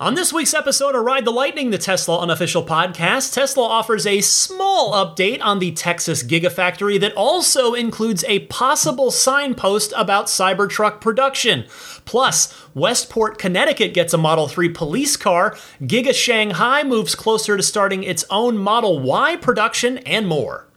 On 0.00 0.14
this 0.14 0.32
week's 0.32 0.54
episode 0.54 0.94
of 0.94 1.04
Ride 1.04 1.24
the 1.24 1.32
Lightning, 1.32 1.70
the 1.70 1.76
Tesla 1.76 2.20
unofficial 2.20 2.64
podcast, 2.64 3.34
Tesla 3.34 3.64
offers 3.64 4.06
a 4.06 4.20
small 4.20 4.92
update 4.92 5.42
on 5.42 5.58
the 5.58 5.72
Texas 5.72 6.22
Gigafactory 6.22 7.00
that 7.00 7.12
also 7.14 7.74
includes 7.74 8.22
a 8.28 8.46
possible 8.46 9.10
signpost 9.10 9.92
about 9.96 10.26
Cybertruck 10.26 11.00
production. 11.00 11.64
Plus, 12.04 12.54
Westport, 12.76 13.38
Connecticut 13.38 13.92
gets 13.92 14.14
a 14.14 14.18
Model 14.18 14.46
3 14.46 14.68
police 14.68 15.16
car, 15.16 15.56
Giga 15.82 16.14
Shanghai 16.14 16.84
moves 16.84 17.16
closer 17.16 17.56
to 17.56 17.62
starting 17.64 18.04
its 18.04 18.24
own 18.30 18.56
Model 18.56 19.00
Y 19.00 19.34
production, 19.34 19.98
and 19.98 20.28
more. 20.28 20.67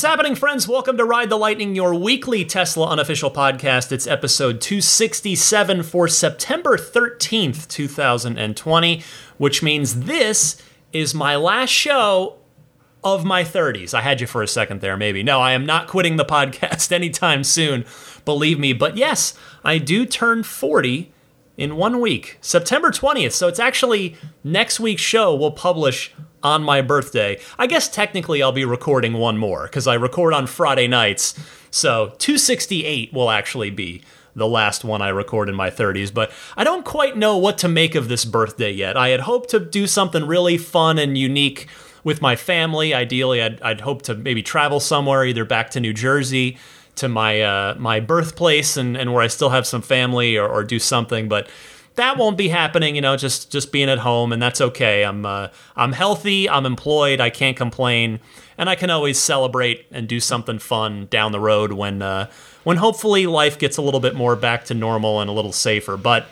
What's 0.00 0.08
happening, 0.08 0.34
friends? 0.34 0.66
Welcome 0.66 0.96
to 0.96 1.04
Ride 1.04 1.28
the 1.28 1.36
Lightning, 1.36 1.74
your 1.74 1.94
weekly 1.94 2.42
Tesla 2.42 2.88
unofficial 2.88 3.30
podcast. 3.30 3.92
It's 3.92 4.06
episode 4.06 4.62
267 4.62 5.82
for 5.82 6.08
September 6.08 6.78
13th, 6.78 7.68
2020, 7.68 9.02
which 9.36 9.62
means 9.62 10.00
this 10.00 10.56
is 10.94 11.14
my 11.14 11.36
last 11.36 11.68
show 11.68 12.38
of 13.04 13.26
my 13.26 13.44
30s. 13.44 13.92
I 13.92 14.00
had 14.00 14.22
you 14.22 14.26
for 14.26 14.42
a 14.42 14.48
second 14.48 14.80
there, 14.80 14.96
maybe. 14.96 15.22
No, 15.22 15.38
I 15.38 15.52
am 15.52 15.66
not 15.66 15.86
quitting 15.86 16.16
the 16.16 16.24
podcast 16.24 16.92
anytime 16.92 17.44
soon, 17.44 17.84
believe 18.24 18.58
me. 18.58 18.72
But 18.72 18.96
yes, 18.96 19.34
I 19.62 19.76
do 19.76 20.06
turn 20.06 20.44
40 20.44 21.12
in 21.60 21.76
one 21.76 22.00
week, 22.00 22.38
September 22.40 22.90
20th. 22.90 23.32
So 23.32 23.46
it's 23.46 23.58
actually 23.58 24.16
next 24.42 24.80
week's 24.80 25.02
show 25.02 25.36
will 25.36 25.52
publish 25.52 26.10
on 26.42 26.62
my 26.62 26.80
birthday. 26.80 27.38
I 27.58 27.66
guess 27.66 27.86
technically 27.86 28.42
I'll 28.42 28.50
be 28.50 28.64
recording 28.64 29.12
one 29.12 29.36
more 29.36 29.64
because 29.64 29.86
I 29.86 29.94
record 29.94 30.32
on 30.32 30.46
Friday 30.46 30.88
nights. 30.88 31.38
So 31.70 32.14
268 32.16 33.12
will 33.12 33.28
actually 33.28 33.68
be 33.68 34.00
the 34.34 34.48
last 34.48 34.84
one 34.84 35.02
I 35.02 35.10
record 35.10 35.50
in 35.50 35.54
my 35.54 35.68
30s, 35.68 36.14
but 36.14 36.32
I 36.56 36.64
don't 36.64 36.84
quite 36.84 37.18
know 37.18 37.36
what 37.36 37.58
to 37.58 37.68
make 37.68 37.94
of 37.94 38.08
this 38.08 38.24
birthday 38.24 38.70
yet. 38.70 38.96
I 38.96 39.10
had 39.10 39.20
hoped 39.20 39.50
to 39.50 39.60
do 39.60 39.86
something 39.86 40.26
really 40.26 40.56
fun 40.56 40.98
and 40.98 41.18
unique 41.18 41.66
with 42.02 42.22
my 42.22 42.36
family. 42.36 42.94
Ideally, 42.94 43.42
I'd, 43.42 43.60
I'd 43.60 43.82
hope 43.82 44.00
to 44.02 44.14
maybe 44.14 44.42
travel 44.42 44.80
somewhere, 44.80 45.26
either 45.26 45.44
back 45.44 45.70
to 45.72 45.80
New 45.80 45.92
Jersey 45.92 46.56
to 47.00 47.08
my 47.08 47.40
uh, 47.42 47.74
my 47.78 48.00
birthplace 48.00 48.76
and, 48.76 48.96
and 48.96 49.12
where 49.12 49.22
I 49.22 49.26
still 49.26 49.50
have 49.50 49.66
some 49.66 49.82
family 49.82 50.36
or, 50.36 50.48
or 50.48 50.64
do 50.64 50.78
something, 50.78 51.28
but 51.28 51.48
that 51.96 52.16
won't 52.16 52.38
be 52.38 52.48
happening. 52.48 52.94
You 52.94 53.00
know, 53.02 53.16
just 53.16 53.50
just 53.50 53.72
being 53.72 53.88
at 53.88 53.98
home, 53.98 54.32
and 54.32 54.40
that's 54.40 54.60
okay. 54.60 55.04
I'm 55.04 55.26
uh, 55.26 55.48
I'm 55.76 55.92
healthy. 55.92 56.48
I'm 56.48 56.66
employed. 56.66 57.20
I 57.20 57.30
can't 57.30 57.56
complain, 57.56 58.20
and 58.56 58.70
I 58.70 58.74
can 58.74 58.90
always 58.90 59.18
celebrate 59.18 59.86
and 59.90 60.08
do 60.08 60.20
something 60.20 60.58
fun 60.58 61.06
down 61.06 61.32
the 61.32 61.40
road 61.40 61.72
when 61.72 62.02
uh, 62.02 62.30
when 62.64 62.76
hopefully 62.76 63.26
life 63.26 63.58
gets 63.58 63.76
a 63.76 63.82
little 63.82 64.00
bit 64.00 64.14
more 64.14 64.36
back 64.36 64.64
to 64.66 64.74
normal 64.74 65.20
and 65.20 65.28
a 65.28 65.32
little 65.32 65.52
safer. 65.52 65.96
But 65.96 66.26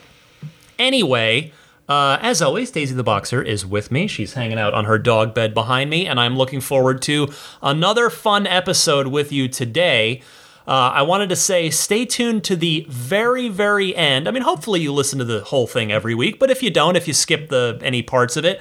anyway. 0.78 1.52
Uh, 1.88 2.18
as 2.20 2.42
always, 2.42 2.70
Daisy 2.70 2.94
the 2.94 3.02
Boxer 3.02 3.40
is 3.40 3.64
with 3.64 3.90
me. 3.90 4.06
She's 4.06 4.34
hanging 4.34 4.58
out 4.58 4.74
on 4.74 4.84
her 4.84 4.98
dog 4.98 5.32
bed 5.32 5.54
behind 5.54 5.88
me, 5.88 6.06
and 6.06 6.20
I'm 6.20 6.36
looking 6.36 6.60
forward 6.60 7.00
to 7.02 7.32
another 7.62 8.10
fun 8.10 8.46
episode 8.46 9.06
with 9.06 9.32
you 9.32 9.48
today. 9.48 10.20
Uh, 10.68 10.92
I 10.96 11.00
wanted 11.00 11.30
to 11.30 11.36
say 11.36 11.70
stay 11.70 12.04
tuned 12.04 12.44
to 12.44 12.54
the 12.54 12.84
very, 12.90 13.48
very 13.48 13.96
end. 13.96 14.28
I 14.28 14.32
mean, 14.32 14.42
hopefully 14.42 14.82
you 14.82 14.92
listen 14.92 15.18
to 15.18 15.24
the 15.24 15.40
whole 15.40 15.66
thing 15.66 15.90
every 15.90 16.14
week, 16.14 16.38
but 16.38 16.50
if 16.50 16.62
you 16.62 16.70
don't, 16.70 16.94
if 16.94 17.08
you 17.08 17.14
skip 17.14 17.48
the 17.48 17.80
any 17.82 18.02
parts 18.02 18.36
of 18.36 18.44
it, 18.44 18.60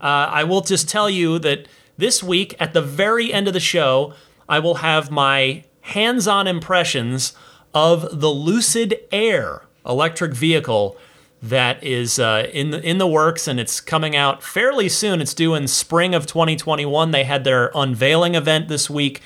uh, 0.00 0.30
I 0.30 0.44
will 0.44 0.60
just 0.60 0.88
tell 0.88 1.10
you 1.10 1.40
that 1.40 1.66
this 1.98 2.22
week 2.22 2.54
at 2.60 2.72
the 2.72 2.80
very 2.80 3.32
end 3.32 3.48
of 3.48 3.52
the 3.52 3.58
show, 3.58 4.14
I 4.48 4.60
will 4.60 4.76
have 4.76 5.10
my 5.10 5.64
hands-on 5.80 6.46
impressions 6.46 7.32
of 7.74 8.20
the 8.20 8.30
Lucid 8.30 9.00
Air 9.10 9.62
electric 9.84 10.34
vehicle 10.34 10.96
that 11.42 11.82
is 11.82 12.20
uh, 12.20 12.48
in 12.52 12.70
the 12.70 12.80
in 12.80 12.98
the 12.98 13.08
works 13.08 13.48
and 13.48 13.58
it's 13.58 13.80
coming 13.80 14.14
out 14.14 14.40
fairly 14.44 14.88
soon. 14.88 15.20
It's 15.20 15.34
due 15.34 15.54
in 15.54 15.66
spring 15.66 16.14
of 16.14 16.26
2021. 16.26 17.10
They 17.10 17.24
had 17.24 17.42
their 17.42 17.72
unveiling 17.74 18.36
event 18.36 18.68
this 18.68 18.88
week. 18.88 19.20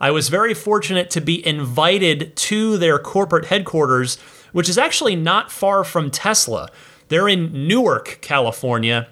I 0.00 0.10
was 0.10 0.28
very 0.28 0.54
fortunate 0.54 1.10
to 1.10 1.20
be 1.20 1.44
invited 1.46 2.36
to 2.36 2.76
their 2.78 2.98
corporate 2.98 3.46
headquarters, 3.46 4.16
which 4.52 4.68
is 4.68 4.78
actually 4.78 5.16
not 5.16 5.50
far 5.50 5.84
from 5.84 6.10
Tesla. 6.10 6.68
They're 7.08 7.28
in 7.28 7.66
Newark, 7.66 8.18
California, 8.20 9.08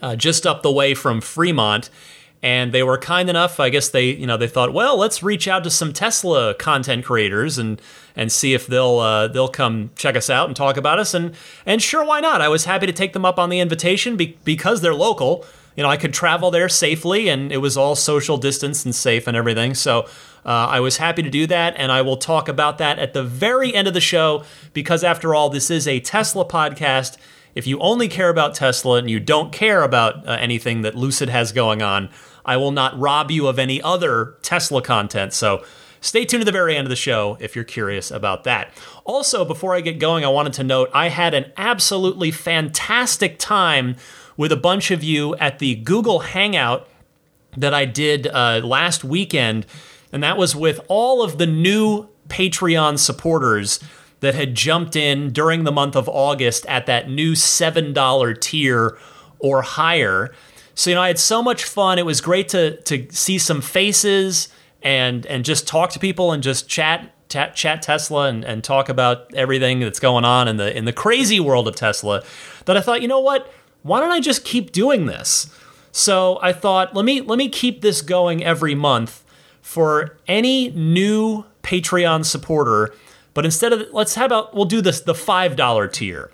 uh, 0.00 0.16
just 0.16 0.46
up 0.46 0.62
the 0.62 0.72
way 0.72 0.94
from 0.94 1.20
Fremont. 1.20 1.90
And 2.42 2.70
they 2.70 2.82
were 2.82 2.98
kind 2.98 3.28
enough, 3.28 3.58
I 3.58 3.70
guess 3.70 3.88
they, 3.88 4.10
you 4.10 4.26
know, 4.26 4.36
they 4.36 4.46
thought, 4.46 4.72
well, 4.72 4.96
let's 4.96 5.22
reach 5.22 5.48
out 5.48 5.64
to 5.64 5.70
some 5.70 5.92
Tesla 5.92 6.54
content 6.54 7.04
creators 7.04 7.58
and 7.58 7.80
and 8.14 8.30
see 8.30 8.54
if 8.54 8.66
they'll 8.66 8.98
uh, 8.98 9.28
they'll 9.28 9.48
come 9.48 9.90
check 9.96 10.16
us 10.16 10.30
out 10.30 10.46
and 10.46 10.54
talk 10.54 10.76
about 10.76 10.98
us. 10.98 11.12
And 11.14 11.34
and 11.64 11.82
sure, 11.82 12.04
why 12.04 12.20
not? 12.20 12.40
I 12.40 12.48
was 12.48 12.64
happy 12.64 12.86
to 12.86 12.92
take 12.92 13.14
them 13.14 13.24
up 13.24 13.38
on 13.38 13.48
the 13.48 13.58
invitation 13.58 14.16
be- 14.16 14.38
because 14.44 14.80
they're 14.80 14.94
local 14.94 15.44
you 15.76 15.82
know, 15.82 15.90
I 15.90 15.96
could 15.96 16.14
travel 16.14 16.50
there 16.50 16.68
safely 16.68 17.28
and 17.28 17.52
it 17.52 17.58
was 17.58 17.76
all 17.76 17.94
social 17.94 18.38
distance 18.38 18.84
and 18.84 18.94
safe 18.94 19.26
and 19.26 19.36
everything. 19.36 19.74
So 19.74 20.06
uh, 20.46 20.68
I 20.70 20.80
was 20.80 20.96
happy 20.96 21.22
to 21.22 21.30
do 21.30 21.46
that. 21.48 21.74
And 21.76 21.92
I 21.92 22.02
will 22.02 22.16
talk 22.16 22.48
about 22.48 22.78
that 22.78 22.98
at 22.98 23.12
the 23.12 23.22
very 23.22 23.74
end 23.74 23.88
of 23.88 23.94
the 23.94 24.00
show 24.00 24.44
because, 24.72 25.04
after 25.04 25.34
all, 25.34 25.50
this 25.50 25.70
is 25.70 25.86
a 25.86 26.00
Tesla 26.00 26.44
podcast. 26.44 27.18
If 27.54 27.66
you 27.66 27.78
only 27.80 28.08
care 28.08 28.28
about 28.28 28.54
Tesla 28.54 28.98
and 28.98 29.10
you 29.10 29.18
don't 29.18 29.52
care 29.52 29.82
about 29.82 30.26
uh, 30.26 30.32
anything 30.32 30.82
that 30.82 30.94
Lucid 30.94 31.28
has 31.28 31.52
going 31.52 31.82
on, 31.82 32.10
I 32.44 32.56
will 32.58 32.70
not 32.70 32.98
rob 32.98 33.30
you 33.30 33.48
of 33.48 33.58
any 33.58 33.82
other 33.82 34.36
Tesla 34.42 34.80
content. 34.82 35.32
So 35.32 35.64
stay 36.00 36.24
tuned 36.24 36.42
to 36.42 36.44
the 36.44 36.52
very 36.52 36.76
end 36.76 36.86
of 36.86 36.90
the 36.90 36.96
show 36.96 37.36
if 37.40 37.56
you're 37.56 37.64
curious 37.64 38.12
about 38.12 38.44
that. 38.44 38.72
Also, 39.04 39.44
before 39.44 39.74
I 39.74 39.80
get 39.80 39.98
going, 39.98 40.24
I 40.24 40.28
wanted 40.28 40.52
to 40.54 40.64
note 40.64 40.90
I 40.94 41.08
had 41.08 41.34
an 41.34 41.52
absolutely 41.56 42.30
fantastic 42.30 43.38
time 43.38 43.96
with 44.36 44.52
a 44.52 44.56
bunch 44.56 44.90
of 44.90 45.02
you 45.02 45.34
at 45.36 45.58
the 45.58 45.76
Google 45.76 46.20
Hangout 46.20 46.88
that 47.56 47.72
I 47.72 47.84
did 47.84 48.26
uh, 48.26 48.60
last 48.62 49.04
weekend, 49.04 49.66
and 50.12 50.22
that 50.22 50.36
was 50.36 50.54
with 50.54 50.80
all 50.88 51.22
of 51.22 51.38
the 51.38 51.46
new 51.46 52.08
Patreon 52.28 52.98
supporters 52.98 53.80
that 54.20 54.34
had 54.34 54.54
jumped 54.54 54.96
in 54.96 55.32
during 55.32 55.64
the 55.64 55.72
month 55.72 55.96
of 55.96 56.08
August 56.08 56.66
at 56.66 56.86
that 56.86 57.08
new 57.08 57.32
$7 57.32 58.40
tier 58.40 58.98
or 59.38 59.62
higher. 59.62 60.34
So, 60.74 60.90
you 60.90 60.96
know, 60.96 61.02
I 61.02 61.08
had 61.08 61.18
so 61.18 61.42
much 61.42 61.64
fun. 61.64 61.98
It 61.98 62.06
was 62.06 62.20
great 62.20 62.48
to, 62.50 62.80
to 62.82 63.06
see 63.10 63.38
some 63.38 63.60
faces 63.60 64.48
and, 64.82 65.26
and 65.26 65.44
just 65.44 65.66
talk 65.66 65.90
to 65.90 65.98
people 65.98 66.32
and 66.32 66.42
just 66.42 66.68
chat 66.68 67.12
Chat, 67.28 67.56
chat, 67.56 67.82
Tesla 67.82 68.28
and, 68.28 68.44
and 68.44 68.62
talk 68.62 68.88
about 68.88 69.34
everything 69.34 69.80
that's 69.80 69.98
going 69.98 70.24
on 70.24 70.46
in 70.46 70.58
the 70.58 70.76
in 70.76 70.84
the 70.84 70.92
crazy 70.92 71.40
world 71.40 71.66
of 71.66 71.74
Tesla 71.74 72.22
that 72.66 72.76
I 72.76 72.80
thought, 72.80 73.02
you 73.02 73.08
know 73.08 73.18
what? 73.18 73.52
Why 73.86 74.00
don't 74.00 74.10
I 74.10 74.20
just 74.20 74.44
keep 74.44 74.72
doing 74.72 75.06
this? 75.06 75.48
So 75.92 76.38
I 76.42 76.52
thought, 76.52 76.94
let 76.94 77.04
me 77.04 77.20
let 77.20 77.38
me 77.38 77.48
keep 77.48 77.80
this 77.80 78.02
going 78.02 78.44
every 78.44 78.74
month 78.74 79.24
for 79.62 80.18
any 80.28 80.70
new 80.70 81.44
Patreon 81.62 82.24
supporter. 82.24 82.94
But 83.32 83.44
instead 83.44 83.72
of 83.72 83.86
let's 83.92 84.14
how 84.14 84.26
about 84.26 84.54
we'll 84.54 84.66
do 84.66 84.80
this 84.80 85.00
the 85.00 85.14
five 85.14 85.56
dollar 85.56 85.88
tier. 85.88 86.30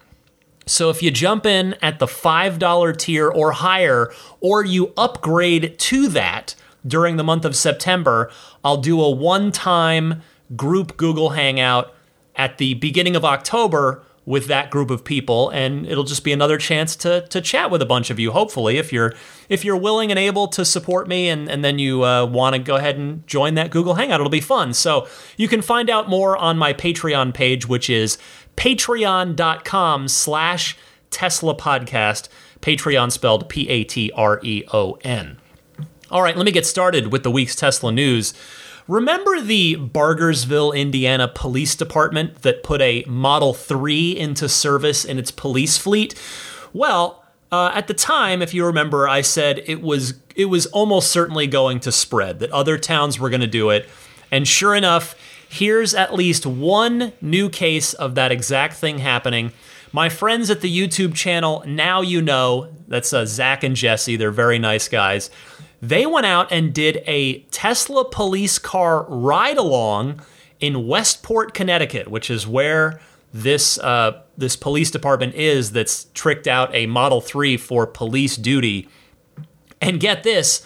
So 0.67 0.91
if 0.91 1.03
you 1.03 1.11
jump 1.11 1.45
in 1.47 1.75
at 1.83 1.99
the 1.99 2.09
five 2.09 2.59
dollar 2.59 2.93
tier 2.93 3.29
or 3.29 3.53
higher, 3.53 4.13
or 4.41 4.65
you 4.65 4.93
upgrade 4.97 5.79
to 5.79 6.09
that 6.09 6.55
during 6.87 7.17
the 7.17 7.25
month 7.25 7.45
of 7.45 7.55
September, 7.55 8.31
I'll 8.65 8.77
do 8.79 9.01
a 9.01 9.11
one 9.11 9.53
time 9.53 10.23
group 10.57 10.97
Google 10.97 11.31
Hangout 11.31 11.95
at 12.37 12.59
the 12.59 12.75
beginning 12.75 13.17
of 13.17 13.25
October 13.25 14.05
with 14.25 14.47
that 14.47 14.71
group 14.71 14.89
of 14.91 15.05
people 15.05 15.51
and 15.51 15.85
it'll 15.87 16.05
just 16.05 16.23
be 16.23 16.33
another 16.33 16.57
chance 16.57 16.95
to 16.95 17.27
to 17.29 17.41
chat 17.41 17.71
with 17.71 17.83
a 17.83 17.87
bunch 17.87 18.09
of 18.09 18.21
you 18.21 18.31
hopefully 18.31 18.79
if 18.79 18.93
you're 18.93 19.13
if 19.49 19.65
you're 19.65 19.77
willing 19.77 20.11
and 20.11 20.19
able 20.19 20.47
to 20.47 20.65
support 20.65 21.09
me 21.09 21.29
and, 21.29 21.49
and 21.49 21.65
then 21.65 21.79
you 21.79 22.05
uh, 22.05 22.25
want 22.25 22.55
to 22.55 22.63
go 22.63 22.77
ahead 22.77 22.97
and 22.97 23.27
join 23.27 23.55
that 23.55 23.71
google 23.71 23.95
hangout. 23.95 24.21
It'll 24.21 24.31
be 24.31 24.41
fun. 24.41 24.73
So 24.75 25.09
you 25.37 25.49
can 25.49 25.61
find 25.61 25.91
out 25.91 26.09
more 26.09 26.37
on 26.37 26.57
my 26.57 26.73
patreon 26.73 27.35
page 27.35 27.67
which 27.67 27.91
is 27.91 28.17
patreon.com 28.57 30.09
slash 30.09 30.77
tesla 31.11 31.55
podcast. 31.55 32.29
Patreon 32.61 33.11
spelled 33.11 33.49
p-a-t-r-e-o-n 33.49 35.39
all 36.13 36.23
right 36.23 36.37
let 36.37 36.45
me 36.45 36.53
get 36.53 36.67
started 36.67 37.11
with 37.11 37.23
the 37.23 37.31
week's 37.31 37.57
tesla 37.57 37.91
news 37.91 38.35
Remember 38.93 39.41
the 39.41 39.77
Bargersville, 39.77 40.77
Indiana 40.77 41.27
Police 41.27 41.75
Department 41.75 42.43
that 42.43 42.63
put 42.63 42.83
a 42.83 43.05
Model 43.07 43.55
3 43.55 44.19
into 44.19 44.51
service 44.51 45.03
in 45.03 45.19
its 45.19 45.31
police 45.31 45.79
fleet? 45.79 46.15
Well, 46.75 47.25
uh, 47.51 47.73
at 47.75 47.87
the 47.87 47.95
time, 47.95 48.43
if 48.43 48.53
you 48.53 48.67
remember, 48.67 49.09
I 49.09 49.23
said 49.23 49.63
it 49.65 49.81
was 49.81 50.21
it 50.37 50.45
was 50.47 50.67
almost 50.67 51.11
certainly 51.11 51.47
going 51.47 51.81
to 51.81 51.91
spread 51.91 52.39
that 52.41 52.51
other 52.51 52.77
towns 52.77 53.19
were 53.19 53.31
going 53.31 53.41
to 53.41 53.47
do 53.47 53.71
it, 53.71 53.89
and 54.31 54.47
sure 54.47 54.75
enough, 54.75 55.15
Here's 55.53 55.95
at 55.95 56.15
least 56.15 56.47
one 56.47 57.13
new 57.21 57.51
case 57.51 57.93
of 57.93 58.15
that 58.15 58.33
exact 58.33 58.73
thing 58.73 59.01
happening. 59.01 59.53
My 59.93 60.09
friends 60.09 60.49
at 60.49 60.63
the 60.63 60.75
YouTube 60.75 61.15
channel, 61.15 61.63
Now 61.67 62.01
You 62.01 62.23
Know, 62.23 62.69
that's 62.89 63.13
uh, 63.13 63.27
Zach 63.27 63.63
and 63.63 63.77
Jesse, 63.77 64.17
they're 64.17 64.31
very 64.31 64.59
nice 64.59 64.89
guys. 64.89 65.29
They 65.83 66.07
went 66.07 66.27
out 66.27 66.53
and 66.53 66.73
did 66.73 67.03
a 67.07 67.41
Tesla 67.51 68.09
police 68.09 68.59
car 68.61 69.05
ride 69.09 69.59
along 69.59 70.23
in 70.61 70.87
Westport, 70.87 71.55
Connecticut, 71.55 72.07
which 72.07 72.31
is 72.31 72.47
where 72.47 73.01
this 73.35 73.79
uh, 73.79 74.23
this 74.39 74.55
police 74.55 74.93
department 74.93 75.35
is 75.35 75.73
that's 75.73 76.05
tricked 76.15 76.47
out 76.47 76.73
a 76.73 76.87
Model 76.87 77.21
3 77.21 77.57
for 77.57 77.87
police 77.87 78.37
duty. 78.37 78.89
And 79.81 79.99
get 79.99 80.23
this, 80.23 80.65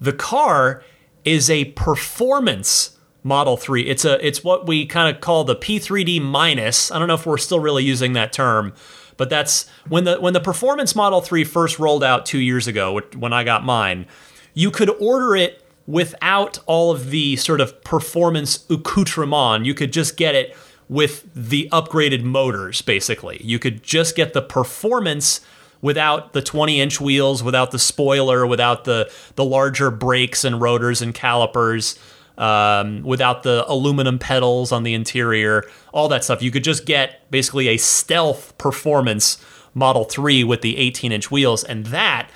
the 0.00 0.12
car 0.12 0.82
is 1.24 1.48
a 1.48 1.66
performance 1.66 2.98
Model 3.22 3.56
3. 3.56 3.82
It's 3.82 4.04
a 4.04 4.24
it's 4.26 4.42
what 4.42 4.66
we 4.66 4.84
kind 4.84 5.14
of 5.14 5.20
call 5.20 5.44
the 5.44 5.56
P3D 5.56 6.20
minus. 6.20 6.90
I 6.90 6.98
don't 6.98 7.06
know 7.06 7.14
if 7.14 7.26
we're 7.26 7.38
still 7.38 7.60
really 7.60 7.84
using 7.84 8.14
that 8.14 8.32
term, 8.32 8.72
but 9.16 9.30
that's 9.30 9.68
when 9.88 10.04
the 10.04 10.20
when 10.20 10.32
the 10.32 10.40
performance 10.40 10.96
Model 10.96 11.20
3 11.20 11.44
first 11.44 11.78
rolled 11.78 12.02
out 12.02 12.26
2 12.26 12.38
years 12.38 12.66
ago 12.66 13.00
when 13.16 13.32
I 13.32 13.44
got 13.44 13.64
mine, 13.64 14.06
you 14.56 14.70
could 14.70 14.90
order 14.98 15.36
it 15.36 15.62
without 15.86 16.58
all 16.66 16.90
of 16.90 17.10
the 17.10 17.36
sort 17.36 17.60
of 17.60 17.84
performance 17.84 18.64
accoutrement. 18.70 19.66
You 19.66 19.74
could 19.74 19.92
just 19.92 20.16
get 20.16 20.34
it 20.34 20.56
with 20.88 21.28
the 21.34 21.68
upgraded 21.70 22.22
motors 22.22 22.80
basically. 22.82 23.40
You 23.44 23.58
could 23.58 23.82
just 23.82 24.16
get 24.16 24.32
the 24.32 24.42
performance 24.42 25.42
without 25.82 26.32
the 26.32 26.40
20 26.40 26.80
inch 26.80 27.00
wheels, 27.00 27.42
without 27.42 27.70
the 27.70 27.78
spoiler, 27.78 28.46
without 28.46 28.84
the 28.84 29.12
the 29.34 29.44
larger 29.44 29.90
brakes 29.90 30.42
and 30.42 30.60
rotors 30.60 31.02
and 31.02 31.14
calipers 31.14 31.98
um, 32.38 33.02
without 33.02 33.42
the 33.42 33.64
aluminum 33.68 34.18
pedals 34.18 34.72
on 34.72 34.82
the 34.84 34.94
interior, 34.94 35.64
all 35.92 36.08
that 36.08 36.24
stuff. 36.24 36.42
You 36.42 36.50
could 36.50 36.64
just 36.64 36.86
get 36.86 37.30
basically 37.30 37.68
a 37.68 37.76
stealth 37.76 38.56
performance 38.58 39.38
Model 39.74 40.04
3 40.04 40.42
with 40.44 40.62
the 40.62 40.78
18 40.78 41.12
inch 41.12 41.30
wheels, 41.30 41.62
and 41.62 41.86
that 41.86 42.30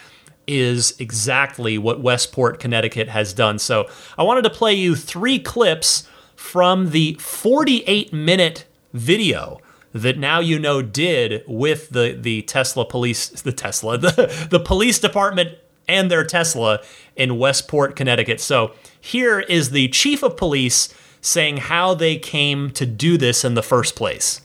is 0.51 0.95
exactly 0.99 1.79
what 1.79 2.01
Westport, 2.01 2.59
Connecticut 2.59 3.09
has 3.09 3.33
done. 3.33 3.59
So 3.59 3.89
I 4.19 4.25
wanted 4.25 4.43
to 4.43 4.51
play 4.51 4.75
you 4.75 4.97
three 4.97 5.39
clips 5.39 6.09
from 6.35 6.91
the 6.91 7.15
48 7.21 8.13
minute 8.13 8.65
video 8.93 9.61
that 9.93 10.19
now 10.19 10.41
you 10.41 10.59
know 10.59 10.83
did 10.83 11.45
with 11.47 11.91
the 11.91 12.17
the 12.19 12.43
Tesla 12.43 12.85
police 12.85 13.29
the 13.29 13.53
Tesla 13.53 13.99
the, 13.99 14.49
the 14.51 14.61
police 14.61 14.99
department 14.99 15.59
and 15.89 16.11
their 16.11 16.25
Tesla 16.25 16.81
in 17.17 17.39
Westport, 17.39 17.97
Connecticut. 17.97 18.41
So 18.41 18.73
here 19.01 19.41
is 19.41 19.71
the 19.71 19.89
chief 19.89 20.23
of 20.23 20.37
police 20.37 20.95
saying 21.21 21.59
how 21.59 21.95
they 21.95 22.17
came 22.17 22.71
to 22.73 22.87
do 22.87 23.17
this 23.17 23.45
in 23.45 23.55
the 23.55 23.63
first 23.63 23.97
place. 23.97 24.41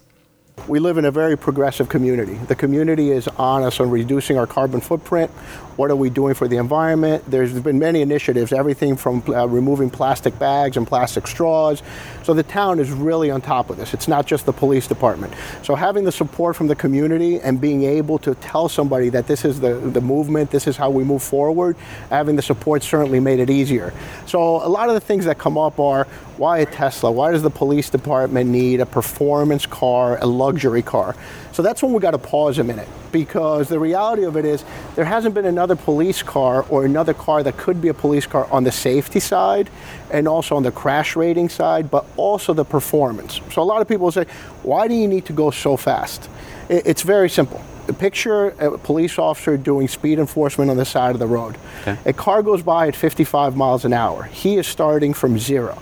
We 0.68 0.80
live 0.80 0.98
in 0.98 1.06
a 1.06 1.12
very 1.12 1.38
progressive 1.38 1.90
community. 1.90 2.34
The 2.34 2.56
community 2.56 3.12
is 3.12 3.28
on 3.28 3.62
us 3.62 3.80
on 3.80 3.92
reducing 3.92 4.38
our 4.38 4.48
carbon 4.48 4.82
footprint. 4.82 5.30
What 5.76 5.92
are 5.92 5.96
we 5.96 6.10
doing 6.10 6.34
for 6.34 6.48
the 6.48 6.58
environment? 6.58 7.24
There's 7.28 7.60
been 7.60 7.80
many 7.80 8.02
initiatives, 8.02 8.54
everything 8.54 8.96
from 8.96 9.24
uh, 9.28 9.46
removing 9.46 9.90
plastic 9.90 10.38
bags 10.40 10.78
and 10.78 10.88
plastic 10.88 11.28
straws. 11.28 11.84
So 12.24 12.34
the 12.34 12.44
town 12.44 12.80
is 12.80 12.92
really 12.92 13.30
on 13.30 13.42
top 13.42 13.70
of 13.70 13.78
this. 13.78 13.94
It's 13.94 14.08
not 14.08 14.26
just 14.26 14.46
the 14.46 14.54
police 14.54 14.88
department. 14.88 15.34
So 15.64 15.76
having 15.76 16.06
the 16.06 16.12
support 16.12 16.56
from 16.56 16.68
the 16.68 16.76
community 16.76 17.40
and 17.42 17.60
being 17.60 17.84
able 17.84 18.18
to 18.20 18.36
tell 18.36 18.70
somebody 18.70 19.10
that 19.10 19.28
this 19.28 19.44
is 19.44 19.60
the, 19.60 19.74
the 19.76 20.02
movement, 20.02 20.50
this 20.50 20.66
is 20.66 20.78
how 20.78 20.90
we 20.90 21.04
move 21.04 21.22
forward, 21.22 21.76
having 22.10 22.38
the 22.38 22.42
support 22.42 22.82
certainly 22.82 23.20
made 23.20 23.40
it 23.40 23.50
easier. 23.50 23.94
So 24.26 24.66
a 24.66 24.70
lot 24.70 24.88
of 24.88 24.96
the 24.96 25.02
things 25.02 25.26
that 25.26 25.38
come 25.38 25.58
up 25.58 25.80
are 25.80 26.08
why 26.38 26.60
a 26.60 26.66
Tesla? 26.66 27.12
Why 27.12 27.32
does 27.32 27.44
the 27.44 27.50
police 27.50 27.90
department 27.90 28.50
need 28.50 28.82
a 28.82 28.86
performance 28.86 29.66
car, 29.66 30.18
a 30.22 30.26
luxury 30.26 30.82
car? 30.82 31.16
So 31.56 31.62
that's 31.62 31.82
when 31.82 31.94
we 31.94 32.02
got 32.02 32.12
to 32.12 32.18
pause 32.18 32.60
a 32.60 32.66
minute 32.66 32.90
because 33.14 33.70
the 33.70 33.80
reality 33.80 34.26
of 34.26 34.36
it 34.36 34.44
is 34.44 34.66
there 34.96 35.06
hasn't 35.06 35.34
been 35.34 35.46
another 35.46 35.78
police 35.78 36.22
car 36.22 36.66
or 36.68 36.84
another 36.84 37.14
car 37.14 37.44
that 37.44 37.56
could 37.56 37.80
be 37.80 37.88
a 37.88 37.94
police 37.94 38.26
car 38.26 38.46
on 38.52 38.66
the 38.66 38.74
safety 38.74 39.22
side 39.22 39.70
and 40.12 40.28
also 40.28 40.58
on 40.58 40.64
the 40.64 40.72
crash 40.72 41.16
rating 41.16 41.48
side, 41.48 41.90
but 41.90 42.06
also 42.18 42.54
the 42.54 42.66
performance. 42.66 43.40
So 43.54 43.62
a 43.62 43.64
lot 43.64 43.82
of 43.82 43.88
people 43.88 44.12
say, 44.12 44.26
why 44.64 44.90
do 44.90 44.96
you 44.96 45.08
need 45.08 45.26
to 45.28 45.32
go 45.32 45.50
so 45.50 45.78
fast? 45.78 46.30
It's 46.68 47.04
very 47.04 47.30
simple. 47.30 47.64
Picture 48.00 48.48
a 48.50 48.78
police 48.78 49.18
officer 49.18 49.56
doing 49.56 49.88
speed 49.88 50.20
enforcement 50.20 50.70
on 50.70 50.76
the 50.76 50.84
side 50.84 51.12
of 51.12 51.20
the 51.20 51.28
road. 51.28 51.56
Okay. 51.84 51.98
A 52.06 52.12
car 52.12 52.44
goes 52.44 52.64
by 52.64 52.90
at 52.90 52.98
55 52.98 53.56
miles 53.56 53.86
an 53.86 53.94
hour. 53.94 54.24
He 54.24 54.58
is 54.58 54.68
starting 54.68 55.14
from 55.14 55.40
zero 55.40 55.82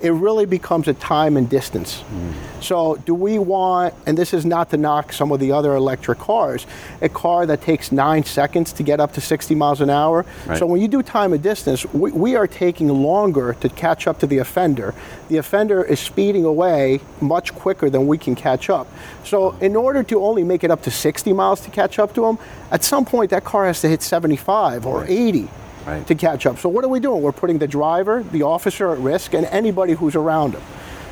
it 0.00 0.10
really 0.10 0.46
becomes 0.46 0.88
a 0.88 0.94
time 0.94 1.36
and 1.36 1.48
distance. 1.48 2.02
Mm. 2.12 2.62
So, 2.62 2.96
do 2.96 3.14
we 3.14 3.38
want, 3.38 3.94
and 4.06 4.16
this 4.16 4.32
is 4.32 4.44
not 4.44 4.70
to 4.70 4.76
knock 4.76 5.12
some 5.12 5.32
of 5.32 5.40
the 5.40 5.52
other 5.52 5.74
electric 5.74 6.18
cars, 6.18 6.66
a 7.00 7.08
car 7.08 7.46
that 7.46 7.62
takes 7.62 7.92
nine 7.92 8.24
seconds 8.24 8.72
to 8.74 8.82
get 8.82 9.00
up 9.00 9.12
to 9.14 9.20
60 9.20 9.54
miles 9.54 9.80
an 9.80 9.90
hour? 9.90 10.24
Right. 10.46 10.58
So, 10.58 10.66
when 10.66 10.80
you 10.80 10.88
do 10.88 11.02
time 11.02 11.32
and 11.32 11.42
distance, 11.42 11.84
we, 11.86 12.10
we 12.12 12.36
are 12.36 12.46
taking 12.46 12.88
longer 12.88 13.54
to 13.60 13.68
catch 13.68 14.06
up 14.06 14.18
to 14.20 14.26
the 14.26 14.38
offender. 14.38 14.94
The 15.28 15.36
offender 15.38 15.82
is 15.82 16.00
speeding 16.00 16.44
away 16.44 17.00
much 17.20 17.54
quicker 17.54 17.90
than 17.90 18.06
we 18.06 18.18
can 18.18 18.34
catch 18.34 18.70
up. 18.70 18.86
So, 19.24 19.52
in 19.60 19.76
order 19.76 20.02
to 20.04 20.22
only 20.22 20.44
make 20.44 20.64
it 20.64 20.70
up 20.70 20.82
to 20.82 20.90
60 20.90 21.32
miles 21.32 21.60
to 21.62 21.70
catch 21.70 21.98
up 21.98 22.14
to 22.14 22.26
him, 22.26 22.38
at 22.70 22.84
some 22.84 23.04
point 23.04 23.30
that 23.30 23.44
car 23.44 23.66
has 23.66 23.80
to 23.82 23.88
hit 23.88 24.02
75 24.02 24.86
or 24.86 25.04
80 25.06 25.48
right. 25.86 26.06
to 26.06 26.14
catch 26.14 26.46
up. 26.46 26.58
So 26.58 26.68
what 26.68 26.84
are 26.84 26.88
we 26.88 27.00
doing? 27.00 27.22
We're 27.22 27.32
putting 27.32 27.58
the 27.58 27.68
driver, 27.68 28.22
the 28.22 28.42
officer 28.42 28.90
at 28.92 28.98
risk, 28.98 29.34
and 29.34 29.46
anybody 29.46 29.94
who's 29.94 30.14
around 30.14 30.54
him. 30.54 30.62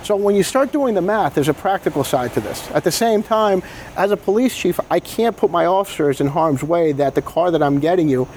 So 0.05 0.17
when 0.17 0.37
you 0.37 0.43
start 0.43 0.73
doing 0.73 0.95
the 0.95 1.03
math, 1.03 1.35
there's 1.35 1.49
a 1.49 1.55
practical 1.55 2.05
side 2.05 2.33
to 2.35 2.41
this. 2.41 2.71
At 2.71 2.85
the 2.85 2.93
same 2.93 3.23
time, 3.23 3.63
as 3.97 4.11
a 4.11 4.17
police 4.17 4.57
chief, 4.57 4.79
I 4.91 5.01
can't 5.01 5.37
put 5.37 5.51
my 5.51 5.67
officers 5.67 6.21
in 6.21 6.29
harm's 6.29 6.63
way 6.63 6.93
that 6.93 7.15
the 7.15 7.23
car 7.23 7.51
that 7.51 7.63
I'm 7.63 7.81
getting 7.81 8.09
you 8.09 8.29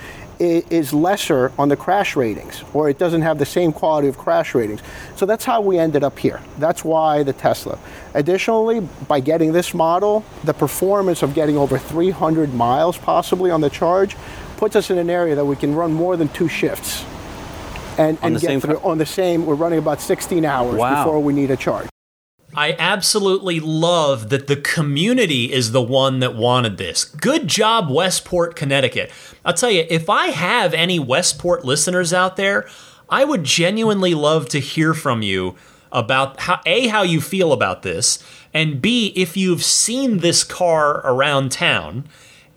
is 0.42 0.92
lesser 0.92 1.51
on 1.60 1.69
the 1.69 1.78
crash 1.78 2.16
ratings 2.16 2.63
or 2.74 2.89
it 2.89 2.98
doesn't 2.98 3.22
have 3.22 3.38
the 3.38 3.45
same 3.45 3.72
quality 3.72 4.07
of 4.07 4.18
crash 4.18 4.56
ratings. 4.56 4.81
So 5.16 5.27
that's 5.27 5.45
how 5.45 5.62
we 5.62 5.77
ended 5.77 6.04
up 6.04 6.18
here. 6.18 6.42
That's 6.57 6.84
why 6.84 7.22
the 7.22 7.31
Tesla. 7.31 7.77
Additionally, 8.16 8.80
by 9.07 9.19
getting 9.19 9.54
this 9.54 9.75
model, 9.75 10.25
the 10.44 10.54
performance 10.54 11.22
of 11.22 11.36
getting 11.36 11.57
over 11.57 11.77
300 11.77 12.56
miles 12.56 12.98
possibly 12.98 13.51
on 13.51 13.62
the 13.62 13.69
charge 13.69 14.18
puts 14.62 14.75
us 14.75 14.92
in 14.92 15.00
an 15.00 15.10
area 15.10 15.34
that 15.34 15.44
we 15.44 15.56
can 15.56 15.74
run 15.74 15.92
more 15.92 16.16
than 16.16 16.28
two 16.28 16.48
shifts 16.48 17.04
and, 17.98 18.16
and 18.22 18.40
get 18.40 18.62
through 18.62 18.78
on 18.81 19.00
the 19.00 19.06
same. 19.08 19.44
We're 19.44 19.56
running 19.56 19.80
about 19.80 20.00
16 20.00 20.46
hours 20.46 20.75
wow. 20.75 21.04
before 21.04 21.19
we 21.19 21.34
need 21.34 21.50
a 21.50 21.58
charge. 21.58 21.90
I 22.56 22.75
absolutely 22.78 23.60
love 23.60 24.30
that 24.30 24.46
the 24.46 24.56
community 24.56 25.51
is 25.51 25.72
the 25.72 25.82
one 25.82 26.20
that 26.20 26.36
wanted 26.36 26.77
this. 26.77 27.06
Good 27.06 27.48
job, 27.48 27.89
Westport, 27.89 28.56
Connecticut. 28.56 29.12
I'll 29.44 29.56
tell 29.56 29.72
you, 29.72 29.84
if 29.89 30.12
I 30.12 30.27
have 30.27 30.75
any 30.75 31.00
Westport 31.00 31.65
listeners 31.65 32.13
out 32.13 32.36
there, 32.36 32.70
I 33.10 33.25
would 33.25 33.44
genuinely 33.44 34.13
love 34.13 34.48
to 34.50 34.60
hear 34.60 34.94
from 34.94 35.24
you 35.24 35.56
about 35.91 36.41
how 36.41 36.62
A, 36.68 36.86
how 36.86 37.01
you 37.01 37.20
feel 37.20 37.51
about 37.51 37.82
this, 37.82 38.24
and 38.53 38.80
B, 38.80 39.12
if 39.15 39.36
you've 39.36 39.63
seen 39.63 40.20
this 40.20 40.44
car 40.44 41.01
around 41.03 41.51
town, 41.51 42.08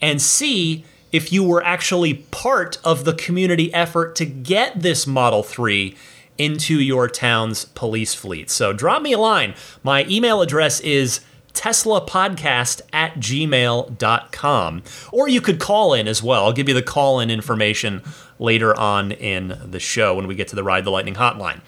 and 0.02 0.20
C, 0.20 0.84
if 1.14 1.32
you 1.32 1.44
were 1.44 1.62
actually 1.62 2.14
part 2.32 2.76
of 2.82 3.04
the 3.04 3.14
community 3.14 3.72
effort 3.72 4.16
to 4.16 4.26
get 4.26 4.82
this 4.82 5.06
Model 5.06 5.44
3 5.44 5.96
into 6.38 6.80
your 6.80 7.06
town's 7.06 7.66
police 7.66 8.14
fleet. 8.14 8.50
So 8.50 8.72
drop 8.72 9.00
me 9.00 9.12
a 9.12 9.18
line. 9.18 9.54
My 9.84 10.04
email 10.08 10.42
address 10.42 10.80
is 10.80 11.20
teslapodcast 11.52 12.80
at 12.92 13.14
gmail.com. 13.14 14.82
Or 15.12 15.28
you 15.28 15.40
could 15.40 15.60
call 15.60 15.94
in 15.94 16.08
as 16.08 16.20
well. 16.20 16.46
I'll 16.46 16.52
give 16.52 16.68
you 16.68 16.74
the 16.74 16.82
call 16.82 17.20
in 17.20 17.30
information 17.30 18.02
later 18.40 18.76
on 18.76 19.12
in 19.12 19.56
the 19.64 19.78
show 19.78 20.16
when 20.16 20.26
we 20.26 20.34
get 20.34 20.48
to 20.48 20.56
the 20.56 20.64
Ride 20.64 20.84
the 20.84 20.90
Lightning 20.90 21.14
hotline. 21.14 21.60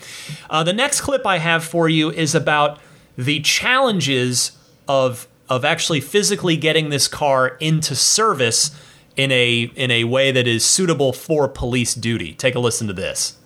Uh, 0.51 0.65
the 0.65 0.73
next 0.73 1.03
clip 1.03 1.25
I 1.25 1.39
have 1.39 1.63
for 1.63 1.89
you 1.89 2.11
is 2.11 2.35
about 2.35 2.81
the 3.17 3.39
challenges 3.43 4.59
of, 4.89 5.29
of 5.49 5.65
actually 5.65 6.01
physically 6.01 6.57
getting 6.57 6.91
this 6.91 7.07
car 7.07 7.57
into 7.61 7.95
service 7.95 8.73
in 9.17 9.33
a 9.33 9.71
in 9.75 9.91
a 9.91 10.05
way 10.05 10.31
that 10.31 10.47
is 10.47 10.65
suitable 10.65 11.13
for 11.13 11.49
police 11.49 11.95
duty. 11.95 12.35
Take 12.35 12.55
a 12.55 12.59
listen 12.59 12.87
to 12.87 12.93
this. 12.93 13.37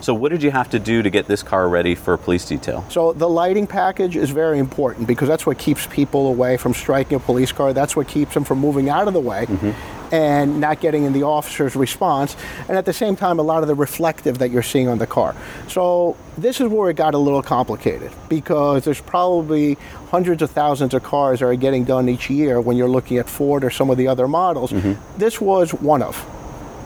So, 0.00 0.14
what 0.14 0.30
did 0.30 0.42
you 0.42 0.50
have 0.50 0.70
to 0.70 0.78
do 0.78 1.02
to 1.02 1.10
get 1.10 1.26
this 1.26 1.42
car 1.42 1.68
ready 1.68 1.94
for 1.94 2.16
police 2.16 2.46
detail? 2.46 2.84
So, 2.88 3.12
the 3.12 3.28
lighting 3.28 3.66
package 3.66 4.16
is 4.16 4.30
very 4.30 4.58
important 4.58 5.06
because 5.06 5.28
that's 5.28 5.44
what 5.44 5.58
keeps 5.58 5.86
people 5.88 6.28
away 6.28 6.56
from 6.56 6.74
striking 6.74 7.16
a 7.16 7.20
police 7.20 7.52
car. 7.52 7.72
That's 7.72 7.96
what 7.96 8.08
keeps 8.08 8.34
them 8.34 8.44
from 8.44 8.58
moving 8.58 8.88
out 8.88 9.08
of 9.08 9.14
the 9.14 9.20
way. 9.20 9.46
Mm-hmm 9.46 9.99
and 10.12 10.60
not 10.60 10.80
getting 10.80 11.04
in 11.04 11.12
the 11.12 11.22
officer's 11.22 11.76
response, 11.76 12.36
and 12.68 12.76
at 12.76 12.84
the 12.84 12.92
same 12.92 13.16
time, 13.16 13.38
a 13.38 13.42
lot 13.42 13.62
of 13.62 13.68
the 13.68 13.74
reflective 13.74 14.38
that 14.38 14.50
you're 14.50 14.62
seeing 14.62 14.88
on 14.88 14.98
the 14.98 15.06
car. 15.06 15.34
So, 15.68 16.16
this 16.36 16.60
is 16.60 16.68
where 16.68 16.90
it 16.90 16.96
got 16.96 17.14
a 17.14 17.18
little 17.18 17.42
complicated 17.42 18.10
because 18.28 18.84
there's 18.84 19.00
probably 19.00 19.74
hundreds 20.10 20.42
of 20.42 20.50
thousands 20.50 20.94
of 20.94 21.02
cars 21.02 21.40
that 21.40 21.46
are 21.46 21.54
getting 21.54 21.84
done 21.84 22.08
each 22.08 22.30
year 22.30 22.60
when 22.60 22.76
you're 22.76 22.88
looking 22.88 23.18
at 23.18 23.28
Ford 23.28 23.64
or 23.64 23.70
some 23.70 23.90
of 23.90 23.98
the 23.98 24.08
other 24.08 24.26
models. 24.26 24.72
Mm-hmm. 24.72 25.18
This 25.18 25.40
was 25.40 25.72
one 25.74 26.02
of. 26.02 26.24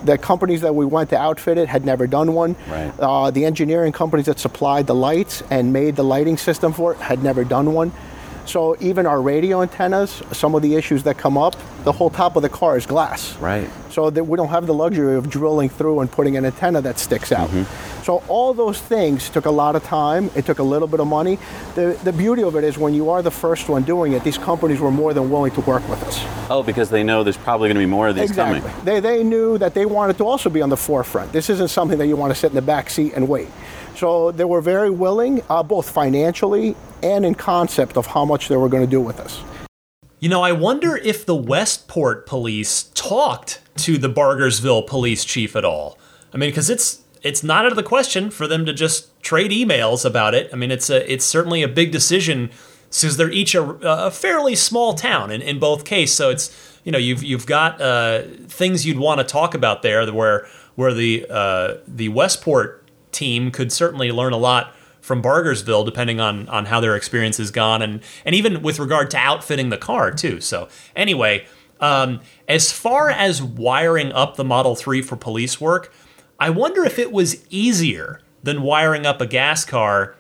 The 0.05 0.19
companies 0.19 0.61
that 0.61 0.75
we 0.75 0.85
went 0.85 1.09
to 1.11 1.17
outfit 1.19 1.57
it 1.57 1.69
had 1.69 1.87
never 1.87 2.07
done 2.07 2.35
one. 2.35 2.57
Right. 2.69 2.93
Uh, 2.99 3.31
the 3.31 3.47
engineering 3.47 3.93
companies 3.93 4.27
that 4.27 4.39
supplied 4.39 4.87
the 4.87 4.95
lights 4.95 5.43
and 5.51 5.73
made 5.73 5.97
the 5.97 6.05
lighting 6.05 6.37
system 6.37 6.75
for 6.75 6.93
it 6.93 6.99
had 6.99 7.23
never 7.23 7.43
done 7.43 7.73
one. 7.73 7.91
So 8.47 8.77
even 8.81 9.07
our 9.07 9.21
radio 9.21 9.63
antennas, 9.63 10.23
some 10.33 10.55
of 10.55 10.63
the 10.63 10.75
issues 10.75 11.03
that 11.05 11.19
come 11.19 11.37
up, 11.39 11.57
the 11.85 11.93
whole 11.93 12.11
top 12.11 12.37
of 12.37 12.43
the 12.43 12.49
car 12.49 12.77
is 12.77 12.87
glass. 12.87 13.37
Right. 13.37 13.69
So 13.91 14.11
that 14.11 14.25
we 14.25 14.37
don't 14.37 14.49
have 14.49 14.67
the 14.67 14.75
luxury 14.75 15.17
of 15.17 15.31
drilling 15.31 15.69
through 15.69 16.01
and 16.01 16.11
putting 16.11 16.37
an 16.37 16.45
antenna 16.45 16.81
that 16.83 16.99
sticks 16.99 17.31
out. 17.31 17.49
Mm-hmm. 17.51 18.03
So 18.05 18.23
all 18.29 18.53
those 18.53 18.81
things 18.81 19.31
took 19.31 19.47
a 19.47 19.51
lot 19.51 19.77
of 19.77 19.85
time. 19.85 20.31
It 20.35 20.45
took 20.45 20.59
a 20.59 20.63
little 20.63 20.89
bit 20.89 21.01
of 21.01 21.07
money. 21.07 21.39
The 21.75 21.99
the 22.05 22.13
beauty 22.13 22.43
of 22.43 22.57
it 22.57 22.65
is 22.65 22.77
when 22.77 22.95
you 22.95 23.11
are 23.11 23.23
the 23.23 23.31
first 23.31 23.69
one 23.69 23.83
doing 23.83 24.13
it, 24.13 24.25
these 24.25 24.39
companies 24.39 24.81
were 24.81 24.91
more 24.91 25.15
than 25.15 25.31
willing 25.31 25.53
to 25.53 25.61
work 25.63 25.87
with 25.89 26.03
us. 26.05 26.23
Oh, 26.51 26.63
because 26.63 26.91
they 26.91 27.03
know 27.03 27.23
there's 27.23 27.37
probably 27.37 27.69
going 27.69 27.77
to 27.77 27.81
be 27.81 27.87
more 27.87 28.09
of 28.09 28.15
these 28.15 28.31
exactly. 28.31 28.61
coming. 28.61 28.85
They 28.85 29.01
they 29.01 29.23
knew 29.23 29.59
that 29.59 29.75
they 29.75 29.87
wanted 29.87 30.19
to 30.19 30.25
also 30.25 30.51
be 30.51 30.61
on 30.61 30.69
the 30.69 30.77
forefront. 30.77 31.33
This 31.33 31.49
isn't 31.49 31.69
something 31.69 31.99
that 31.99 32.07
you 32.07 32.17
want 32.17 32.33
to 32.33 32.39
sit 32.39 32.51
in 32.51 32.55
the 32.57 32.63
back 32.63 32.91
seat 32.91 33.13
and 33.15 33.29
wait. 33.29 33.49
So 33.97 34.33
they 34.33 34.45
were 34.45 34.61
very 34.61 34.91
willing, 34.91 35.43
uh, 35.49 35.63
both 35.63 35.89
financially 35.89 36.77
and 37.03 37.25
in 37.25 37.35
concept 37.35 37.97
of 37.97 38.07
how 38.07 38.25
much 38.25 38.49
they 38.49 38.57
were 38.57 38.69
going 38.69 38.83
to 38.83 38.91
do 38.91 39.01
with 39.01 39.21
us. 39.21 39.43
You 40.21 40.29
know, 40.29 40.43
I 40.43 40.53
wonder 40.53 40.97
if 40.97 41.27
the 41.27 41.35
Westport 41.35 42.27
police 42.27 42.85
talked 42.95 43.61
to 43.77 43.99
the 43.99 44.09
Bargersville 44.09 44.87
police 44.87 45.25
chief 45.25 45.55
at 45.55 45.65
all. 45.65 45.99
I 46.33 46.39
mean, 46.39 46.51
because 46.51 46.71
it's 46.71 47.03
it's 47.23 47.43
not 47.43 47.65
out 47.65 47.73
of 47.73 47.77
the 47.77 47.83
question 47.83 48.31
for 48.31 48.47
them 48.47 48.67
to 48.67 48.73
just 48.73 49.21
trade 49.23 49.51
emails 49.51 50.05
about 50.05 50.35
it. 50.35 50.51
I 50.53 50.57
mean, 50.57 50.71
it's 50.71 50.91
a 50.91 51.11
it's 51.13 51.25
certainly 51.25 51.63
a 51.63 51.69
big 51.69 51.93
decision 51.93 52.51
since 52.91 53.17
they're 53.17 53.31
each 53.31 53.55
a, 53.55 53.63
a 53.83 54.11
fairly 54.11 54.55
small 54.55 54.95
town 54.95 55.31
in, 55.31 55.43
in 55.43 55.59
both 55.59 55.85
cases. 55.85 56.17
So 56.17 56.31
it's 56.31 56.79
you 56.85 56.93
know 56.93 56.99
you've 56.99 57.23
you've 57.23 57.47
got 57.47 57.81
uh, 57.81 58.23
things 58.47 58.87
you'd 58.87 58.99
want 58.99 59.21
to 59.21 59.25
talk 59.25 59.55
about 59.55 59.83
there 59.83 60.11
where 60.13 60.47
where 60.77 60.95
the 60.95 61.27
uh, 61.29 61.75
the 61.89 62.09
Westport 62.09 62.84
team 63.15 63.51
could 63.51 63.73
certainly 63.73 64.13
learn 64.13 64.33
a 64.33 64.37
lot 64.37 64.75
from 65.01 65.23
Bargersville, 65.23 65.85
depending 65.85 66.19
on 66.21 66.49
on 66.49 66.67
how 66.67 66.81
their 66.81 66.97
experience 66.97 67.37
has 67.37 67.51
gone, 67.51 67.83
and 67.83 68.03
and 68.25 68.35
even 68.35 68.63
with 68.63 68.79
regard 68.79 69.11
to 69.11 69.19
outfitting 69.19 69.69
the 69.69 69.79
car 69.79 70.11
too. 70.11 70.41
So 70.41 70.69
anyway, 70.97 71.47
um, 71.81 72.21
as 72.49 72.73
far 72.73 73.11
as 73.11 73.43
wiring 73.43 74.13
up 74.13 74.37
the 74.37 74.45
Model 74.45 74.75
Three 74.75 75.03
for 75.03 75.17
police 75.17 75.61
work, 75.61 75.93
I 76.41 76.51
wonder 76.51 76.85
if 76.85 76.99
it 76.99 77.13
was 77.13 77.47
easier 77.51 78.21
than 78.43 78.63
wiring 78.63 79.07
up 79.07 79.21
a 79.21 79.27
gas 79.27 79.65
car, 79.65 80.17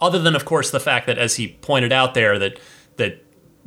other 0.00 0.18
than 0.18 0.34
of 0.34 0.44
course 0.44 0.70
the 0.70 0.80
fact 0.80 1.06
that, 1.06 1.18
as 1.18 1.36
he 1.36 1.48
pointed 1.48 1.92
out 1.92 2.14
there, 2.14 2.38
that 2.38 2.38
that 2.38 2.60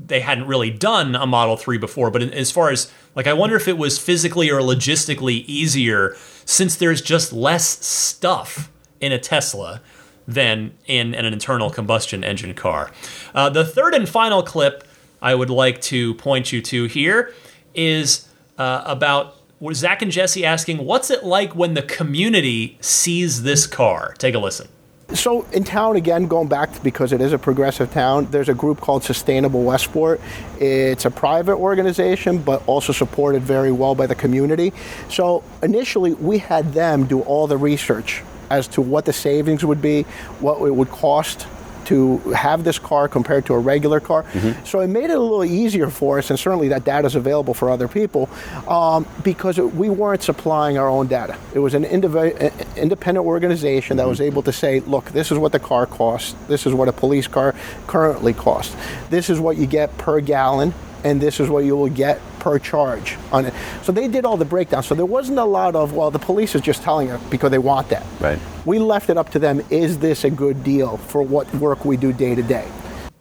they 0.05 0.21
hadn't 0.21 0.47
really 0.47 0.69
done 0.69 1.15
a 1.15 1.25
Model 1.25 1.57
3 1.57 1.77
before, 1.77 2.09
but 2.09 2.21
as 2.21 2.51
far 2.51 2.69
as 2.69 2.91
like, 3.15 3.27
I 3.27 3.33
wonder 3.33 3.55
if 3.55 3.67
it 3.67 3.77
was 3.77 3.99
physically 3.99 4.49
or 4.49 4.61
logistically 4.61 5.43
easier 5.45 6.15
since 6.45 6.75
there's 6.75 7.01
just 7.01 7.33
less 7.33 7.85
stuff 7.85 8.71
in 9.01 9.11
a 9.11 9.19
Tesla 9.19 9.81
than 10.27 10.71
in 10.85 11.15
an 11.15 11.25
internal 11.25 11.69
combustion 11.69 12.23
engine 12.23 12.53
car. 12.53 12.91
Uh, 13.33 13.49
the 13.49 13.65
third 13.65 13.93
and 13.93 14.07
final 14.07 14.43
clip 14.43 14.83
I 15.21 15.35
would 15.35 15.49
like 15.49 15.81
to 15.81 16.13
point 16.15 16.51
you 16.51 16.61
to 16.61 16.85
here 16.85 17.33
is 17.73 18.27
uh, 18.57 18.83
about 18.85 19.35
Zach 19.73 20.01
and 20.01 20.11
Jesse 20.11 20.45
asking, 20.45 20.77
What's 20.85 21.09
it 21.09 21.23
like 21.23 21.55
when 21.55 21.73
the 21.73 21.81
community 21.81 22.77
sees 22.79 23.43
this 23.43 23.67
car? 23.67 24.13
Take 24.17 24.35
a 24.35 24.39
listen. 24.39 24.67
So 25.13 25.41
in 25.51 25.63
town 25.63 25.95
again, 25.95 26.27
going 26.27 26.47
back 26.49 26.83
because 26.83 27.13
it 27.13 27.19
is 27.19 27.33
a 27.33 27.39
progressive 27.39 27.91
town, 27.91 28.27
there's 28.29 28.49
a 28.49 28.53
group 28.53 28.79
called 28.79 29.03
Sustainable 29.03 29.63
Westport. 29.63 30.21
It's 30.59 31.05
a 31.05 31.11
private 31.11 31.55
organization, 31.55 32.37
but 32.37 32.61
also 32.67 32.93
supported 32.93 33.41
very 33.41 33.71
well 33.71 33.95
by 33.95 34.05
the 34.05 34.13
community. 34.13 34.71
So 35.09 35.43
initially, 35.63 36.13
we 36.13 36.37
had 36.37 36.73
them 36.73 37.05
do 37.05 37.21
all 37.21 37.47
the 37.47 37.57
research 37.57 38.21
as 38.51 38.67
to 38.69 38.81
what 38.81 39.05
the 39.05 39.13
savings 39.13 39.65
would 39.65 39.81
be, 39.81 40.03
what 40.39 40.61
it 40.61 40.75
would 40.75 40.89
cost 40.89 41.47
to 41.85 42.17
have 42.33 42.63
this 42.63 42.79
car 42.79 43.07
compared 43.07 43.45
to 43.45 43.53
a 43.53 43.59
regular 43.59 43.99
car. 43.99 44.23
Mm-hmm. 44.23 44.65
So 44.65 44.79
it 44.79 44.87
made 44.87 45.05
it 45.05 45.17
a 45.17 45.19
little 45.19 45.45
easier 45.45 45.89
for 45.89 46.19
us, 46.19 46.29
and 46.29 46.39
certainly 46.39 46.67
that 46.69 46.83
data 46.83 47.07
is 47.07 47.15
available 47.15 47.53
for 47.53 47.69
other 47.69 47.87
people 47.87 48.29
um, 48.67 49.07
because 49.23 49.57
we 49.57 49.89
weren't 49.89 50.23
supplying 50.23 50.77
our 50.77 50.87
own 50.87 51.07
data. 51.07 51.37
It 51.53 51.59
was 51.59 51.73
an 51.73 51.85
indiv- 51.85 52.41
uh, 52.41 52.65
independent 52.75 53.25
organization 53.25 53.97
that 53.97 54.03
mm-hmm. 54.03 54.09
was 54.09 54.21
able 54.21 54.43
to 54.43 54.51
say, 54.51 54.79
look, 54.81 55.05
this 55.11 55.31
is 55.31 55.37
what 55.37 55.51
the 55.51 55.59
car 55.59 55.85
costs, 55.85 56.35
this 56.47 56.65
is 56.65 56.73
what 56.73 56.87
a 56.87 56.93
police 56.93 57.27
car 57.27 57.55
currently 57.87 58.33
costs, 58.33 58.75
this 59.09 59.29
is 59.29 59.39
what 59.39 59.57
you 59.57 59.65
get 59.65 59.97
per 59.97 60.19
gallon. 60.21 60.73
And 61.01 61.21
this 61.21 61.39
is 61.39 61.47
what 61.47 61.63
you 61.63 61.77
will 61.77 61.87
get 61.87 62.19
per 62.49 62.57
charge 62.57 63.15
on 63.31 63.45
it. 63.45 63.53
So 63.83 63.91
they 63.91 64.07
did 64.07 64.25
all 64.25 64.35
the 64.35 64.45
breakdown. 64.45 64.81
So 64.81 64.95
there 64.95 65.05
wasn't 65.05 65.37
a 65.37 65.45
lot 65.45 65.75
of, 65.75 65.93
well, 65.93 66.09
the 66.09 66.17
police 66.17 66.55
is 66.55 66.61
just 66.61 66.81
telling 66.81 67.11
us 67.11 67.21
because 67.29 67.51
they 67.51 67.59
want 67.59 67.89
that. 67.89 68.03
Right. 68.19 68.39
We 68.65 68.79
left 68.79 69.11
it 69.11 69.17
up 69.17 69.29
to 69.31 69.39
them. 69.39 69.61
Is 69.69 69.99
this 69.99 70.23
a 70.23 70.31
good 70.31 70.63
deal 70.63 70.97
for 70.97 71.21
what 71.21 71.53
work 71.55 71.85
we 71.85 71.95
do 71.95 72.11
day 72.11 72.33
to 72.33 72.41
day? 72.41 72.67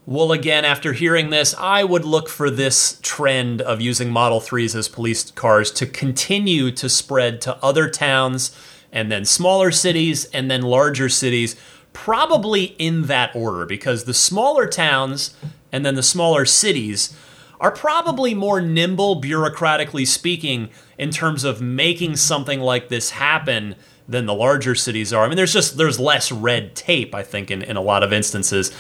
Well, 0.07 0.33
again, 0.33 0.65
after 0.65 0.95
hearing 0.95 1.29
this, 1.29 1.55
I 1.59 1.85
would 1.85 2.07
look 2.07 2.31
for 2.31 2.49
this 2.49 2.99
trend 3.03 3.61
of 3.61 3.83
using 3.83 4.11
Model 4.11 4.41
3s 4.41 4.75
as 4.75 4.89
police 4.89 5.31
cars 5.33 5.71
to 5.73 5.85
continue 5.85 6.71
to 6.73 6.89
spread 6.89 7.43
to 7.43 7.63
other 7.63 7.91
towns 7.91 8.57
and 8.91 9.13
then 9.13 9.27
smaller 9.27 9.71
cities 9.71 10.25
and 10.33 10.51
then 10.51 10.63
larger 10.63 11.11
cities, 11.11 11.55
probably 11.93 12.77
in 12.79 13.03
that 13.03 13.37
order, 13.37 13.67
because 13.67 14.05
the 14.05 14.15
smaller 14.15 14.67
towns 14.67 15.35
and 15.71 15.85
then 15.85 15.97
the 15.97 16.03
smaller 16.03 16.47
cities 16.47 17.15
are 17.61 17.71
probably 17.71 18.35
more 18.35 18.61
nimble, 18.61 19.21
bureaucratically 19.21 20.07
speaking, 20.07 20.71
in 20.97 21.11
terms 21.11 21.45
of 21.45 21.61
making 21.61 22.17
something 22.17 22.61
like 22.61 22.89
this 22.89 23.11
happen 23.11 23.75
than 24.09 24.27
the 24.27 24.35
larger 24.35 24.75
cities 24.75 25.13
are. 25.13 25.25
I 25.25 25.29
mean, 25.29 25.37
there's 25.37 25.53
just 25.53 25.77
there's 25.77 26.01
less 26.01 26.33
red 26.33 26.75
tape, 26.75 27.15
I 27.15 27.23
think, 27.23 27.51
in, 27.51 27.63
in 27.63 27.77
a 27.77 27.83
lot 27.83 28.03
of 28.03 28.13
instances. 28.13 28.73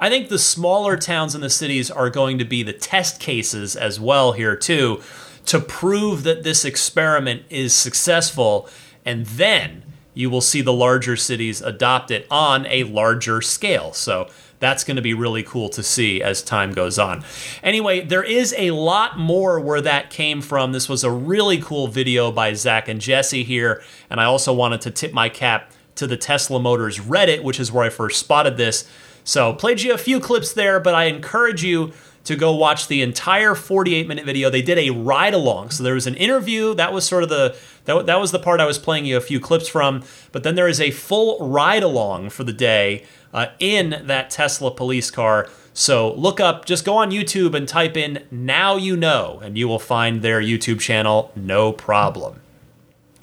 I 0.00 0.08
think 0.08 0.28
the 0.28 0.38
smaller 0.38 0.96
towns 0.96 1.34
and 1.34 1.44
the 1.44 1.50
cities 1.50 1.90
are 1.90 2.10
going 2.10 2.38
to 2.38 2.44
be 2.44 2.62
the 2.62 2.72
test 2.72 3.20
cases 3.20 3.76
as 3.76 4.00
well 4.00 4.32
here 4.32 4.56
too, 4.56 5.00
to 5.46 5.60
prove 5.60 6.24
that 6.24 6.42
this 6.42 6.64
experiment 6.64 7.42
is 7.50 7.74
successful, 7.74 8.68
and 9.04 9.26
then 9.26 9.84
you 10.14 10.28
will 10.28 10.40
see 10.40 10.60
the 10.60 10.72
larger 10.72 11.16
cities 11.16 11.62
adopt 11.62 12.10
it 12.10 12.26
on 12.30 12.66
a 12.66 12.84
larger 12.84 13.40
scale. 13.40 13.92
So 13.92 14.28
that's 14.62 14.84
going 14.84 14.94
to 14.94 15.02
be 15.02 15.12
really 15.12 15.42
cool 15.42 15.68
to 15.68 15.82
see 15.82 16.22
as 16.22 16.40
time 16.40 16.72
goes 16.72 16.96
on. 16.96 17.24
Anyway, 17.64 18.00
there 18.00 18.22
is 18.22 18.54
a 18.56 18.70
lot 18.70 19.18
more 19.18 19.58
where 19.58 19.80
that 19.80 20.08
came 20.08 20.40
from. 20.40 20.70
This 20.70 20.88
was 20.88 21.02
a 21.02 21.10
really 21.10 21.60
cool 21.60 21.88
video 21.88 22.30
by 22.30 22.54
Zach 22.54 22.86
and 22.86 23.00
Jesse 23.00 23.42
here, 23.42 23.82
and 24.08 24.20
I 24.20 24.24
also 24.24 24.52
wanted 24.52 24.80
to 24.82 24.92
tip 24.92 25.12
my 25.12 25.28
cap 25.28 25.72
to 25.96 26.06
the 26.06 26.16
Tesla 26.16 26.60
Motors 26.60 27.00
Reddit, 27.00 27.42
which 27.42 27.58
is 27.58 27.72
where 27.72 27.84
I 27.84 27.88
first 27.90 28.20
spotted 28.20 28.56
this. 28.56 28.88
So, 29.24 29.52
played 29.52 29.80
you 29.80 29.94
a 29.94 29.98
few 29.98 30.20
clips 30.20 30.52
there, 30.52 30.78
but 30.78 30.94
I 30.94 31.04
encourage 31.04 31.64
you 31.64 31.92
to 32.24 32.36
go 32.36 32.54
watch 32.54 32.86
the 32.86 33.02
entire 33.02 33.54
48 33.54 34.06
minute 34.06 34.24
video. 34.24 34.48
They 34.48 34.62
did 34.62 34.78
a 34.78 34.90
ride 34.90 35.34
along. 35.34 35.70
So 35.70 35.82
there 35.82 35.94
was 35.94 36.06
an 36.06 36.14
interview. 36.14 36.74
That 36.74 36.92
was 36.92 37.04
sort 37.04 37.24
of 37.24 37.28
the 37.28 37.56
that, 37.84 38.06
that 38.06 38.20
was 38.20 38.30
the 38.30 38.38
part 38.38 38.60
I 38.60 38.64
was 38.64 38.78
playing 38.78 39.06
you 39.06 39.16
a 39.16 39.20
few 39.20 39.40
clips 39.40 39.66
from. 39.66 40.04
But 40.30 40.44
then 40.44 40.54
there 40.54 40.68
is 40.68 40.80
a 40.80 40.92
full 40.92 41.48
ride 41.48 41.82
along 41.82 42.30
for 42.30 42.44
the 42.44 42.52
day 42.52 43.04
uh, 43.32 43.46
in 43.58 44.02
that 44.04 44.30
Tesla 44.30 44.70
police 44.70 45.10
car. 45.10 45.48
So 45.74 46.12
look 46.14 46.38
up, 46.38 46.66
just 46.66 46.84
go 46.84 46.96
on 46.96 47.10
YouTube 47.10 47.54
and 47.54 47.66
type 47.66 47.96
in 47.96 48.26
Now 48.30 48.76
You 48.76 48.96
Know, 48.96 49.40
and 49.42 49.56
you 49.56 49.66
will 49.68 49.78
find 49.78 50.20
their 50.20 50.40
YouTube 50.40 50.80
channel, 50.80 51.32
no 51.34 51.72
problem. 51.72 52.40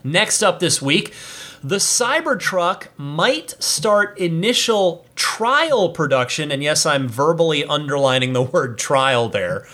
Next 0.03 0.41
up 0.41 0.59
this 0.59 0.81
week, 0.81 1.13
the 1.61 1.75
Cybertruck 1.75 2.87
might 2.97 3.61
start 3.61 4.17
initial 4.17 5.05
trial 5.15 5.89
production, 5.89 6.51
and 6.51 6.63
yes, 6.63 6.85
I'm 6.85 7.07
verbally 7.07 7.65
underlining 7.65 8.33
the 8.33 8.41
word 8.53 8.77
trial 8.77 9.29
there, 9.29 9.67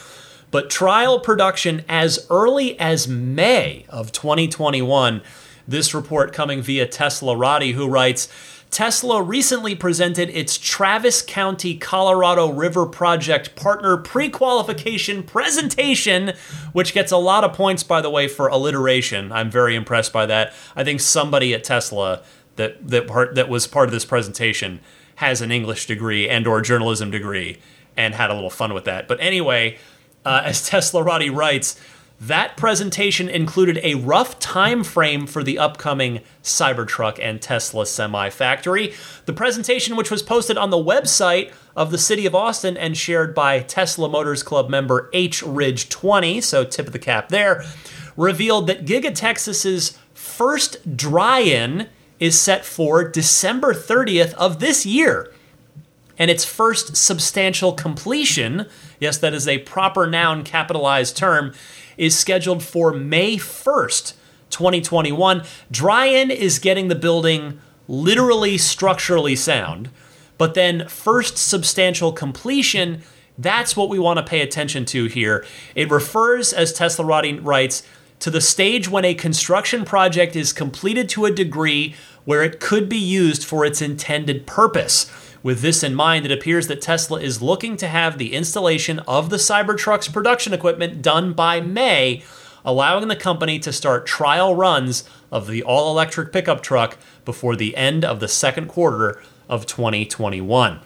but 0.51 0.69
trial 0.69 1.19
production 1.19 1.85
as 1.87 2.25
early 2.29 2.77
as 2.79 3.07
May 3.07 3.85
of 3.87 4.11
2021. 4.11 5.21
This 5.67 5.93
report 5.93 6.33
coming 6.33 6.61
via 6.61 6.87
Teslarati, 6.87 7.73
who 7.73 7.87
writes, 7.87 8.27
Tesla 8.75 9.23
recently 9.23 9.73
presented 9.73 10.29
its 10.31 10.57
Travis 10.57 11.21
County, 11.21 11.77
Colorado 11.77 12.51
River 12.51 12.85
Project 12.85 13.55
partner 13.55 13.95
pre 13.95 14.29
qualification 14.29 15.23
presentation, 15.23 16.33
which 16.73 16.93
gets 16.93 17.09
a 17.13 17.17
lot 17.17 17.45
of 17.45 17.53
points, 17.53 17.83
by 17.83 18.01
the 18.01 18.09
way, 18.09 18.27
for 18.27 18.49
alliteration. 18.49 19.31
I'm 19.31 19.49
very 19.49 19.77
impressed 19.77 20.11
by 20.11 20.25
that. 20.25 20.51
I 20.75 20.83
think 20.83 20.99
somebody 20.99 21.53
at 21.53 21.63
Tesla 21.63 22.21
that, 22.57 22.85
that, 22.85 23.07
part, 23.07 23.35
that 23.35 23.47
was 23.47 23.65
part 23.65 23.87
of 23.87 23.93
this 23.93 24.03
presentation 24.03 24.81
has 25.15 25.39
an 25.39 25.53
English 25.53 25.85
degree 25.85 26.27
and 26.27 26.45
or 26.45 26.59
journalism 26.59 27.09
degree 27.09 27.59
and 27.95 28.13
had 28.13 28.29
a 28.29 28.33
little 28.33 28.49
fun 28.49 28.73
with 28.73 28.83
that. 28.83 29.07
But 29.07 29.21
anyway, 29.21 29.77
uh, 30.25 30.41
as 30.45 30.69
Teslarati 30.69 31.33
writes, 31.33 31.79
that 32.19 32.55
presentation 32.55 33.27
included 33.27 33.79
a 33.83 33.95
rough 33.95 34.39
time 34.39 34.83
frame 34.83 35.27
for 35.27 35.43
the 35.43 35.59
upcoming 35.59 36.21
Cybertruck 36.41 37.19
and 37.21 37.41
Tesla 37.41 37.85
Semi 37.85 38.29
Factory. 38.29 38.93
The 39.25 39.33
presentation, 39.33 39.95
which 39.95 40.09
was 40.09 40.23
posted 40.23 40.57
on 40.57 40.69
the 40.69 40.77
website 40.77 41.51
of 41.75 41.91
the 41.91 41.97
city 41.97 42.25
of 42.25 42.33
Austin 42.33 42.77
and 42.77 42.97
shared 42.97 43.35
by 43.35 43.59
Tesla 43.59 44.07
Motors 44.07 44.43
Club 44.43 44.69
member 44.69 45.09
H 45.11 45.43
Ridge 45.43 45.89
20, 45.89 46.39
so 46.41 46.63
tip 46.63 46.87
of 46.87 46.93
the 46.93 46.99
cap 46.99 47.29
there, 47.29 47.65
revealed 48.15 48.67
that 48.67 48.85
Giga 48.85 49.13
Texas's 49.13 49.97
first 50.13 50.95
dry 50.97 51.39
in 51.39 51.89
is 52.19 52.39
set 52.39 52.63
for 52.63 53.07
December 53.07 53.73
30th 53.73 54.33
of 54.35 54.59
this 54.59 54.85
year. 54.85 55.31
And 56.17 56.31
its 56.31 56.45
first 56.45 56.95
substantial 56.95 57.73
completion, 57.73 58.67
yes, 59.01 59.17
that 59.17 59.33
is 59.33 59.49
a 59.49 59.57
proper 59.59 60.07
noun 60.07 60.43
capitalized 60.43 61.17
term, 61.17 61.53
is 61.97 62.17
scheduled 62.17 62.63
for 62.63 62.93
May 62.93 63.37
1st, 63.37 64.13
2021. 64.49 65.43
Dry 65.71 66.05
in 66.05 66.31
is 66.31 66.59
getting 66.59 66.87
the 66.87 66.95
building 66.95 67.59
literally 67.87 68.57
structurally 68.57 69.35
sound. 69.35 69.89
But 70.37 70.53
then, 70.53 70.87
first 70.87 71.37
substantial 71.37 72.11
completion, 72.11 73.01
that's 73.37 73.75
what 73.75 73.89
we 73.89 73.99
want 73.99 74.17
to 74.17 74.25
pay 74.25 74.41
attention 74.41 74.85
to 74.85 75.05
here. 75.05 75.45
It 75.75 75.89
refers, 75.89 76.53
as 76.53 76.73
Tesla 76.73 77.05
writes, 77.05 77.83
to 78.19 78.29
the 78.29 78.41
stage 78.41 78.89
when 78.89 79.05
a 79.05 79.13
construction 79.13 79.85
project 79.85 80.35
is 80.35 80.53
completed 80.53 81.09
to 81.09 81.25
a 81.25 81.31
degree 81.31 81.95
where 82.23 82.43
it 82.43 82.59
could 82.59 82.89
be 82.89 82.97
used 82.97 83.43
for 83.43 83.65
its 83.65 83.81
intended 83.81 84.47
purpose. 84.47 85.11
With 85.45 85.61
this 85.61 85.83
in 85.83 85.93
mind, 85.93 86.25
it 86.25 86.31
appears 86.31 86.65
that 86.69 86.81
Tesla 86.81 87.21
is 87.21 87.39
looking 87.39 87.77
to 87.77 87.87
have 87.87 88.17
the 88.17 88.33
installation 88.33 88.97
of 89.01 89.29
the 89.29 89.37
Cybertruck's 89.37 90.07
production 90.07 90.53
equipment 90.53 91.03
done 91.03 91.33
by 91.33 91.61
May, 91.61 92.23
allowing 92.65 93.09
the 93.09 93.15
company 93.15 93.59
to 93.59 93.71
start 93.71 94.07
trial 94.07 94.55
runs 94.55 95.07
of 95.31 95.45
the 95.45 95.61
all 95.61 95.91
electric 95.91 96.33
pickup 96.33 96.63
truck 96.63 96.97
before 97.25 97.55
the 97.55 97.77
end 97.77 98.03
of 98.03 98.19
the 98.19 98.27
second 98.27 98.69
quarter 98.69 99.21
of 99.47 99.67
2021. 99.67 100.79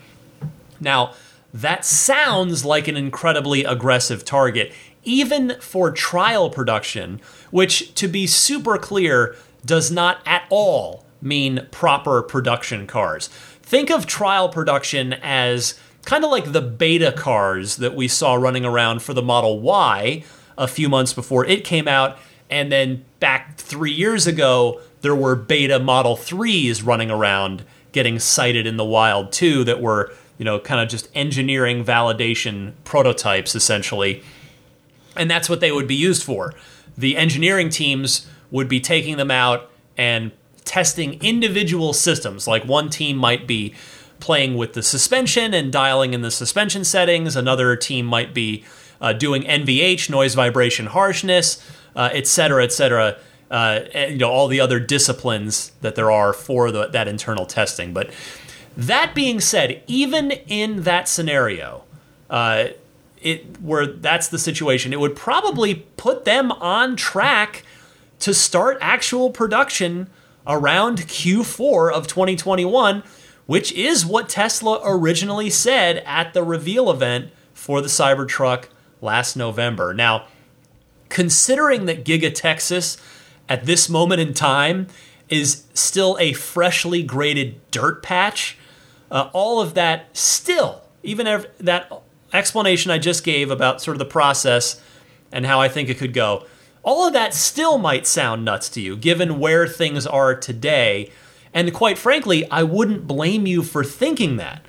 Now, 0.81 1.13
that 1.53 1.85
sounds 1.85 2.65
like 2.65 2.89
an 2.89 2.97
incredibly 2.97 3.63
aggressive 3.63 4.25
target, 4.25 4.73
even 5.05 5.55
for 5.61 5.89
trial 5.89 6.49
production, 6.49 7.21
which, 7.49 7.95
to 7.95 8.09
be 8.09 8.27
super 8.27 8.77
clear, 8.77 9.37
does 9.65 9.89
not 9.89 10.17
at 10.25 10.43
all 10.49 11.05
mean 11.21 11.67
proper 11.71 12.21
production 12.21 12.87
cars. 12.87 13.29
Think 13.69 13.91
of 13.91 14.07
trial 14.07 14.49
production 14.49 15.13
as 15.13 15.79
kind 16.03 16.23
of 16.23 16.31
like 16.31 16.53
the 16.53 16.61
beta 16.61 17.11
cars 17.11 17.75
that 17.75 17.93
we 17.93 18.07
saw 18.07 18.33
running 18.33 18.65
around 18.65 19.03
for 19.03 19.13
the 19.13 19.21
Model 19.21 19.59
Y 19.59 20.23
a 20.57 20.67
few 20.67 20.89
months 20.89 21.13
before 21.13 21.45
it 21.45 21.63
came 21.63 21.87
out. 21.87 22.17
And 22.49 22.71
then 22.71 23.05
back 23.19 23.57
three 23.57 23.91
years 23.91 24.25
ago, 24.25 24.81
there 25.01 25.13
were 25.13 25.35
beta 25.35 25.77
Model 25.77 26.17
3s 26.17 26.83
running 26.83 27.11
around 27.11 27.63
getting 27.91 28.17
sighted 28.17 28.65
in 28.65 28.77
the 28.77 28.83
wild 28.83 29.31
too 29.31 29.63
that 29.65 29.79
were, 29.79 30.11
you 30.39 30.45
know, 30.45 30.57
kind 30.57 30.81
of 30.81 30.89
just 30.89 31.07
engineering 31.13 31.85
validation 31.85 32.73
prototypes 32.85 33.53
essentially. 33.53 34.23
And 35.15 35.29
that's 35.29 35.47
what 35.47 35.59
they 35.59 35.71
would 35.71 35.87
be 35.87 35.93
used 35.93 36.23
for. 36.23 36.55
The 36.97 37.15
engineering 37.15 37.69
teams 37.69 38.25
would 38.49 38.67
be 38.67 38.79
taking 38.79 39.17
them 39.17 39.29
out 39.29 39.69
and 39.95 40.31
testing 40.69 41.19
individual 41.23 41.93
systems. 41.93 42.47
Like 42.47 42.63
one 42.63 42.91
team 42.91 43.17
might 43.17 43.47
be 43.47 43.73
playing 44.19 44.55
with 44.55 44.73
the 44.73 44.83
suspension 44.83 45.51
and 45.51 45.71
dialing 45.71 46.13
in 46.13 46.21
the 46.21 46.29
suspension 46.29 46.83
settings, 46.83 47.35
another 47.35 47.75
team 47.75 48.05
might 48.05 48.35
be 48.35 48.63
uh, 49.01 49.11
doing 49.11 49.41
NVH, 49.41 50.11
noise 50.11 50.35
vibration 50.35 50.85
harshness, 50.85 51.59
uh, 51.95 52.11
et 52.13 52.27
cetera, 52.27 52.63
et 52.63 52.71
cetera. 52.71 53.17
Uh, 53.49 53.85
and, 53.95 54.11
you 54.11 54.17
know 54.19 54.29
all 54.29 54.47
the 54.47 54.59
other 54.59 54.79
disciplines 54.79 55.71
that 55.81 55.95
there 55.95 56.11
are 56.11 56.33
for 56.33 56.69
the, 56.69 56.85
that 56.89 57.07
internal 57.07 57.47
testing. 57.47 57.91
But 57.91 58.11
that 58.77 59.15
being 59.15 59.39
said, 59.39 59.81
even 59.87 60.29
in 60.29 60.83
that 60.83 61.07
scenario, 61.07 61.83
uh, 62.29 62.67
it 63.23 63.59
where 63.59 63.87
that's 63.87 64.27
the 64.27 64.37
situation, 64.37 64.93
it 64.93 64.99
would 64.99 65.15
probably 65.15 65.87
put 65.97 66.25
them 66.25 66.51
on 66.51 66.95
track 66.95 67.63
to 68.19 68.35
start 68.35 68.77
actual 68.81 69.31
production 69.31 70.11
around 70.47 70.99
Q4 70.99 71.91
of 71.91 72.07
2021, 72.07 73.03
which 73.45 73.71
is 73.73 74.05
what 74.05 74.29
Tesla 74.29 74.79
originally 74.83 75.49
said 75.49 75.97
at 76.05 76.33
the 76.33 76.43
reveal 76.43 76.89
event 76.89 77.31
for 77.53 77.81
the 77.81 77.87
Cybertruck 77.87 78.65
last 79.01 79.35
November. 79.35 79.93
Now, 79.93 80.25
considering 81.09 81.85
that 81.85 82.05
Giga 82.05 82.33
Texas 82.33 82.97
at 83.47 83.65
this 83.65 83.89
moment 83.89 84.21
in 84.21 84.33
time 84.33 84.87
is 85.27 85.65
still 85.73 86.17
a 86.19 86.33
freshly 86.33 87.03
graded 87.03 87.59
dirt 87.71 88.01
patch, 88.03 88.57
uh, 89.11 89.29
all 89.33 89.61
of 89.61 89.73
that 89.73 90.15
still, 90.15 90.81
even 91.03 91.25
that 91.59 91.91
explanation 92.33 92.91
I 92.91 92.99
just 92.99 93.23
gave 93.23 93.51
about 93.51 93.81
sort 93.81 93.95
of 93.95 93.99
the 93.99 94.05
process 94.05 94.81
and 95.31 95.45
how 95.45 95.59
I 95.59 95.69
think 95.69 95.89
it 95.89 95.97
could 95.97 96.13
go, 96.13 96.45
all 96.89 97.05
of 97.05 97.13
that 97.13 97.35
still 97.35 97.77
might 97.77 98.07
sound 98.07 98.43
nuts 98.43 98.67
to 98.67 98.81
you, 98.81 98.97
given 98.97 99.39
where 99.39 99.67
things 99.67 100.07
are 100.07 100.33
today. 100.33 101.11
And 101.53 101.71
quite 101.71 101.99
frankly, 101.99 102.49
I 102.49 102.63
wouldn't 102.63 103.05
blame 103.05 103.45
you 103.45 103.61
for 103.61 103.83
thinking 103.83 104.37
that. 104.37 104.65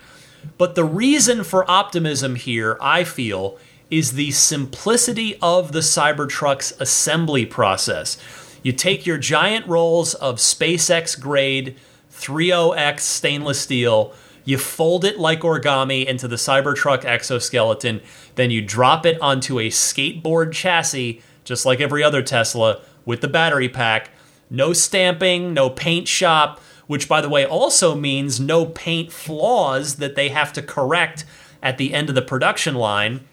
But 0.58 0.74
the 0.74 0.84
reason 0.84 1.44
for 1.44 1.68
optimism 1.70 2.34
here, 2.34 2.76
I 2.78 3.04
feel, 3.04 3.56
is 3.90 4.12
the 4.12 4.32
simplicity 4.32 5.38
of 5.40 5.72
the 5.72 5.78
Cybertruck's 5.78 6.78
assembly 6.78 7.46
process. 7.46 8.18
You 8.62 8.72
take 8.72 9.06
your 9.06 9.16
giant 9.16 9.66
rolls 9.66 10.12
of 10.12 10.36
SpaceX 10.36 11.18
grade 11.18 11.78
30X 12.12 13.00
stainless 13.00 13.62
steel, 13.62 14.12
you 14.44 14.58
fold 14.58 15.06
it 15.06 15.18
like 15.18 15.40
origami 15.40 16.04
into 16.04 16.28
the 16.28 16.36
Cybertruck 16.36 17.02
exoskeleton, 17.02 18.02
then 18.34 18.50
you 18.50 18.60
drop 18.60 19.06
it 19.06 19.18
onto 19.22 19.58
a 19.58 19.70
skateboard 19.70 20.52
chassis, 20.52 21.22
just 21.50 21.66
like 21.66 21.80
every 21.80 22.00
other 22.00 22.22
Tesla, 22.22 22.80
with 23.04 23.22
the 23.22 23.28
battery 23.28 23.68
pack. 23.68 24.10
No 24.48 24.72
stamping, 24.72 25.52
no 25.52 25.68
paint 25.68 26.06
shop, 26.06 26.60
which, 26.86 27.08
by 27.08 27.20
the 27.20 27.28
way, 27.28 27.44
also 27.44 27.96
means 27.96 28.38
no 28.38 28.66
paint 28.66 29.10
flaws 29.12 29.96
that 29.96 30.14
they 30.14 30.28
have 30.28 30.52
to 30.52 30.62
correct 30.62 31.24
at 31.60 31.76
the 31.76 31.92
end 31.92 32.08
of 32.08 32.14
the 32.14 32.22
production 32.22 32.76
line. 32.76 33.26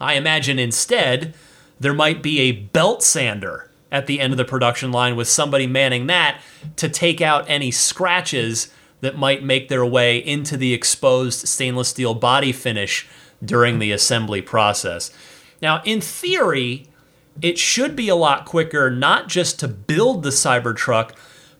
I 0.00 0.14
imagine 0.14 0.58
instead 0.58 1.34
there 1.78 1.94
might 1.94 2.20
be 2.20 2.40
a 2.40 2.50
belt 2.50 3.04
sander 3.04 3.70
at 3.92 4.08
the 4.08 4.18
end 4.18 4.32
of 4.32 4.38
the 4.38 4.44
production 4.44 4.90
line 4.90 5.14
with 5.14 5.28
somebody 5.28 5.68
manning 5.68 6.08
that 6.08 6.40
to 6.74 6.88
take 6.88 7.20
out 7.20 7.48
any 7.48 7.70
scratches 7.70 8.72
that 9.02 9.16
might 9.16 9.44
make 9.44 9.68
their 9.68 9.86
way 9.86 10.18
into 10.18 10.56
the 10.56 10.74
exposed 10.74 11.46
stainless 11.46 11.90
steel 11.90 12.12
body 12.12 12.50
finish 12.50 13.06
during 13.44 13.78
the 13.78 13.92
assembly 13.92 14.42
process. 14.42 15.12
Now, 15.62 15.80
in 15.84 16.00
theory, 16.00 16.88
it 17.42 17.58
should 17.58 17.96
be 17.96 18.08
a 18.08 18.14
lot 18.14 18.44
quicker 18.44 18.90
not 18.90 19.28
just 19.28 19.58
to 19.60 19.68
build 19.68 20.22
the 20.22 20.30
Cybertruck, 20.30 21.12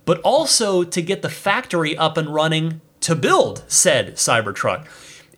but 0.05 0.21
also 0.21 0.85
to 0.85 1.03
get 1.03 1.23
the 1.23 1.29
factory 1.29 1.97
up 1.97 2.17
and 2.17 2.33
running 2.33 2.81
to 3.01 3.15
build 3.15 3.65
said 3.69 4.15
Cybertruck 4.17 4.87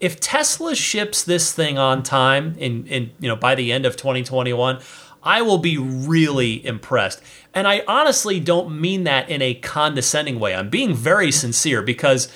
if 0.01 0.21
Tesla 0.21 0.75
ships 0.75 1.23
this 1.23 1.53
thing 1.53 1.79
on 1.79 2.03
time 2.03 2.55
in, 2.59 2.87
in 2.87 3.11
you 3.19 3.29
know 3.29 3.37
by 3.37 3.55
the 3.55 3.73
end 3.73 3.87
of 3.87 3.97
2021, 3.97 4.81
I 5.23 5.43
will 5.43 5.59
be 5.59 5.77
really 5.77 6.65
impressed. 6.65 7.21
And 7.55 7.67
I 7.67 7.83
honestly 7.89 8.39
don't 8.39 8.81
mean 8.81 9.05
that 9.05 9.29
in 9.29 9.43
a 9.43 9.55
condescending 9.55 10.39
way. 10.39 10.55
I'm 10.55 10.71
being 10.71 10.95
very 10.95 11.33
sincere 11.33 11.83
because 11.83 12.33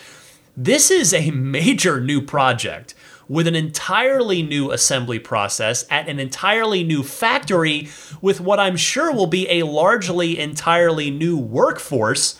this 0.57 0.91
is 0.91 1.15
a 1.15 1.31
major 1.33 2.01
new 2.01 2.21
project 2.21 2.95
with 3.33 3.47
an 3.47 3.55
entirely 3.55 4.43
new 4.43 4.71
assembly 4.71 5.19
process 5.19 5.87
at 5.89 6.07
an 6.07 6.19
entirely 6.19 6.85
new 6.85 7.03
factory 7.03 7.89
with 8.21 8.41
what 8.41 8.61
I'm 8.61 8.77
sure 8.77 9.11
will 9.11 9.27
be 9.27 9.49
a 9.49 9.63
largely 9.63 10.39
entirely 10.39 11.11
new 11.11 11.39
workforce 11.39 12.39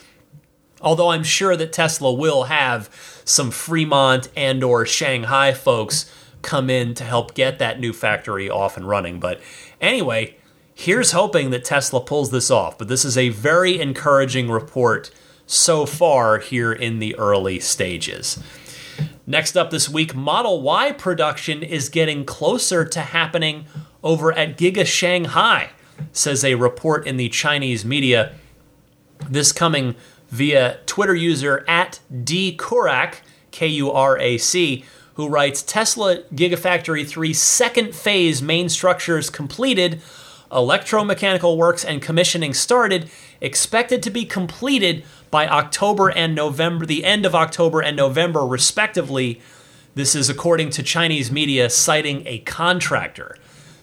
Although 0.83 1.09
I'm 1.09 1.23
sure 1.23 1.55
that 1.55 1.71
Tesla 1.71 2.13
will 2.13 2.43
have 2.43 2.89
some 3.23 3.51
Fremont 3.51 4.27
and 4.35 4.63
or 4.63 4.85
Shanghai 4.85 5.53
folks 5.53 6.11
come 6.41 6.69
in 6.69 6.93
to 6.95 7.05
help 7.05 7.33
get 7.33 7.57
that 7.59 7.79
new 7.79 7.93
factory 7.93 8.49
off 8.49 8.75
and 8.75 8.85
running. 8.85 9.19
But 9.19 9.39
anyway, 9.79 10.35
here's 10.75 11.13
hoping 11.13 11.51
that 11.51 11.63
Tesla 11.63 12.01
pulls 12.01 12.31
this 12.31 12.51
off. 12.51 12.77
But 12.77 12.89
this 12.89 13.05
is 13.05 13.17
a 13.17 13.29
very 13.29 13.79
encouraging 13.79 14.51
report 14.51 15.09
so 15.45 15.85
far 15.85 16.39
here 16.39 16.73
in 16.73 16.99
the 16.99 17.15
early 17.15 17.61
stages. 17.61 18.43
Next 19.25 19.55
up 19.55 19.71
this 19.71 19.87
week, 19.87 20.13
Model 20.13 20.61
Y 20.61 20.91
production 20.91 21.63
is 21.63 21.87
getting 21.87 22.25
closer 22.25 22.83
to 22.83 22.99
happening 22.99 23.65
over 24.03 24.33
at 24.33 24.57
Giga 24.57 24.85
Shanghai, 24.85 25.69
says 26.11 26.43
a 26.43 26.55
report 26.55 27.07
in 27.07 27.15
the 27.15 27.29
Chinese 27.29 27.85
media. 27.85 28.33
This 29.29 29.53
coming 29.53 29.95
via 30.27 30.79
Twitter 30.85 31.15
user 31.15 31.63
at 31.69 32.01
dkurac, 32.13 33.21
K 33.51 33.67
U 33.67 33.91
R 33.91 34.19
A 34.19 34.37
C, 34.37 34.83
who 35.13 35.29
writes 35.29 35.61
Tesla 35.61 36.23
Gigafactory 36.33 37.07
3 37.07 37.31
second 37.33 37.95
phase 37.95 38.41
main 38.41 38.67
structures 38.67 39.29
completed, 39.29 40.01
electromechanical 40.51 41.55
works 41.55 41.85
and 41.85 42.01
commissioning 42.01 42.53
started, 42.53 43.09
expected 43.39 44.03
to 44.03 44.09
be 44.09 44.25
completed 44.25 45.05
by 45.33 45.47
October 45.47 46.11
and 46.11 46.35
November, 46.35 46.85
the 46.85 47.03
end 47.03 47.25
of 47.25 47.33
October 47.33 47.81
and 47.81 47.97
November, 47.97 48.45
respectively. 48.45 49.41
This 49.95 50.13
is 50.13 50.29
according 50.29 50.69
to 50.69 50.83
Chinese 50.83 51.31
media 51.31 51.71
citing 51.71 52.21
a 52.27 52.37
contractor. 52.37 53.35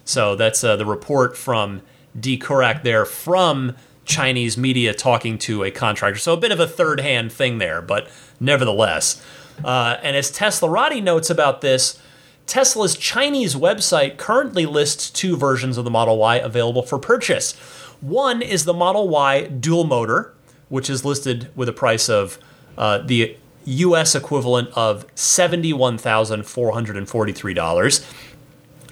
So 0.05 0.37
that's 0.37 0.63
uh, 0.63 0.77
the 0.77 0.87
report 0.87 1.37
from 1.37 1.83
dkurac 2.17 2.85
there 2.85 3.05
from 3.05 3.75
Chinese 4.05 4.57
media 4.57 4.95
talking 4.95 5.39
to 5.39 5.65
a 5.65 5.73
contractor. 5.73 6.21
So 6.21 6.35
a 6.35 6.37
bit 6.37 6.53
of 6.53 6.61
a 6.61 6.69
third 6.69 7.01
hand 7.01 7.33
thing 7.33 7.59
there, 7.59 7.83
but 7.83 8.09
nevertheless. 8.39 9.21
Uh, 9.65 9.97
and 10.05 10.17
as 10.17 10.31
Teslarati 10.31 11.03
notes 11.03 11.31
about 11.31 11.63
this, 11.63 12.01
Tesla's 12.47 12.97
Chinese 12.97 13.57
website 13.57 14.19
currently 14.19 14.67
lists 14.67 15.11
two 15.11 15.37
versions 15.37 15.79
of 15.79 15.85
the 15.85 15.91
Model 15.91 16.17
Y 16.17 16.37
available 16.37 16.83
for 16.83 17.01
purchase. 17.01 17.57
One 18.01 18.41
is 18.41 18.67
the 18.67 18.73
Model 18.73 19.09
Y 19.09 19.49
dual 19.49 19.83
motor, 19.83 20.33
which 20.71 20.89
is 20.89 21.05
listed 21.05 21.51
with 21.55 21.69
a 21.69 21.75
price 21.75 22.09
of 22.09 22.39
uh, 22.79 22.97
the 22.99 23.37
US 23.67 24.15
equivalent 24.15 24.71
of 24.75 25.07
$71,443. 25.15 28.13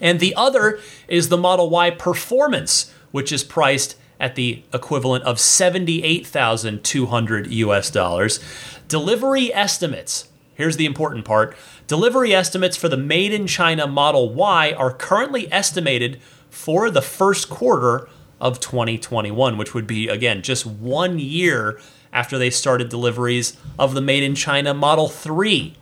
And 0.00 0.20
the 0.20 0.32
other 0.36 0.78
is 1.08 1.30
the 1.30 1.38
Model 1.38 1.70
Y 1.70 1.90
Performance, 1.90 2.92
which 3.10 3.32
is 3.32 3.42
priced 3.42 3.96
at 4.20 4.34
the 4.34 4.62
equivalent 4.72 5.22
of 5.24 5.40
78,200 5.40 7.46
US 7.46 7.90
dollars. 7.90 8.40
Delivery 8.88 9.54
estimates. 9.54 10.28
Here's 10.54 10.76
the 10.76 10.86
important 10.86 11.24
part. 11.24 11.56
Delivery 11.86 12.34
estimates 12.34 12.76
for 12.76 12.88
the 12.88 12.96
made 12.96 13.32
in 13.32 13.46
China 13.46 13.86
Model 13.86 14.34
Y 14.34 14.72
are 14.72 14.92
currently 14.92 15.46
estimated 15.52 16.20
for 16.50 16.90
the 16.90 17.02
first 17.02 17.48
quarter 17.48 18.08
of 18.40 18.60
2021, 18.60 19.56
which 19.56 19.74
would 19.74 19.86
be 19.86 20.08
again 20.08 20.42
just 20.42 20.66
1 20.66 21.18
year 21.18 21.80
after 22.12 22.38
they 22.38 22.50
started 22.50 22.88
deliveries 22.88 23.56
of 23.78 23.94
the 23.94 24.00
made 24.00 24.22
in 24.22 24.34
China 24.34 24.72
Model 24.72 25.08
3. 25.08 25.74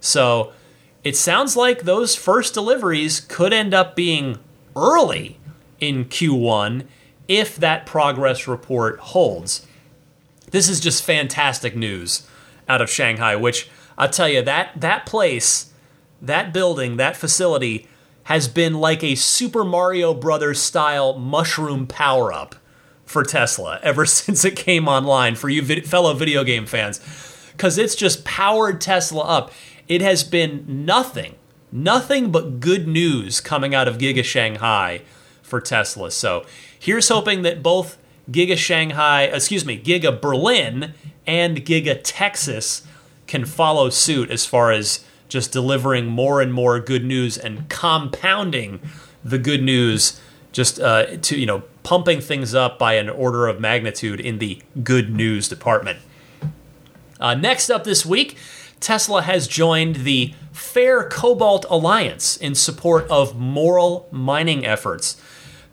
So, 0.00 0.52
it 1.04 1.16
sounds 1.16 1.56
like 1.56 1.82
those 1.82 2.16
first 2.16 2.54
deliveries 2.54 3.20
could 3.20 3.52
end 3.52 3.72
up 3.72 3.94
being 3.94 4.38
early 4.74 5.38
in 5.80 6.04
Q1 6.06 6.86
if 7.28 7.56
that 7.56 7.86
progress 7.86 8.48
report 8.48 8.98
holds. 8.98 9.66
This 10.50 10.68
is 10.68 10.80
just 10.80 11.04
fantastic 11.04 11.76
news 11.76 12.26
out 12.68 12.80
of 12.80 12.90
Shanghai, 12.90 13.36
which 13.36 13.70
I'll 13.96 14.08
tell 14.08 14.28
you 14.28 14.42
that 14.42 14.72
that 14.80 15.06
place, 15.06 15.72
that 16.20 16.52
building, 16.52 16.96
that 16.96 17.16
facility 17.16 17.86
has 18.28 18.46
been 18.46 18.74
like 18.74 19.02
a 19.02 19.14
Super 19.14 19.64
Mario 19.64 20.12
Brothers 20.12 20.60
style 20.60 21.18
mushroom 21.18 21.86
power 21.86 22.30
up 22.30 22.56
for 23.06 23.22
Tesla 23.22 23.80
ever 23.82 24.04
since 24.06 24.44
it 24.44 24.54
came 24.54 24.86
online 24.86 25.34
for 25.34 25.48
you 25.48 25.62
vid- 25.62 25.86
fellow 25.88 26.12
video 26.12 26.44
game 26.44 26.66
fans 26.66 27.00
cuz 27.56 27.78
it's 27.78 27.94
just 27.94 28.24
powered 28.24 28.80
Tesla 28.80 29.22
up. 29.22 29.50
It 29.88 30.02
has 30.02 30.24
been 30.24 30.84
nothing, 30.84 31.36
nothing 31.72 32.30
but 32.30 32.60
good 32.60 32.86
news 32.86 33.40
coming 33.40 33.74
out 33.74 33.88
of 33.88 33.96
Giga 33.96 34.22
Shanghai 34.22 35.00
for 35.42 35.60
Tesla. 35.60 36.10
So, 36.10 36.44
Here's 36.78 37.08
hoping 37.08 37.42
that 37.42 37.62
both 37.62 37.98
Giga 38.30 38.56
Shanghai, 38.56 39.22
excuse 39.24 39.64
me, 39.64 39.80
Giga 39.80 40.20
Berlin 40.20 40.94
and 41.26 41.64
Giga 41.64 42.00
Texas 42.04 42.82
can 43.26 43.44
follow 43.44 43.90
suit 43.90 44.30
as 44.30 44.46
far 44.46 44.70
as 44.70 45.04
just 45.28 45.52
delivering 45.52 46.06
more 46.06 46.40
and 46.40 46.52
more 46.52 46.80
good 46.80 47.04
news 47.04 47.36
and 47.38 47.68
compounding 47.68 48.80
the 49.24 49.38
good 49.38 49.62
news 49.62 50.20
just 50.52 50.80
uh, 50.80 51.16
to 51.18 51.38
you 51.38 51.46
know 51.46 51.62
pumping 51.82 52.20
things 52.20 52.54
up 52.54 52.78
by 52.78 52.94
an 52.94 53.08
order 53.08 53.46
of 53.46 53.60
magnitude 53.60 54.20
in 54.20 54.38
the 54.38 54.60
good 54.82 55.14
news 55.14 55.48
department. 55.48 55.98
Uh, 57.20 57.34
next 57.34 57.70
up 57.70 57.84
this 57.84 58.06
week 58.06 58.36
tesla 58.80 59.22
has 59.22 59.48
joined 59.48 59.96
the 59.96 60.32
fair 60.52 61.08
cobalt 61.08 61.64
alliance 61.70 62.36
in 62.36 62.54
support 62.54 63.08
of 63.08 63.38
moral 63.38 64.08
mining 64.10 64.66
efforts. 64.66 65.20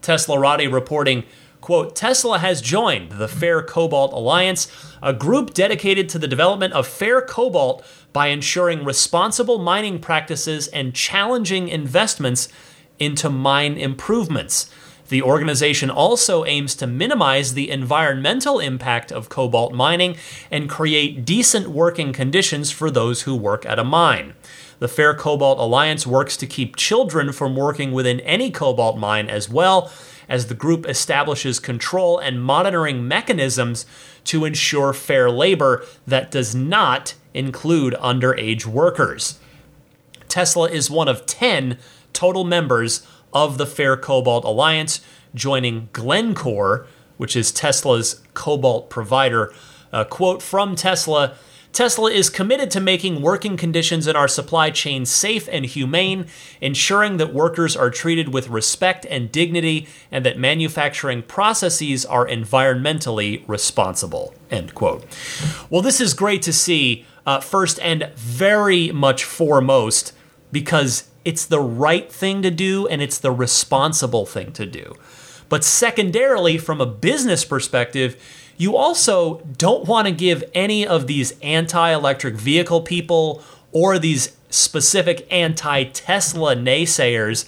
Teslarati 0.01 0.71
reporting, 0.71 1.23
quote, 1.65 1.95
Tesla 1.95 2.37
has 2.37 2.61
joined 2.61 3.13
the 3.13 3.27
Fair 3.27 3.59
Cobalt 3.63 4.13
Alliance, 4.13 4.67
a 5.01 5.11
group 5.11 5.51
dedicated 5.51 6.07
to 6.09 6.19
the 6.19 6.27
development 6.27 6.73
of 6.73 6.85
fair 6.85 7.23
cobalt 7.23 7.83
by 8.13 8.27
ensuring 8.27 8.85
responsible 8.85 9.57
mining 9.57 9.97
practices 9.97 10.67
and 10.67 10.93
challenging 10.93 11.67
investments 11.67 12.49
into 12.99 13.31
mine 13.31 13.79
improvements. 13.79 14.69
The 15.09 15.23
organization 15.23 15.89
also 15.89 16.45
aims 16.45 16.75
to 16.75 16.85
minimize 16.85 17.55
the 17.55 17.71
environmental 17.71 18.59
impact 18.59 19.11
of 19.11 19.29
cobalt 19.29 19.73
mining 19.73 20.17
and 20.51 20.69
create 20.69 21.25
decent 21.25 21.69
working 21.69 22.13
conditions 22.13 22.69
for 22.69 22.91
those 22.91 23.23
who 23.23 23.35
work 23.35 23.65
at 23.65 23.79
a 23.79 23.83
mine. 23.83 24.35
The 24.77 24.87
Fair 24.87 25.15
Cobalt 25.15 25.57
Alliance 25.57 26.05
works 26.05 26.37
to 26.37 26.45
keep 26.45 26.75
children 26.75 27.31
from 27.31 27.55
working 27.55 27.91
within 27.91 28.19
any 28.19 28.51
cobalt 28.51 28.99
mine 28.99 29.31
as 29.31 29.49
well 29.49 29.91
as 30.27 30.47
the 30.47 30.53
group 30.53 30.87
establishes 30.87 31.59
control 31.59 32.17
and 32.17 32.43
monitoring 32.43 33.07
mechanisms 33.07 33.85
to 34.25 34.45
ensure 34.45 34.93
fair 34.93 35.29
labor 35.29 35.85
that 36.07 36.31
does 36.31 36.55
not 36.55 37.13
include 37.33 37.93
underage 37.95 38.65
workers. 38.65 39.39
Tesla 40.27 40.69
is 40.69 40.89
one 40.89 41.07
of 41.07 41.25
10 41.25 41.77
total 42.13 42.43
members 42.43 43.05
of 43.33 43.57
the 43.57 43.65
Fair 43.65 43.97
Cobalt 43.97 44.45
Alliance, 44.45 45.01
joining 45.35 45.89
Glencore, 45.91 46.87
which 47.17 47.35
is 47.35 47.51
Tesla's 47.51 48.21
cobalt 48.33 48.89
provider. 48.89 49.53
A 49.91 50.05
quote 50.05 50.41
from 50.41 50.75
Tesla 50.75 51.35
Tesla 51.75 52.09
is 52.09 52.29
committed 52.29 52.71
to 52.71 52.79
making 52.79 53.21
working 53.21 53.57
conditions 53.57 54.07
in 54.07 54.15
our 54.15 54.29
supply 54.29 54.69
chain 54.69 55.05
safe 55.05 55.49
and 55.51 55.65
humane, 55.65 56.25
ensuring 56.61 57.17
that 57.17 57.33
workers 57.33 57.75
are 57.75 57.89
treated 57.89 58.33
with 58.33 58.47
respect 58.47 59.05
and 59.09 59.29
dignity, 59.29 59.85
and 60.09 60.25
that 60.25 60.39
manufacturing 60.39 61.21
processes 61.21 62.05
are 62.05 62.25
environmentally 62.25 63.43
responsible. 63.45 64.33
End 64.49 64.73
quote. 64.73 65.03
Well, 65.69 65.81
this 65.81 65.99
is 65.99 66.13
great 66.13 66.41
to 66.43 66.53
see, 66.53 67.05
uh, 67.25 67.41
first 67.41 67.77
and 67.81 68.09
very 68.15 68.93
much 68.93 69.25
foremost, 69.25 70.13
because 70.53 71.09
it's 71.25 71.45
the 71.45 71.59
right 71.59 72.09
thing 72.09 72.41
to 72.41 72.51
do 72.51 72.87
and 72.87 73.01
it's 73.01 73.19
the 73.19 73.33
responsible 73.33 74.25
thing 74.25 74.53
to 74.53 74.65
do. 74.65 74.95
But 75.49 75.65
secondarily, 75.65 76.57
from 76.57 76.79
a 76.79 76.85
business 76.85 77.43
perspective, 77.43 78.15
you 78.57 78.75
also 78.77 79.41
don't 79.57 79.85
want 79.85 80.07
to 80.07 80.13
give 80.13 80.43
any 80.53 80.85
of 80.85 81.07
these 81.07 81.33
anti 81.41 81.91
electric 81.91 82.35
vehicle 82.35 82.81
people 82.81 83.43
or 83.71 83.99
these 83.99 84.35
specific 84.49 85.27
anti 85.31 85.83
Tesla 85.85 86.55
naysayers 86.55 87.45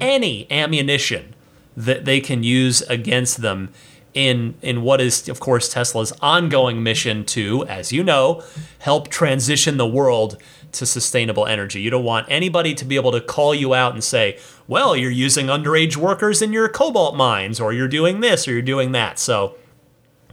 any 0.00 0.50
ammunition 0.50 1.34
that 1.76 2.04
they 2.04 2.20
can 2.20 2.42
use 2.42 2.80
against 2.82 3.42
them 3.42 3.70
in 4.14 4.54
in 4.62 4.82
what 4.82 5.00
is 5.00 5.28
of 5.28 5.38
course 5.38 5.68
Tesla's 5.68 6.12
ongoing 6.20 6.82
mission 6.82 7.24
to 7.24 7.64
as 7.66 7.92
you 7.92 8.02
know 8.02 8.42
help 8.80 9.08
transition 9.08 9.76
the 9.76 9.86
world 9.86 10.36
to 10.72 10.86
sustainable 10.86 11.46
energy. 11.46 11.80
You 11.80 11.90
don't 11.90 12.04
want 12.04 12.26
anybody 12.28 12.74
to 12.74 12.84
be 12.84 12.96
able 12.96 13.12
to 13.12 13.20
call 13.20 13.54
you 13.54 13.74
out 13.74 13.92
and 13.92 14.02
say, 14.02 14.38
"Well, 14.68 14.96
you're 14.96 15.10
using 15.10 15.46
underage 15.46 15.96
workers 15.96 16.40
in 16.42 16.52
your 16.52 16.68
cobalt 16.68 17.16
mines 17.16 17.60
or 17.60 17.72
you're 17.72 17.88
doing 17.88 18.20
this 18.20 18.46
or 18.46 18.52
you're 18.52 18.62
doing 18.62 18.92
that." 18.92 19.18
So 19.18 19.56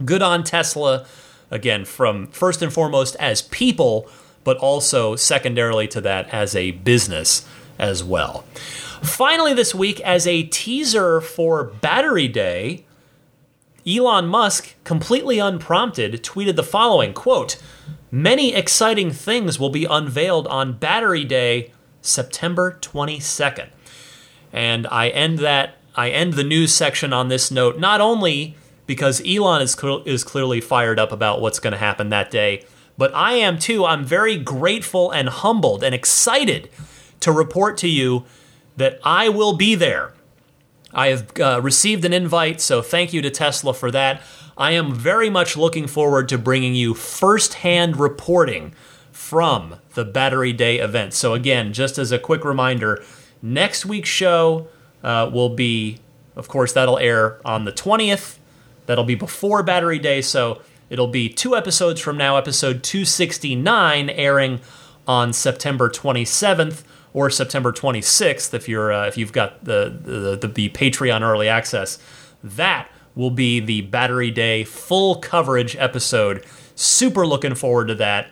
good 0.04 0.22
on 0.22 0.44
Tesla, 0.44 1.06
again, 1.50 1.84
from 1.84 2.26
first 2.28 2.62
and 2.62 2.72
foremost 2.72 3.16
as 3.16 3.42
people, 3.42 4.08
but 4.44 4.56
also 4.58 5.16
secondarily 5.16 5.88
to 5.88 6.00
that 6.00 6.28
as 6.30 6.54
a 6.54 6.72
business 6.72 7.46
as 7.78 8.02
well. 8.02 8.44
Finally, 9.02 9.54
this 9.54 9.74
week, 9.74 10.00
as 10.00 10.26
a 10.26 10.42
teaser 10.44 11.20
for 11.20 11.64
Battery 11.64 12.28
Day, 12.28 12.84
Elon 13.86 14.26
Musk, 14.26 14.74
completely 14.84 15.38
unprompted, 15.38 16.22
tweeted 16.22 16.56
the 16.56 16.62
following 16.62 17.12
quote, 17.12 17.60
Many 18.10 18.54
exciting 18.54 19.10
things 19.10 19.58
will 19.58 19.70
be 19.70 19.84
unveiled 19.84 20.46
on 20.46 20.78
Battery 20.78 21.24
Day, 21.24 21.72
September 22.00 22.78
22nd. 22.80 23.68
And 24.52 24.86
I 24.86 25.08
end 25.08 25.38
that 25.40 25.76
I 25.94 26.10
end 26.10 26.34
the 26.34 26.44
news 26.44 26.72
section 26.72 27.12
on 27.12 27.28
this 27.28 27.50
note 27.50 27.78
not 27.78 28.00
only 28.00 28.56
because 28.88 29.22
Elon 29.24 29.62
is 29.62 29.72
cl- 29.72 30.02
is 30.04 30.24
clearly 30.24 30.60
fired 30.60 30.98
up 30.98 31.12
about 31.12 31.40
what's 31.40 31.60
going 31.60 31.72
to 31.72 31.78
happen 31.78 32.08
that 32.08 32.32
day. 32.32 32.64
But 32.96 33.14
I 33.14 33.34
am 33.34 33.60
too. 33.60 33.84
I'm 33.84 34.04
very 34.04 34.36
grateful 34.36 35.12
and 35.12 35.28
humbled 35.28 35.84
and 35.84 35.94
excited 35.94 36.68
to 37.20 37.30
report 37.30 37.76
to 37.78 37.88
you 37.88 38.24
that 38.76 38.98
I 39.04 39.28
will 39.28 39.56
be 39.56 39.76
there. 39.76 40.14
I 40.92 41.08
have 41.08 41.38
uh, 41.38 41.60
received 41.62 42.04
an 42.06 42.12
invite, 42.12 42.60
so 42.60 42.80
thank 42.80 43.12
you 43.12 43.20
to 43.22 43.30
Tesla 43.30 43.74
for 43.74 43.90
that. 43.90 44.22
I 44.56 44.72
am 44.72 44.94
very 44.94 45.28
much 45.28 45.56
looking 45.56 45.86
forward 45.86 46.28
to 46.30 46.38
bringing 46.38 46.74
you 46.74 46.94
firsthand 46.94 47.98
reporting 47.98 48.74
from 49.12 49.76
the 49.94 50.04
Battery 50.04 50.54
Day 50.54 50.78
event. 50.78 51.12
So, 51.12 51.34
again, 51.34 51.74
just 51.74 51.98
as 51.98 52.10
a 52.10 52.18
quick 52.18 52.44
reminder, 52.44 53.04
next 53.42 53.84
week's 53.84 54.08
show 54.08 54.68
uh, 55.04 55.30
will 55.30 55.50
be, 55.50 55.98
of 56.34 56.48
course, 56.48 56.72
that'll 56.72 56.98
air 56.98 57.38
on 57.44 57.64
the 57.66 57.72
20th 57.72 58.37
That'll 58.88 59.04
be 59.04 59.14
before 59.14 59.62
Battery 59.62 59.98
Day, 59.98 60.22
so 60.22 60.62
it'll 60.88 61.08
be 61.08 61.28
two 61.28 61.54
episodes 61.54 62.00
from 62.00 62.16
now, 62.16 62.38
episode 62.38 62.82
269, 62.82 64.08
airing 64.08 64.60
on 65.06 65.34
September 65.34 65.90
27th 65.90 66.84
or 67.12 67.28
September 67.28 67.70
26th 67.70 68.54
if 68.54 68.66
you're 68.66 68.90
uh, 68.90 69.06
if 69.06 69.18
you've 69.18 69.32
got 69.32 69.62
the, 69.62 69.94
the, 70.02 70.36
the 70.36 70.48
the 70.48 70.68
Patreon 70.70 71.20
early 71.20 71.48
access 71.48 71.98
That 72.42 72.90
will 73.14 73.30
be 73.30 73.60
the 73.60 73.82
Battery 73.82 74.30
Day 74.30 74.64
full 74.64 75.16
coverage 75.16 75.76
episode. 75.76 76.46
Super 76.74 77.26
looking 77.26 77.54
forward 77.54 77.88
to 77.88 77.94
that. 77.96 78.30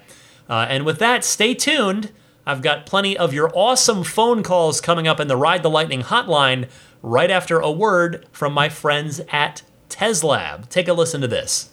Uh, 0.49 0.65
and 0.71 0.87
with 0.87 0.99
that, 1.01 1.23
stay 1.23 1.53
tuned. 1.53 2.13
I've 2.47 2.63
got 2.63 2.87
plenty 2.87 3.15
of 3.19 3.35
your 3.35 3.51
awesome 3.55 4.05
phone 4.05 4.43
calls 4.43 4.81
coming 4.81 5.07
up 5.07 5.21
in 5.21 5.29
the 5.29 5.37
Ride 5.37 5.63
the 5.63 5.69
Lightning 5.71 6.03
hotline 6.03 6.71
right 7.03 7.31
after 7.31 7.59
a 7.59 7.71
word 7.71 8.27
from 8.33 8.55
my 8.55 8.71
friends 8.71 9.21
at 9.31 9.63
TezLab. 9.97 10.69
Take 10.69 10.89
a 10.89 10.93
listen 10.93 11.23
to 11.23 11.29
this. 11.29 11.71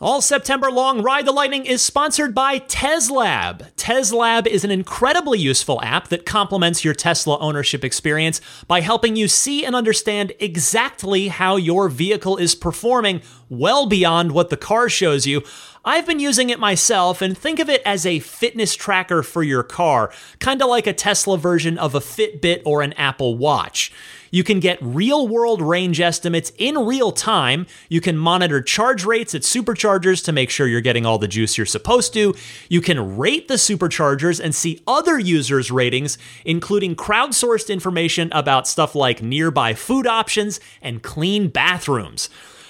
All 0.00 0.22
September 0.22 0.70
long, 0.70 1.02
Ride 1.02 1.26
the 1.26 1.32
Lightning 1.32 1.66
is 1.66 1.82
sponsored 1.82 2.32
by 2.32 2.60
TezLab. 2.60 3.72
TezLab 3.74 4.46
is 4.46 4.62
an 4.62 4.70
incredibly 4.70 5.40
useful 5.40 5.82
app 5.82 6.06
that 6.08 6.24
complements 6.24 6.84
your 6.84 6.94
Tesla 6.94 7.36
ownership 7.40 7.82
experience 7.82 8.40
by 8.68 8.80
helping 8.80 9.16
you 9.16 9.26
see 9.26 9.64
and 9.64 9.74
understand 9.74 10.32
exactly 10.38 11.26
how 11.26 11.56
your 11.56 11.88
vehicle 11.88 12.36
is 12.36 12.54
performing 12.54 13.20
well 13.48 13.86
beyond 13.86 14.30
what 14.30 14.50
the 14.50 14.56
car 14.56 14.88
shows 14.88 15.26
you. 15.26 15.42
I've 15.88 16.04
been 16.04 16.20
using 16.20 16.50
it 16.50 16.60
myself 16.60 17.22
and 17.22 17.36
think 17.36 17.58
of 17.58 17.70
it 17.70 17.80
as 17.86 18.04
a 18.04 18.18
fitness 18.18 18.76
tracker 18.76 19.22
for 19.22 19.42
your 19.42 19.62
car, 19.62 20.12
kind 20.38 20.60
of 20.60 20.68
like 20.68 20.86
a 20.86 20.92
Tesla 20.92 21.38
version 21.38 21.78
of 21.78 21.94
a 21.94 22.00
Fitbit 22.00 22.60
or 22.66 22.82
an 22.82 22.92
Apple 22.92 23.38
Watch. 23.38 23.90
You 24.30 24.44
can 24.44 24.60
get 24.60 24.76
real 24.82 25.26
world 25.26 25.62
range 25.62 25.98
estimates 25.98 26.52
in 26.58 26.76
real 26.76 27.10
time. 27.10 27.66
You 27.88 28.02
can 28.02 28.18
monitor 28.18 28.60
charge 28.60 29.06
rates 29.06 29.34
at 29.34 29.40
superchargers 29.40 30.22
to 30.26 30.32
make 30.32 30.50
sure 30.50 30.66
you're 30.66 30.82
getting 30.82 31.06
all 31.06 31.16
the 31.16 31.26
juice 31.26 31.56
you're 31.56 31.64
supposed 31.64 32.12
to. 32.12 32.34
You 32.68 32.82
can 32.82 33.16
rate 33.16 33.48
the 33.48 33.54
superchargers 33.54 34.44
and 34.44 34.54
see 34.54 34.82
other 34.86 35.18
users' 35.18 35.70
ratings, 35.70 36.18
including 36.44 36.96
crowdsourced 36.96 37.72
information 37.72 38.28
about 38.32 38.68
stuff 38.68 38.94
like 38.94 39.22
nearby 39.22 39.72
food 39.72 40.06
options 40.06 40.60
and 40.82 41.02
clean 41.02 41.48
bathrooms. 41.48 42.28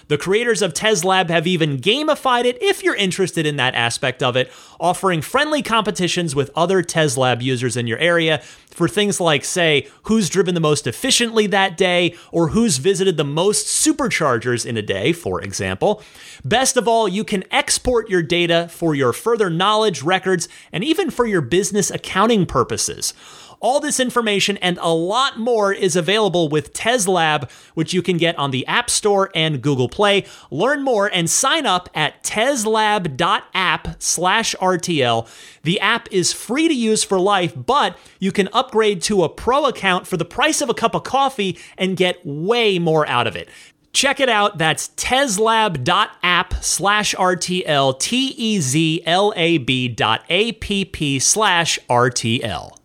The 0.09 0.19
creators 0.19 0.63
of 0.63 0.73
TezLab 0.73 1.29
have 1.29 1.47
even 1.47 1.79
gamified 1.79 2.45
it 2.45 2.63
if 2.63 2.83
you're 2.83 2.95
interested 2.95 3.47
in 3.47 3.57
that 3.57 3.75
aspect 3.75 4.23
of 4.23 4.37
it, 4.37 4.51
offering 4.81 5.21
friendly 5.21 5.63
competitions 5.63 6.35
with 6.35 6.51
other 6.57 6.83
TezLab 6.83 7.43
users 7.43 7.77
in 7.77 7.87
your 7.87 7.99
area 7.99 8.39
for 8.71 8.89
things 8.89 9.21
like, 9.21 9.45
say, 9.45 9.87
who's 10.05 10.31
driven 10.31 10.55
the 10.55 10.61
most 10.61 10.87
efficiently 10.87 11.47
that 11.49 11.77
day, 11.77 12.15
or 12.33 12.49
who's 12.49 12.79
visited 12.79 13.17
the 13.17 13.25
most 13.25 13.67
superchargers 13.67 14.65
in 14.65 14.77
a 14.77 14.83
day, 14.83 15.13
for 15.13 15.43
example. 15.43 16.03
Best 16.45 16.77
of 16.77 16.89
all, 16.89 17.09
you 17.09 17.25
can 17.25 17.45
export 17.51 18.09
your 18.09 18.23
data 18.23 18.69
for 18.71 18.95
your 18.95 19.13
further 19.13 19.51
knowledge, 19.51 20.03
records, 20.03 20.49
and 20.73 20.85
even 20.85 21.11
for 21.11 21.27
your 21.27 21.41
business 21.41 21.91
accounting 21.91 22.47
purposes. 22.47 23.13
All 23.61 23.81
this 23.81 23.99
information 23.99 24.57
and 24.59 24.79
a 24.81 24.95
lot 24.95 25.39
more 25.39 25.73
is 25.73 25.97
available 25.97 26.49
with 26.49 26.73
TezLab, 26.73 27.51
which 27.75 27.93
you 27.93 28.03
can 28.03 28.17
get 28.17 28.39
on 28.39 28.53
the 28.53 28.67
App 28.67 28.89
Store 28.89 29.31
and 29.35 29.61
Google 29.61 29.89
Play. 29.89 30.25
Learn 30.51 30.83
more 30.83 31.09
and 31.13 31.29
sign 31.29 31.67
up 31.67 31.89
at 31.95 32.23
tezlab.app 32.23 34.03
slash 34.03 34.55
RTL. 34.61 35.29
The 35.63 35.81
app 35.81 36.09
is 36.13 36.33
free 36.33 36.69
to 36.69 36.75
use 36.75 37.03
for 37.03 37.19
life, 37.19 37.53
but 37.57 37.99
you 38.21 38.31
can 38.31 38.49
upgrade 38.53 39.03
to 39.03 39.25
a 39.25 39.29
pro 39.29 39.67
account 39.67 40.07
for 40.07 40.17
the 40.17 40.25
price 40.25 40.61
of 40.61 40.71
a 40.71 40.75
cup 40.75 40.95
of 40.95 41.03
coffee 41.03 41.59
and 41.77 41.97
get 41.97 42.25
way 42.25 42.79
more 42.79 43.07
out 43.09 43.27
of 43.27 43.35
it. 43.35 43.49
Check 43.93 44.21
it 44.21 44.29
out. 44.29 44.59
That's 44.59 44.91
tezlab.app 44.91 46.63
slash 46.63 47.15
RTL, 47.15 47.99
T 47.99 48.35
E 48.37 48.61
Z 48.61 49.03
L 49.05 49.33
A 49.35 49.59
B 49.59 49.89
dot 49.89 50.25
A 50.29 50.53
P 50.53 50.85
P 50.85 51.19
slash 51.19 51.79
RTL. 51.89 52.78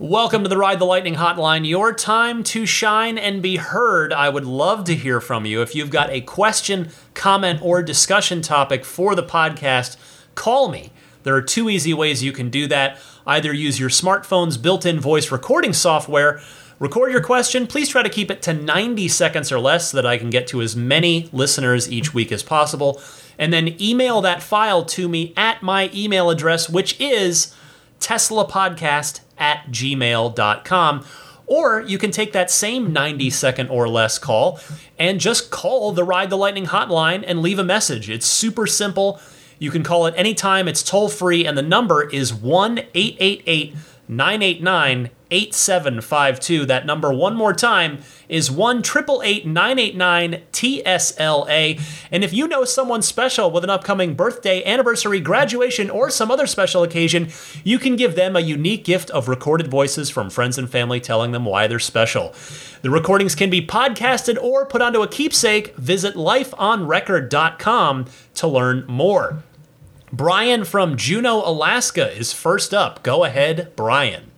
Welcome 0.00 0.42
to 0.42 0.48
the 0.48 0.58
Ride 0.58 0.80
the 0.80 0.84
Lightning 0.84 1.14
Hotline, 1.14 1.68
your 1.68 1.92
time 1.92 2.42
to 2.44 2.66
shine 2.66 3.16
and 3.16 3.40
be 3.40 3.58
heard. 3.58 4.12
I 4.12 4.28
would 4.28 4.44
love 4.44 4.82
to 4.86 4.94
hear 4.96 5.20
from 5.20 5.46
you. 5.46 5.62
If 5.62 5.76
you've 5.76 5.88
got 5.88 6.10
a 6.10 6.20
question, 6.20 6.88
comment, 7.14 7.60
or 7.62 7.80
discussion 7.80 8.42
topic 8.42 8.84
for 8.84 9.14
the 9.14 9.22
podcast, 9.22 9.96
call 10.34 10.68
me. 10.68 10.90
There 11.22 11.36
are 11.36 11.40
two 11.40 11.70
easy 11.70 11.94
ways 11.94 12.24
you 12.24 12.32
can 12.32 12.50
do 12.50 12.66
that. 12.66 12.98
Either 13.24 13.52
use 13.52 13.78
your 13.78 13.88
smartphone's 13.88 14.56
built 14.56 14.84
in 14.84 14.98
voice 14.98 15.30
recording 15.30 15.72
software, 15.72 16.40
record 16.80 17.12
your 17.12 17.22
question. 17.22 17.68
Please 17.68 17.88
try 17.88 18.02
to 18.02 18.08
keep 18.08 18.32
it 18.32 18.42
to 18.42 18.52
90 18.52 19.06
seconds 19.06 19.52
or 19.52 19.60
less 19.60 19.92
so 19.92 19.96
that 19.96 20.06
I 20.06 20.18
can 20.18 20.28
get 20.28 20.48
to 20.48 20.60
as 20.60 20.74
many 20.74 21.28
listeners 21.32 21.88
each 21.88 22.12
week 22.12 22.32
as 22.32 22.42
possible. 22.42 23.00
And 23.38 23.52
then 23.52 23.80
email 23.80 24.20
that 24.22 24.42
file 24.42 24.84
to 24.86 25.08
me 25.08 25.32
at 25.36 25.62
my 25.62 25.88
email 25.94 26.30
address, 26.30 26.68
which 26.68 27.00
is 27.00 27.54
teslapodcast 28.00 29.20
at 29.38 29.66
gmail.com. 29.70 31.04
Or 31.46 31.82
you 31.82 31.98
can 31.98 32.10
take 32.10 32.32
that 32.32 32.50
same 32.50 32.92
90 32.92 33.30
second 33.30 33.68
or 33.68 33.88
less 33.88 34.18
call 34.18 34.60
and 34.98 35.20
just 35.20 35.50
call 35.50 35.92
the 35.92 36.04
Ride 36.04 36.30
the 36.30 36.36
Lightning 36.36 36.66
hotline 36.66 37.22
and 37.26 37.42
leave 37.42 37.58
a 37.58 37.64
message. 37.64 38.08
It's 38.08 38.26
super 38.26 38.66
simple. 38.66 39.20
You 39.58 39.70
can 39.70 39.82
call 39.82 40.06
it 40.06 40.14
anytime, 40.16 40.68
it's 40.68 40.82
toll 40.82 41.08
free, 41.08 41.46
and 41.46 41.56
the 41.56 41.62
number 41.62 42.08
is 42.08 42.32
1 42.34 42.78
888 42.94 43.74
989 44.08 45.10
8752. 45.34 46.66
That 46.66 46.86
number, 46.86 47.12
one 47.12 47.34
more 47.34 47.52
time, 47.52 47.98
is 48.28 48.50
1 48.50 48.82
989 48.82 50.42
TSLA. 50.52 51.80
And 52.10 52.24
if 52.24 52.32
you 52.32 52.46
know 52.46 52.64
someone 52.64 53.02
special 53.02 53.50
with 53.50 53.64
an 53.64 53.70
upcoming 53.70 54.14
birthday, 54.14 54.64
anniversary, 54.64 55.20
graduation, 55.20 55.90
or 55.90 56.08
some 56.10 56.30
other 56.30 56.46
special 56.46 56.82
occasion, 56.82 57.30
you 57.64 57.78
can 57.78 57.96
give 57.96 58.14
them 58.14 58.36
a 58.36 58.40
unique 58.40 58.84
gift 58.84 59.10
of 59.10 59.28
recorded 59.28 59.68
voices 59.68 60.08
from 60.08 60.30
friends 60.30 60.56
and 60.56 60.70
family 60.70 61.00
telling 61.00 61.32
them 61.32 61.44
why 61.44 61.66
they're 61.66 61.78
special. 61.78 62.32
The 62.82 62.90
recordings 62.90 63.34
can 63.34 63.50
be 63.50 63.66
podcasted 63.66 64.40
or 64.40 64.66
put 64.66 64.82
onto 64.82 65.02
a 65.02 65.08
keepsake. 65.08 65.74
Visit 65.76 66.14
lifeonrecord.com 66.14 68.06
to 68.34 68.46
learn 68.46 68.84
more. 68.86 69.42
Brian 70.12 70.64
from 70.64 70.96
Juneau, 70.96 71.42
Alaska 71.44 72.12
is 72.16 72.32
first 72.32 72.72
up. 72.72 73.02
Go 73.02 73.24
ahead, 73.24 73.72
Brian. 73.74 74.30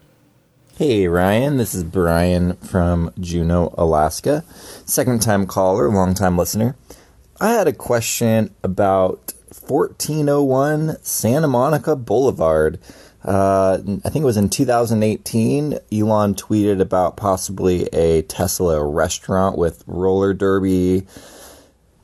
Hey 0.79 1.09
Ryan, 1.09 1.57
this 1.57 1.75
is 1.75 1.85
Brian 1.85 2.57
from 2.57 3.11
Juneau, 3.19 3.75
Alaska. 3.79 4.45
Second 4.85 5.23
time 5.23 5.47
caller, 5.47 5.89
long 5.89 6.12
time 6.12 6.37
listener. 6.37 6.77
I 7.41 7.53
had 7.53 7.67
a 7.67 7.73
question 7.73 8.55
about 8.62 9.33
1401 9.67 10.99
Santa 11.03 11.49
Monica 11.49 11.97
Boulevard. 11.97 12.79
Uh, 13.25 13.79
I 14.05 14.11
think 14.11 14.23
it 14.23 14.27
was 14.27 14.37
in 14.37 14.51
2018. 14.51 15.79
Elon 15.91 16.35
tweeted 16.35 16.83
about 16.83 17.17
possibly 17.17 17.85
a 17.95 18.21
Tesla 18.21 18.85
restaurant 18.85 19.57
with 19.57 19.83
roller 19.87 20.35
derby 20.35 21.07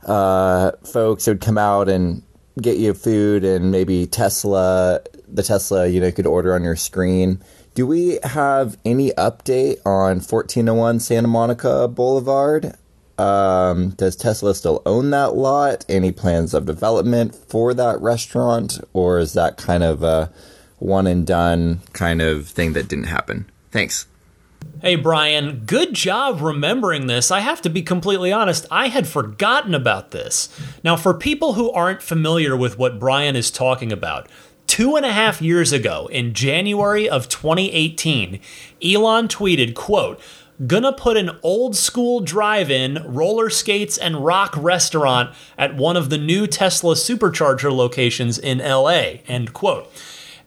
uh, 0.01 0.71
folks 0.83 1.25
who 1.25 1.31
would 1.31 1.41
come 1.41 1.59
out 1.59 1.89
and 1.89 2.23
get 2.59 2.77
you 2.77 2.95
food 2.95 3.43
and 3.43 3.69
maybe 3.69 4.07
Tesla, 4.07 5.01
the 5.27 5.43
Tesla, 5.43 5.85
you 5.85 5.99
know, 5.99 6.07
you 6.07 6.13
could 6.13 6.25
order 6.25 6.55
on 6.55 6.63
your 6.63 6.75
screen. 6.75 7.39
Do 7.73 7.87
we 7.87 8.19
have 8.23 8.77
any 8.85 9.09
update 9.11 9.79
on 9.83 10.17
1401 10.17 10.99
Santa 10.99 11.27
Monica 11.27 11.87
Boulevard? 11.87 12.77
Um, 13.17 13.89
does 13.91 14.15
Tesla 14.15 14.53
still 14.53 14.83
own 14.85 15.09
that 15.09 15.35
lot? 15.35 15.83
Any 15.89 16.11
plans 16.11 16.53
of 16.53 16.67
development 16.67 17.33
for 17.33 17.73
that 17.73 17.99
restaurant? 17.99 18.79
Or 18.93 19.17
is 19.17 19.33
that 19.33 19.57
kind 19.57 19.83
of 19.83 20.03
a 20.03 20.31
one 20.77 21.07
and 21.07 21.25
done 21.25 21.79
kind 21.93 22.21
of 22.21 22.47
thing 22.47 22.73
that 22.73 22.87
didn't 22.87 23.05
happen? 23.05 23.49
Thanks. 23.71 24.05
Hey, 24.81 24.95
Brian, 24.95 25.63
good 25.65 25.93
job 25.93 26.41
remembering 26.41 27.07
this. 27.07 27.31
I 27.31 27.39
have 27.39 27.61
to 27.63 27.69
be 27.69 27.81
completely 27.81 28.31
honest, 28.31 28.67
I 28.69 28.89
had 28.89 29.07
forgotten 29.07 29.73
about 29.73 30.11
this. 30.11 30.47
Now, 30.83 30.95
for 30.95 31.13
people 31.13 31.53
who 31.53 31.71
aren't 31.71 32.01
familiar 32.01 32.55
with 32.55 32.77
what 32.77 32.99
Brian 32.99 33.35
is 33.35 33.49
talking 33.49 33.91
about, 33.91 34.29
two 34.73 34.95
and 34.95 35.05
a 35.05 35.13
half 35.13 35.39
years 35.39 35.71
ago 35.71 36.09
in 36.11 36.33
January 36.33 37.07
of 37.07 37.29
2018, 37.29 38.39
Elon 38.83 39.27
tweeted, 39.27 39.75
quote, 39.75 40.19
gonna 40.65 40.91
put 40.91 41.15
an 41.15 41.29
old 41.43 41.75
school 41.75 42.21
drive-in, 42.21 42.99
roller 43.05 43.51
skates, 43.51 43.99
and 43.99 44.25
rock 44.25 44.51
restaurant 44.57 45.29
at 45.59 45.75
one 45.75 45.95
of 45.95 46.09
the 46.09 46.17
new 46.17 46.47
Tesla 46.47 46.95
supercharger 46.95 47.71
locations 47.71 48.39
in 48.39 48.57
LA, 48.57 49.19
end 49.27 49.53
quote. 49.53 49.91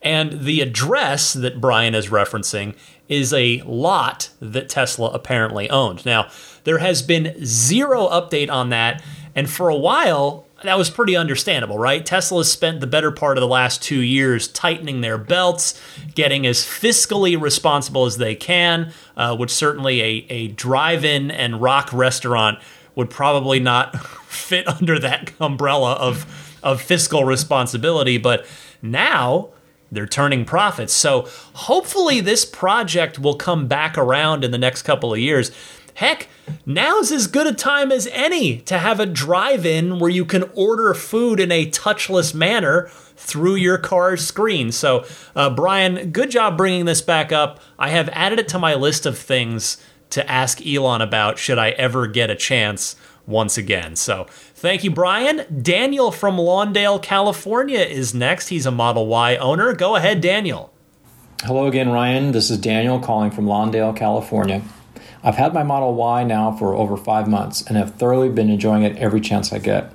And 0.02 0.40
the 0.40 0.60
address 0.60 1.32
that 1.32 1.60
Brian 1.60 1.94
is 1.94 2.08
referencing 2.08 2.74
is 3.08 3.32
a 3.32 3.62
lot 3.64 4.30
that 4.40 4.68
Tesla 4.68 5.10
apparently 5.10 5.70
owned. 5.70 6.04
Now, 6.04 6.26
there 6.64 6.78
has 6.78 7.00
been 7.00 7.36
zero 7.44 8.08
update 8.08 8.50
on 8.50 8.70
that, 8.70 9.04
and 9.36 9.48
for 9.48 9.68
a 9.68 9.76
while, 9.76 10.45
that 10.62 10.78
was 10.78 10.88
pretty 10.88 11.16
understandable, 11.16 11.78
right? 11.78 12.04
Tesla 12.04 12.44
spent 12.44 12.80
the 12.80 12.86
better 12.86 13.10
part 13.12 13.36
of 13.36 13.42
the 13.42 13.48
last 13.48 13.82
two 13.82 14.00
years 14.00 14.48
tightening 14.48 15.02
their 15.02 15.18
belts, 15.18 15.80
getting 16.14 16.46
as 16.46 16.58
fiscally 16.60 17.40
responsible 17.40 18.06
as 18.06 18.16
they 18.16 18.34
can, 18.34 18.92
uh, 19.16 19.36
which 19.36 19.50
certainly 19.50 20.00
a, 20.00 20.26
a 20.30 20.48
drive 20.48 21.04
in 21.04 21.30
and 21.30 21.60
rock 21.60 21.92
restaurant 21.92 22.58
would 22.94 23.10
probably 23.10 23.60
not 23.60 23.98
fit 24.26 24.66
under 24.66 24.98
that 24.98 25.32
umbrella 25.40 25.92
of 25.92 26.26
of 26.62 26.82
fiscal 26.82 27.24
responsibility, 27.24 28.18
but 28.18 28.44
now 28.82 29.50
they're 29.92 30.06
turning 30.06 30.44
profits. 30.44 30.92
So 30.92 31.28
hopefully 31.52 32.20
this 32.20 32.44
project 32.44 33.20
will 33.20 33.36
come 33.36 33.68
back 33.68 33.96
around 33.96 34.44
in 34.44 34.50
the 34.50 34.58
next 34.58 34.82
couple 34.82 35.12
of 35.12 35.20
years. 35.20 35.52
Heck, 35.96 36.28
now's 36.66 37.10
as 37.10 37.26
good 37.26 37.46
a 37.46 37.54
time 37.54 37.90
as 37.90 38.06
any 38.08 38.58
to 38.58 38.78
have 38.78 39.00
a 39.00 39.06
drive-in 39.06 39.98
where 39.98 40.10
you 40.10 40.26
can 40.26 40.42
order 40.54 40.92
food 40.92 41.40
in 41.40 41.50
a 41.50 41.70
touchless 41.70 42.34
manner 42.34 42.88
through 43.16 43.54
your 43.54 43.78
car's 43.78 44.22
screen. 44.22 44.72
So, 44.72 45.06
uh, 45.34 45.48
Brian, 45.48 46.10
good 46.10 46.30
job 46.30 46.58
bringing 46.58 46.84
this 46.84 47.00
back 47.00 47.32
up. 47.32 47.60
I 47.78 47.88
have 47.88 48.10
added 48.10 48.38
it 48.38 48.48
to 48.48 48.58
my 48.58 48.74
list 48.74 49.06
of 49.06 49.16
things 49.16 49.78
to 50.10 50.30
ask 50.30 50.64
Elon 50.66 51.00
about 51.00 51.38
should 51.38 51.58
I 51.58 51.70
ever 51.70 52.06
get 52.06 52.28
a 52.28 52.36
chance 52.36 52.96
once 53.26 53.56
again. 53.56 53.96
So, 53.96 54.26
thank 54.28 54.84
you, 54.84 54.90
Brian. 54.90 55.62
Daniel 55.62 56.12
from 56.12 56.36
Lawndale, 56.36 57.02
California 57.02 57.80
is 57.80 58.12
next. 58.12 58.48
He's 58.48 58.66
a 58.66 58.70
Model 58.70 59.06
Y 59.06 59.36
owner. 59.36 59.74
Go 59.74 59.96
ahead, 59.96 60.20
Daniel. 60.20 60.74
Hello 61.42 61.66
again, 61.66 61.90
Ryan. 61.90 62.32
This 62.32 62.50
is 62.50 62.58
Daniel 62.58 63.00
calling 63.00 63.30
from 63.30 63.46
Lawndale, 63.46 63.96
California. 63.96 64.60
I've 65.26 65.34
had 65.34 65.52
my 65.52 65.64
Model 65.64 65.92
Y 65.94 66.22
now 66.22 66.52
for 66.52 66.76
over 66.76 66.96
five 66.96 67.26
months 67.26 67.60
and 67.62 67.76
have 67.76 67.96
thoroughly 67.96 68.28
been 68.28 68.48
enjoying 68.48 68.84
it 68.84 68.96
every 68.96 69.20
chance 69.20 69.52
I 69.52 69.58
get. 69.58 69.92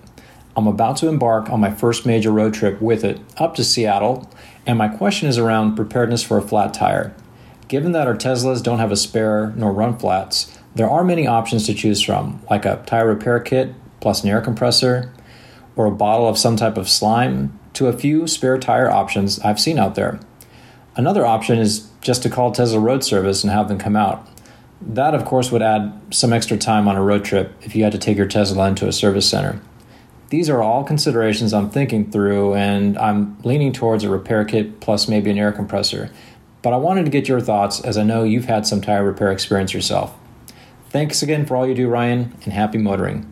I'm 0.58 0.67
about 0.67 0.98
to 0.98 1.08
embark 1.08 1.50
on 1.50 1.62
my 1.62 1.72
first 1.72 2.06
major 2.06 2.32
road 2.32 2.54
trip 2.54 2.82
with 2.82 3.06
it 3.06 3.17
up 3.38 3.56
to 3.56 3.63
Seattle, 3.63 4.30
and 4.67 4.78
my 4.78 4.89
question 4.89 5.30
is 5.30 5.38
around 5.38 5.78
preparedness 5.78 6.22
for 6.22 6.38
a 6.38 6.41
flat 6.41 6.74
tire. 6.74 7.15
Given 7.70 7.94
that 7.94 8.08
our 8.08 8.13
Teslas 8.13 8.62
don't 8.62 8.80
have 8.80 8.91
a 8.91 8.98
spare 8.98 9.54
nor 9.56 9.72
run 9.72 9.98
flats, 9.98 10.60
there 10.76 10.89
are 10.89 11.02
many 11.02 11.26
options 11.26 11.65
to 11.67 11.74
choose 11.74 12.02
from, 12.02 12.41
like 12.50 12.65
a 12.65 12.84
tire 12.86 13.08
repair 13.08 13.39
kit 13.39 13.74
plus 14.02 14.24
an 14.24 14.30
air 14.30 14.41
compressor, 14.41 15.13
or 15.78 15.86
a 15.86 15.91
bottle 15.91 16.28
of 16.28 16.38
some 16.38 16.58
type 16.58 16.76
of 16.76 16.89
slime, 16.89 17.58
to 17.72 17.88
a 17.88 17.98
few 17.98 18.28
spare 18.28 18.58
tire 18.58 18.91
options 18.91 19.39
I've 19.39 19.62
seen 19.62 19.80
out 19.80 19.96
there. 19.96 20.20
Another 20.98 21.26
option 21.26 21.58
is 21.58 21.89
just 22.02 22.22
to 22.24 22.30
call 22.30 22.52
Tesla 22.52 22.82
Road 22.82 23.06
Service 23.06 23.46
and 23.46 23.54
have 23.54 23.70
them 23.70 23.78
come 23.78 23.96
out. 23.96 24.28
That, 24.82 25.13
of 25.13 25.26
course, 25.26 25.52
would 25.52 25.62
add 25.62 25.94
some 26.10 26.34
extra 26.34 26.58
time 26.58 26.88
on 26.88 26.96
a 26.96 27.04
road 27.04 27.24
trip 27.24 27.54
if 27.62 27.76
you 27.76 27.84
had 27.84 27.91
to 27.91 27.98
take 27.98 28.17
your 28.17 28.28
Tesla 28.28 28.67
into 28.67 28.88
a 28.88 28.91
service 28.91 29.30
center. 29.30 29.62
These 30.30 30.50
are 30.50 30.62
all 30.62 30.84
considerations 30.84 31.54
I'm 31.54 31.70
thinking 31.70 32.10
through, 32.10 32.56
and 32.56 32.98
I'm 32.98 33.38
leaning 33.44 33.74
towards 33.74 34.04
a 34.04 34.10
repair 34.10 34.46
kit 34.46 34.80
plus 34.80 35.08
maybe 35.08 35.30
an 35.30 35.38
air 35.38 35.52
compressor. 35.52 36.10
But 36.62 36.74
I 36.74 36.78
wanted 36.78 37.06
to 37.06 37.12
get 37.12 37.28
your 37.28 37.41
thoughts 37.41 37.82
as 37.82 37.98
I 37.98 38.04
know 38.04 38.24
you've 38.24 38.46
had 38.46 38.65
some 38.65 38.82
tire 38.82 39.04
repair 39.04 39.32
experience 39.32 39.74
yourself. 39.74 40.15
Thanks 40.89 41.22
again 41.22 41.46
for 41.46 41.56
all 41.56 41.67
you 41.67 41.74
do, 41.74 41.88
Ryan, 41.88 42.38
and 42.44 42.54
happy 42.54 42.78
motoring. 42.78 43.32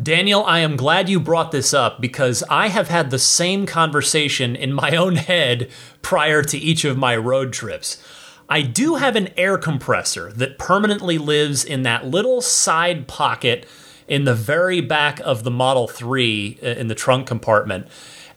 Daniel, 0.00 0.44
I 0.44 0.60
am 0.60 0.76
glad 0.76 1.08
you 1.08 1.20
brought 1.20 1.52
this 1.52 1.74
up 1.74 2.00
because 2.00 2.42
I 2.48 2.68
have 2.68 2.88
had 2.88 3.10
the 3.10 3.18
same 3.18 3.66
conversation 3.66 4.56
in 4.56 4.72
my 4.72 4.96
own 4.96 5.16
head 5.30 5.70
prior 6.00 6.42
to 6.42 6.58
each 6.58 6.84
of 6.84 6.96
my 6.96 7.16
road 7.16 7.52
trips. 7.52 8.02
I 8.50 8.62
do 8.62 8.96
have 8.96 9.14
an 9.14 9.28
air 9.36 9.56
compressor 9.56 10.32
that 10.32 10.58
permanently 10.58 11.18
lives 11.18 11.64
in 11.64 11.84
that 11.84 12.06
little 12.06 12.40
side 12.40 13.06
pocket 13.06 13.64
in 14.08 14.24
the 14.24 14.34
very 14.34 14.80
back 14.80 15.20
of 15.20 15.44
the 15.44 15.52
Model 15.52 15.86
3 15.86 16.58
uh, 16.60 16.66
in 16.66 16.88
the 16.88 16.96
trunk 16.96 17.28
compartment. 17.28 17.86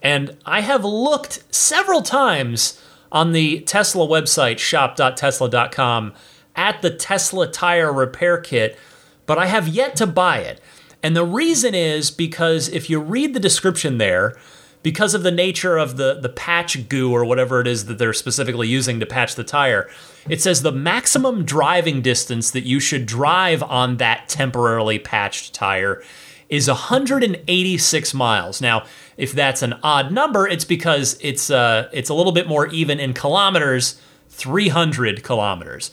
And 0.03 0.37
I 0.45 0.61
have 0.61 0.85
looked 0.85 1.43
several 1.53 2.03
times 2.03 2.79
on 3.11 3.31
the 3.31 3.61
Tesla 3.61 4.05
website, 4.05 4.59
shop.tesla.com, 4.59 6.13
at 6.55 6.81
the 6.83 6.91
Tesla 6.91 7.47
tire 7.47 7.91
repair 7.91 8.37
kit, 8.37 8.77
but 9.25 9.39
I 9.39 9.47
have 9.47 9.67
yet 9.67 9.95
to 9.95 10.05
buy 10.05 10.39
it. 10.39 10.61
And 11.01 11.15
the 11.15 11.25
reason 11.25 11.73
is 11.73 12.11
because 12.11 12.69
if 12.69 12.87
you 12.87 12.99
read 12.99 13.33
the 13.33 13.39
description 13.39 13.97
there, 13.97 14.35
because 14.83 15.13
of 15.13 15.23
the 15.23 15.31
nature 15.31 15.77
of 15.77 15.97
the, 15.97 16.19
the 16.19 16.29
patch 16.29 16.87
goo 16.89 17.11
or 17.11 17.25
whatever 17.25 17.61
it 17.61 17.67
is 17.67 17.85
that 17.85 17.97
they're 17.97 18.13
specifically 18.13 18.67
using 18.67 18.99
to 18.99 19.05
patch 19.05 19.35
the 19.35 19.43
tire, 19.43 19.89
it 20.29 20.41
says 20.41 20.61
the 20.61 20.71
maximum 20.71 21.43
driving 21.45 22.01
distance 22.01 22.51
that 22.51 22.63
you 22.63 22.79
should 22.79 23.05
drive 23.05 23.63
on 23.63 23.97
that 23.97 24.27
temporarily 24.29 24.99
patched 24.99 25.53
tire 25.53 26.03
is 26.49 26.67
186 26.67 28.13
miles. 28.13 28.61
Now, 28.61 28.85
if 29.17 29.31
that's 29.31 29.61
an 29.61 29.73
odd 29.81 30.11
number, 30.11 30.47
it's 30.47 30.65
because 30.65 31.17
it's 31.21 31.49
uh, 31.49 31.89
it's 31.93 32.09
a 32.09 32.13
little 32.13 32.31
bit 32.31 32.47
more 32.47 32.67
even 32.67 32.99
in 32.99 33.13
kilometers, 33.13 33.99
300 34.29 35.23
kilometers. 35.23 35.91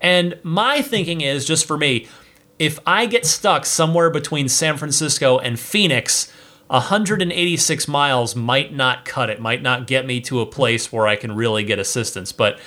And 0.00 0.38
my 0.42 0.82
thinking 0.82 1.22
is 1.22 1.44
just 1.44 1.66
for 1.66 1.76
me, 1.76 2.06
if 2.58 2.78
I 2.86 3.06
get 3.06 3.26
stuck 3.26 3.66
somewhere 3.66 4.10
between 4.10 4.48
San 4.48 4.76
Francisco 4.76 5.38
and 5.38 5.58
Phoenix, 5.58 6.32
186 6.68 7.88
miles 7.88 8.36
might 8.36 8.74
not 8.74 9.04
cut 9.04 9.30
it, 9.30 9.40
might 9.40 9.62
not 9.62 9.86
get 9.86 10.06
me 10.06 10.20
to 10.22 10.40
a 10.40 10.46
place 10.46 10.92
where 10.92 11.06
I 11.06 11.16
can 11.16 11.34
really 11.34 11.64
get 11.64 11.78
assistance. 11.78 12.30
But 12.30 12.60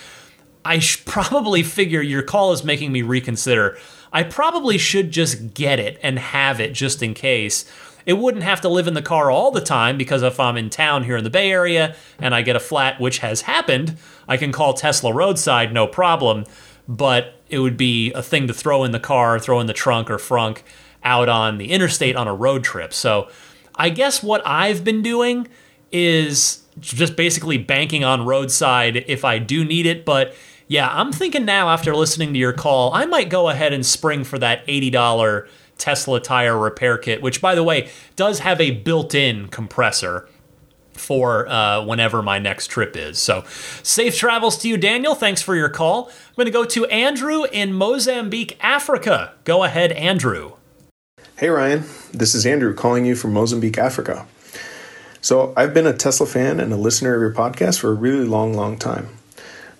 I 0.65 0.79
sh- 0.79 1.03
probably 1.05 1.63
figure 1.63 2.01
your 2.01 2.23
call 2.23 2.51
is 2.51 2.63
making 2.63 2.91
me 2.91 3.03
reconsider. 3.03 3.77
I 4.11 4.23
probably 4.23 4.77
should 4.77 5.11
just 5.11 5.53
get 5.53 5.79
it 5.79 5.99
and 6.03 6.19
have 6.19 6.59
it 6.59 6.73
just 6.73 7.01
in 7.01 7.13
case. 7.13 7.65
It 8.05 8.13
wouldn't 8.13 8.43
have 8.43 8.61
to 8.61 8.69
live 8.69 8.87
in 8.87 8.95
the 8.95 9.01
car 9.01 9.29
all 9.29 9.51
the 9.51 9.61
time 9.61 9.97
because 9.97 10.23
if 10.23 10.39
I'm 10.39 10.57
in 10.57 10.71
town 10.71 11.03
here 11.03 11.17
in 11.17 11.23
the 11.23 11.29
Bay 11.29 11.51
Area 11.51 11.95
and 12.19 12.33
I 12.33 12.41
get 12.41 12.55
a 12.55 12.59
flat, 12.59 12.99
which 12.99 13.19
has 13.19 13.41
happened, 13.41 13.97
I 14.27 14.37
can 14.37 14.51
call 14.51 14.73
Tesla 14.73 15.13
roadside, 15.13 15.71
no 15.71 15.85
problem. 15.85 16.45
But 16.87 17.35
it 17.49 17.59
would 17.59 17.77
be 17.77 18.11
a 18.13 18.23
thing 18.23 18.47
to 18.47 18.53
throw 18.53 18.83
in 18.83 18.91
the 18.91 18.99
car, 18.99 19.37
throw 19.37 19.59
in 19.59 19.67
the 19.67 19.73
trunk 19.73 20.09
or 20.09 20.17
frunk 20.17 20.63
out 21.03 21.29
on 21.29 21.57
the 21.57 21.71
interstate 21.71 22.15
on 22.15 22.27
a 22.27 22.33
road 22.33 22.63
trip. 22.63 22.93
So 22.93 23.29
I 23.75 23.89
guess 23.89 24.21
what 24.21 24.41
I've 24.45 24.83
been 24.83 25.01
doing 25.01 25.47
is 25.91 26.63
just 26.79 27.15
basically 27.15 27.57
banking 27.57 28.03
on 28.03 28.25
roadside 28.25 29.05
if 29.07 29.25
I 29.25 29.39
do 29.39 29.65
need 29.65 29.85
it. 29.85 30.05
But 30.05 30.35
yeah, 30.67 30.89
I'm 30.89 31.11
thinking 31.11 31.45
now 31.45 31.69
after 31.69 31.95
listening 31.95 32.33
to 32.33 32.39
your 32.39 32.53
call, 32.53 32.93
I 32.93 33.05
might 33.05 33.29
go 33.29 33.49
ahead 33.49 33.73
and 33.73 33.85
spring 33.85 34.23
for 34.23 34.39
that 34.39 34.65
$80 34.67 35.47
Tesla 35.77 36.19
tire 36.19 36.57
repair 36.57 36.97
kit, 36.97 37.21
which 37.21 37.41
by 37.41 37.55
the 37.55 37.63
way 37.63 37.89
does 38.15 38.39
have 38.39 38.61
a 38.61 38.71
built 38.71 39.13
in 39.13 39.47
compressor 39.47 40.29
for 40.93 41.47
uh, 41.49 41.83
whenever 41.83 42.21
my 42.21 42.39
next 42.39 42.67
trip 42.67 42.95
is. 42.95 43.17
So, 43.17 43.43
safe 43.81 44.15
travels 44.15 44.57
to 44.59 44.69
you, 44.69 44.77
Daniel. 44.77 45.15
Thanks 45.15 45.41
for 45.41 45.55
your 45.55 45.69
call. 45.69 46.07
I'm 46.07 46.35
going 46.35 46.45
to 46.45 46.51
go 46.51 46.65
to 46.65 46.85
Andrew 46.85 47.43
in 47.45 47.73
Mozambique, 47.73 48.57
Africa. 48.61 49.33
Go 49.43 49.63
ahead, 49.63 49.91
Andrew. 49.93 50.53
Hey, 51.41 51.49
Ryan. 51.49 51.85
This 52.13 52.35
is 52.35 52.45
Andrew 52.45 52.71
calling 52.71 53.03
you 53.03 53.15
from 53.15 53.33
Mozambique, 53.33 53.79
Africa. 53.79 54.27
So, 55.21 55.55
I've 55.57 55.73
been 55.73 55.87
a 55.87 55.91
Tesla 55.91 56.27
fan 56.27 56.59
and 56.59 56.71
a 56.71 56.75
listener 56.75 57.15
of 57.15 57.21
your 57.21 57.33
podcast 57.33 57.79
for 57.79 57.89
a 57.89 57.95
really 57.95 58.25
long, 58.25 58.53
long 58.53 58.77
time 58.77 59.09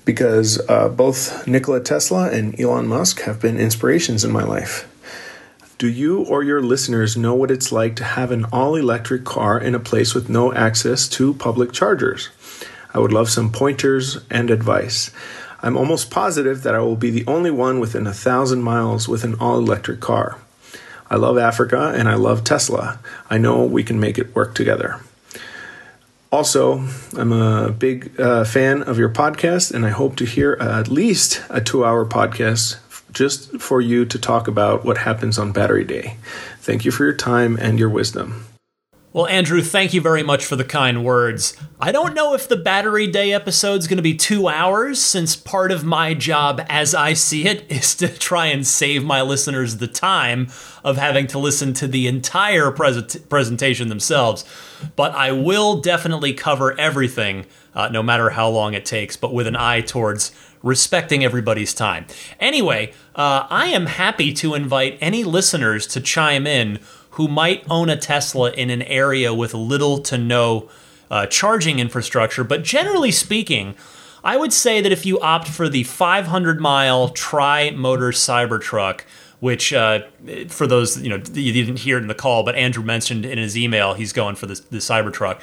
because 0.03 0.59
uh, 0.67 0.89
both 0.89 1.45
Nikola 1.45 1.79
Tesla 1.79 2.31
and 2.31 2.59
Elon 2.59 2.87
Musk 2.87 3.21
have 3.21 3.39
been 3.39 3.59
inspirations 3.59 4.25
in 4.25 4.31
my 4.31 4.43
life. 4.43 4.89
Do 5.77 5.87
you 5.87 6.23
or 6.23 6.41
your 6.41 6.63
listeners 6.63 7.15
know 7.15 7.35
what 7.35 7.51
it's 7.51 7.71
like 7.71 7.95
to 7.97 8.05
have 8.05 8.31
an 8.31 8.45
all 8.45 8.75
electric 8.75 9.23
car 9.23 9.59
in 9.59 9.75
a 9.75 9.79
place 9.79 10.15
with 10.15 10.29
no 10.29 10.51
access 10.53 11.07
to 11.09 11.35
public 11.35 11.73
chargers? 11.73 12.29
I 12.91 12.97
would 12.97 13.13
love 13.13 13.29
some 13.29 13.51
pointers 13.51 14.17
and 14.31 14.49
advice. 14.49 15.11
I'm 15.61 15.77
almost 15.77 16.09
positive 16.09 16.63
that 16.63 16.73
I 16.73 16.79
will 16.79 16.95
be 16.95 17.11
the 17.11 17.27
only 17.27 17.51
one 17.51 17.79
within 17.79 18.07
a 18.07 18.13
thousand 18.15 18.63
miles 18.63 19.07
with 19.07 19.23
an 19.23 19.35
all 19.35 19.59
electric 19.59 19.99
car. 19.99 20.40
I 21.11 21.17
love 21.17 21.37
Africa 21.37 21.91
and 21.93 22.07
I 22.07 22.15
love 22.15 22.45
Tesla. 22.45 22.97
I 23.29 23.37
know 23.37 23.65
we 23.65 23.83
can 23.83 23.99
make 23.99 24.17
it 24.17 24.33
work 24.33 24.55
together. 24.55 25.01
Also, 26.31 26.87
I'm 27.17 27.33
a 27.33 27.69
big 27.69 28.17
uh, 28.17 28.45
fan 28.45 28.81
of 28.83 28.97
your 28.97 29.09
podcast, 29.09 29.73
and 29.73 29.85
I 29.85 29.89
hope 29.89 30.15
to 30.15 30.25
hear 30.25 30.53
at 30.61 30.87
least 30.87 31.43
a 31.49 31.59
two 31.59 31.83
hour 31.83 32.05
podcast 32.05 32.77
just 33.11 33.59
for 33.59 33.81
you 33.81 34.05
to 34.05 34.17
talk 34.17 34.47
about 34.47 34.85
what 34.85 34.99
happens 34.99 35.37
on 35.37 35.51
Battery 35.51 35.83
Day. 35.83 36.15
Thank 36.59 36.85
you 36.85 36.91
for 36.91 37.03
your 37.03 37.13
time 37.13 37.57
and 37.57 37.77
your 37.77 37.89
wisdom. 37.89 38.45
Well, 39.13 39.27
Andrew, 39.27 39.61
thank 39.61 39.93
you 39.93 39.99
very 39.99 40.23
much 40.23 40.45
for 40.45 40.55
the 40.55 40.63
kind 40.63 41.03
words. 41.03 41.57
I 41.81 41.91
don't 41.91 42.13
know 42.13 42.33
if 42.33 42.47
the 42.47 42.55
Battery 42.55 43.07
Day 43.07 43.33
episode 43.33 43.81
is 43.81 43.87
going 43.87 43.97
to 43.97 44.01
be 44.01 44.15
two 44.15 44.47
hours, 44.47 44.99
since 45.01 45.35
part 45.35 45.69
of 45.73 45.83
my 45.83 46.13
job, 46.13 46.63
as 46.69 46.95
I 46.95 47.11
see 47.11 47.45
it, 47.45 47.65
is 47.69 47.93
to 47.95 48.07
try 48.07 48.45
and 48.45 48.65
save 48.65 49.03
my 49.03 49.21
listeners 49.21 49.77
the 49.77 49.87
time 49.87 50.47
of 50.81 50.95
having 50.95 51.27
to 51.27 51.39
listen 51.39 51.73
to 51.73 51.89
the 51.89 52.07
entire 52.07 52.71
present- 52.71 53.27
presentation 53.27 53.89
themselves. 53.89 54.45
But 54.95 55.11
I 55.11 55.33
will 55.33 55.81
definitely 55.81 56.33
cover 56.33 56.79
everything, 56.79 57.47
uh, 57.75 57.89
no 57.89 58.01
matter 58.01 58.29
how 58.29 58.47
long 58.47 58.75
it 58.75 58.85
takes, 58.85 59.17
but 59.17 59.33
with 59.33 59.45
an 59.45 59.57
eye 59.57 59.81
towards 59.81 60.31
respecting 60.63 61.25
everybody's 61.25 61.73
time. 61.73 62.05
Anyway, 62.39 62.93
uh, 63.15 63.45
I 63.49 63.67
am 63.67 63.87
happy 63.87 64.31
to 64.35 64.53
invite 64.53 64.97
any 65.01 65.25
listeners 65.25 65.85
to 65.87 65.99
chime 65.99 66.47
in 66.47 66.79
who 67.11 67.27
might 67.27 67.63
own 67.69 67.89
a 67.89 67.97
Tesla 67.97 68.51
in 68.51 68.69
an 68.69 68.81
area 68.83 69.33
with 69.33 69.53
little 69.53 69.99
to 69.99 70.17
no 70.17 70.69
uh, 71.09 71.25
charging 71.25 71.79
infrastructure. 71.79 72.43
But 72.43 72.63
generally 72.63 73.11
speaking, 73.11 73.75
I 74.23 74.37
would 74.37 74.53
say 74.53 74.81
that 74.81 74.91
if 74.91 75.05
you 75.05 75.19
opt 75.19 75.47
for 75.47 75.67
the 75.67 75.83
500 75.83 76.61
mile 76.61 77.09
Tri 77.09 77.71
Motor 77.71 78.11
Cybertruck 78.11 79.01
which 79.41 79.73
uh, 79.73 80.01
for 80.47 80.67
those 80.67 81.01
you 81.01 81.09
know 81.09 81.15
you 81.33 81.51
didn't 81.51 81.79
hear 81.79 81.97
it 81.97 82.01
in 82.01 82.07
the 82.07 82.15
call, 82.15 82.43
but 82.43 82.55
Andrew 82.55 82.83
mentioned 82.83 83.25
in 83.25 83.37
his 83.37 83.57
email 83.57 83.95
he's 83.95 84.13
going 84.13 84.35
for 84.35 84.45
the, 84.45 84.61
the 84.69 84.77
Cybertruck. 84.77 85.41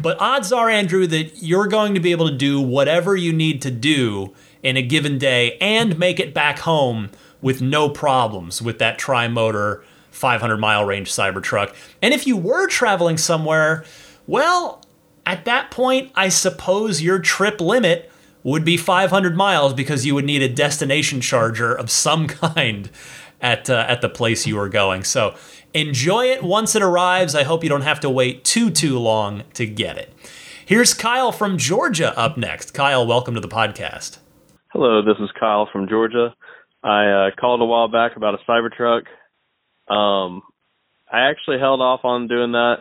But 0.00 0.18
odds 0.20 0.52
are, 0.52 0.70
Andrew, 0.70 1.06
that 1.08 1.42
you're 1.42 1.66
going 1.66 1.94
to 1.94 2.00
be 2.00 2.12
able 2.12 2.28
to 2.28 2.36
do 2.36 2.60
whatever 2.60 3.14
you 3.14 3.32
need 3.32 3.60
to 3.62 3.70
do 3.70 4.32
in 4.62 4.76
a 4.76 4.82
given 4.82 5.18
day 5.18 5.58
and 5.60 5.98
make 5.98 6.18
it 6.18 6.32
back 6.32 6.60
home 6.60 7.10
with 7.42 7.60
no 7.60 7.88
problems 7.88 8.62
with 8.62 8.78
that 8.78 8.98
tri-motor 8.98 9.84
500 10.14 10.56
mile 10.58 10.84
range 10.84 11.10
Cybertruck. 11.10 11.74
And 12.00 12.14
if 12.14 12.26
you 12.26 12.36
were 12.36 12.66
traveling 12.66 13.16
somewhere, 13.16 13.84
well, 14.26 14.82
at 15.26 15.44
that 15.44 15.70
point, 15.70 16.12
I 16.14 16.28
suppose 16.28 17.02
your 17.02 17.18
trip 17.18 17.60
limit 17.60 18.10
would 18.42 18.64
be 18.64 18.76
500 18.76 19.36
miles 19.36 19.72
because 19.72 20.04
you 20.04 20.14
would 20.14 20.24
need 20.24 20.42
a 20.42 20.48
destination 20.48 21.20
charger 21.20 21.74
of 21.74 21.90
some 21.90 22.26
kind 22.28 22.90
at 23.40 23.68
uh, 23.68 23.84
at 23.88 24.00
the 24.00 24.08
place 24.08 24.46
you 24.46 24.58
are 24.58 24.68
going. 24.68 25.04
So 25.04 25.34
enjoy 25.72 26.26
it 26.26 26.42
once 26.42 26.74
it 26.74 26.82
arrives. 26.82 27.34
I 27.34 27.42
hope 27.42 27.62
you 27.62 27.68
don't 27.68 27.82
have 27.82 28.00
to 28.00 28.10
wait 28.10 28.44
too 28.44 28.70
too 28.70 28.98
long 28.98 29.42
to 29.54 29.66
get 29.66 29.98
it. 29.98 30.12
Here's 30.66 30.94
Kyle 30.94 31.32
from 31.32 31.58
Georgia 31.58 32.16
up 32.18 32.38
next. 32.38 32.72
Kyle, 32.72 33.06
welcome 33.06 33.34
to 33.34 33.40
the 33.40 33.48
podcast. 33.48 34.18
Hello, 34.72 35.02
this 35.02 35.16
is 35.20 35.30
Kyle 35.38 35.68
from 35.70 35.88
Georgia. 35.88 36.34
I 36.82 37.06
uh, 37.06 37.30
called 37.38 37.60
a 37.60 37.64
while 37.64 37.88
back 37.88 38.16
about 38.16 38.34
a 38.34 38.38
Cybertruck. 38.48 39.02
Um, 39.88 40.42
I 41.10 41.30
actually 41.30 41.58
held 41.58 41.80
off 41.80 42.00
on 42.04 42.28
doing 42.28 42.52
that. 42.52 42.76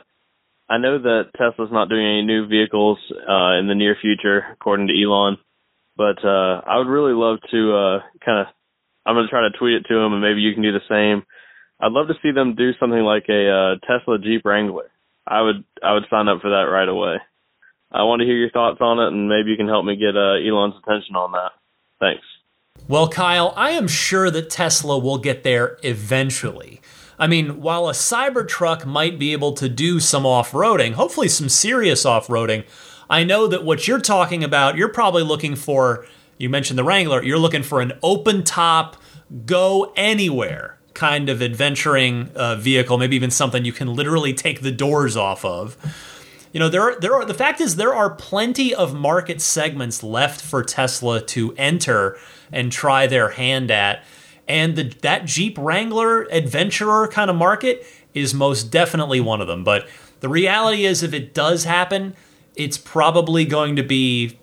I 0.70 0.78
know 0.78 0.98
that 0.98 1.32
Tesla's 1.38 1.72
not 1.72 1.90
doing 1.90 2.06
any 2.06 2.24
new 2.24 2.48
vehicles 2.48 2.98
uh, 3.12 3.60
in 3.60 3.68
the 3.68 3.76
near 3.76 3.96
future, 4.00 4.44
according 4.54 4.88
to 4.88 4.94
Elon. 4.94 5.38
But 5.96 6.24
uh, 6.26 6.62
I 6.66 6.78
would 6.78 6.88
really 6.88 7.14
love 7.14 7.38
to 7.52 7.76
uh, 7.76 8.00
kind 8.26 8.40
of. 8.42 8.48
I'm 9.06 9.16
going 9.16 9.26
to 9.26 9.30
try 9.30 9.42
to 9.42 9.58
tweet 9.58 9.76
it 9.76 9.86
to 9.90 10.00
him, 10.00 10.14
and 10.14 10.22
maybe 10.22 10.40
you 10.40 10.54
can 10.54 10.64
do 10.64 10.72
the 10.72 10.90
same. 10.90 11.26
I'd 11.80 11.92
love 11.92 12.08
to 12.08 12.16
see 12.24 12.32
them 12.32 12.56
do 12.56 12.72
something 12.80 13.02
like 13.02 13.26
a 13.28 13.50
uh, 13.52 13.76
Tesla 13.86 14.18
Jeep 14.18 14.46
Wrangler. 14.46 14.90
I 15.28 15.42
would 15.42 15.64
I 15.84 15.94
would 15.94 16.04
sign 16.10 16.28
up 16.28 16.42
for 16.42 16.50
that 16.52 16.72
right 16.72 16.88
away. 16.88 17.18
I 17.92 18.04
want 18.04 18.22
to 18.22 18.26
hear 18.26 18.38
your 18.38 18.50
thoughts 18.50 18.80
on 18.82 19.00
it, 19.00 19.14
and 19.14 19.30
maybe 19.30 19.52
you 19.52 19.58
can 19.58 19.68
help 19.68 19.86
me 19.86 19.96
get 19.96 20.16
uh, 20.16 20.40
Elon's 20.40 20.76
attention 20.82 21.16
on 21.16 21.34
that. 21.34 21.52
Thanks. 22.00 22.26
Well, 22.88 23.08
Kyle, 23.08 23.54
I 23.56 23.72
am 23.72 23.88
sure 23.88 24.30
that 24.30 24.50
Tesla 24.50 24.98
will 25.00 25.18
get 25.18 25.44
there 25.44 25.78
eventually. 25.84 26.82
I 27.18 27.28
mean, 27.28 27.62
while 27.62 27.88
a 27.88 27.94
Cybertruck 27.94 28.86
might 28.86 29.18
be 29.18 29.32
able 29.32 29.54
to 29.54 29.70
do 29.70 30.02
some 30.02 30.26
off 30.26 30.52
roading, 30.52 30.94
hopefully 30.94 31.30
some 31.30 31.48
serious 31.48 32.06
off 32.06 32.28
roading, 32.28 32.66
I 33.10 33.24
know 33.24 33.48
that 33.48 33.64
what 33.64 33.88
you're 33.88 34.02
talking 34.02 34.44
about, 34.44 34.76
you're 34.76 34.90
probably 34.90 35.24
looking 35.24 35.56
for, 35.56 36.06
you 36.38 36.50
mentioned 36.50 36.78
the 36.78 36.84
Wrangler, 36.84 37.24
you're 37.24 37.40
looking 37.40 37.64
for 37.64 37.80
an 37.80 37.94
open 38.04 38.44
top, 38.44 38.98
go 39.46 39.94
anywhere 39.96 40.78
kind 40.94 41.30
of 41.30 41.42
adventuring 41.42 42.30
uh, 42.36 42.56
vehicle, 42.56 42.98
maybe 42.98 43.16
even 43.16 43.32
something 43.32 43.66
you 43.66 43.74
can 43.74 43.94
literally 43.96 44.34
take 44.34 44.62
the 44.62 44.72
doors 44.72 45.16
off 45.16 45.44
of. 45.46 45.78
You 46.54 46.60
know, 46.60 46.70
there 46.70 46.84
are, 46.84 47.00
there 47.00 47.16
are 47.16 47.26
the 47.26 47.34
fact 47.34 47.60
is 47.60 47.76
there 47.76 47.96
are 47.96 48.12
plenty 48.12 48.74
of 48.74 48.94
market 48.94 49.42
segments 49.42 50.04
left 50.04 50.40
for 50.40 50.64
Tesla 50.64 51.20
to 51.20 51.54
enter 51.58 52.18
and 52.52 52.72
try 52.72 53.08
their 53.08 53.30
hand 53.30 53.72
at. 53.72 54.04
And 54.48 54.76
the, 54.76 54.84
that 55.02 55.26
Jeep 55.26 55.58
Wrangler 55.58 56.24
adventurer 56.32 57.08
kind 57.08 57.32
of 57.32 57.36
market 57.36 57.86
is 58.14 58.36
most 58.36 58.66
definitely 58.66 59.20
one 59.20 59.42
of 59.42 59.48
them. 59.48 59.64
But 59.64 59.88
the 60.20 60.30
reality 60.30 60.86
is, 60.86 61.02
if 61.02 61.12
it 61.12 61.34
does 61.34 61.64
happen, 61.64 62.16
it's 62.56 62.78
probably 62.78 63.46
going 63.46 63.76
to 63.78 63.84
be 63.84 64.38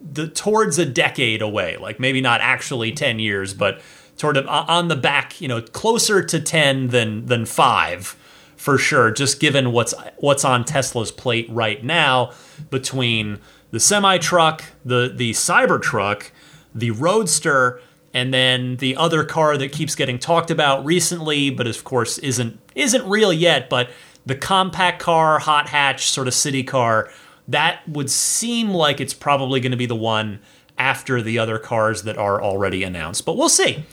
the, 0.00 0.28
towards 0.28 0.78
a 0.78 0.84
decade 0.84 1.40
away. 1.40 1.78
Like 1.78 1.98
maybe 1.98 2.20
not 2.20 2.42
actually 2.42 2.92
10 2.92 3.18
years, 3.18 3.54
but 3.54 3.80
sort 4.16 4.36
of 4.36 4.46
uh, 4.46 4.66
on 4.68 4.88
the 4.88 4.96
back, 4.96 5.40
you 5.40 5.48
know, 5.48 5.62
closer 5.62 6.22
to 6.22 6.38
10 6.38 6.88
than, 6.88 7.26
than 7.26 7.46
five 7.46 8.14
for 8.56 8.78
sure, 8.78 9.10
just 9.10 9.38
given 9.40 9.72
what's 9.72 9.94
what's 10.18 10.44
on 10.44 10.64
Tesla's 10.64 11.12
plate 11.12 11.46
right 11.50 11.84
now 11.84 12.32
between 12.70 13.38
the 13.70 13.80
semi 13.80 14.18
truck, 14.18 14.64
the 14.84 15.12
the 15.14 15.32
Cybertruck, 15.32 16.30
the 16.74 16.90
Roadster, 16.90 17.80
and 18.14 18.32
then 18.32 18.76
the 18.76 18.96
other 18.96 19.24
car 19.24 19.58
that 19.58 19.72
keeps 19.72 19.94
getting 19.94 20.18
talked 20.18 20.50
about 20.50 20.84
recently, 20.84 21.50
but 21.50 21.66
of 21.66 21.84
course 21.84 22.18
isn't 22.18 22.58
isn't 22.74 23.06
real 23.06 23.32
yet. 23.32 23.68
But 23.68 23.90
the 24.24 24.34
compact 24.34 25.00
car, 25.00 25.38
hot 25.38 25.68
hatch, 25.68 26.10
sort 26.10 26.26
of 26.26 26.34
city 26.34 26.62
car, 26.62 27.10
that 27.46 27.86
would 27.88 28.10
seem 28.10 28.70
like 28.70 29.00
it's 29.00 29.14
probably 29.14 29.60
going 29.60 29.72
to 29.72 29.76
be 29.76 29.86
the 29.86 29.94
one 29.94 30.40
after 30.78 31.22
the 31.22 31.38
other 31.38 31.58
cars 31.58 32.02
that 32.02 32.18
are 32.18 32.42
already 32.42 32.82
announced. 32.82 33.24
But 33.24 33.36
we'll 33.36 33.48
see. 33.48 33.84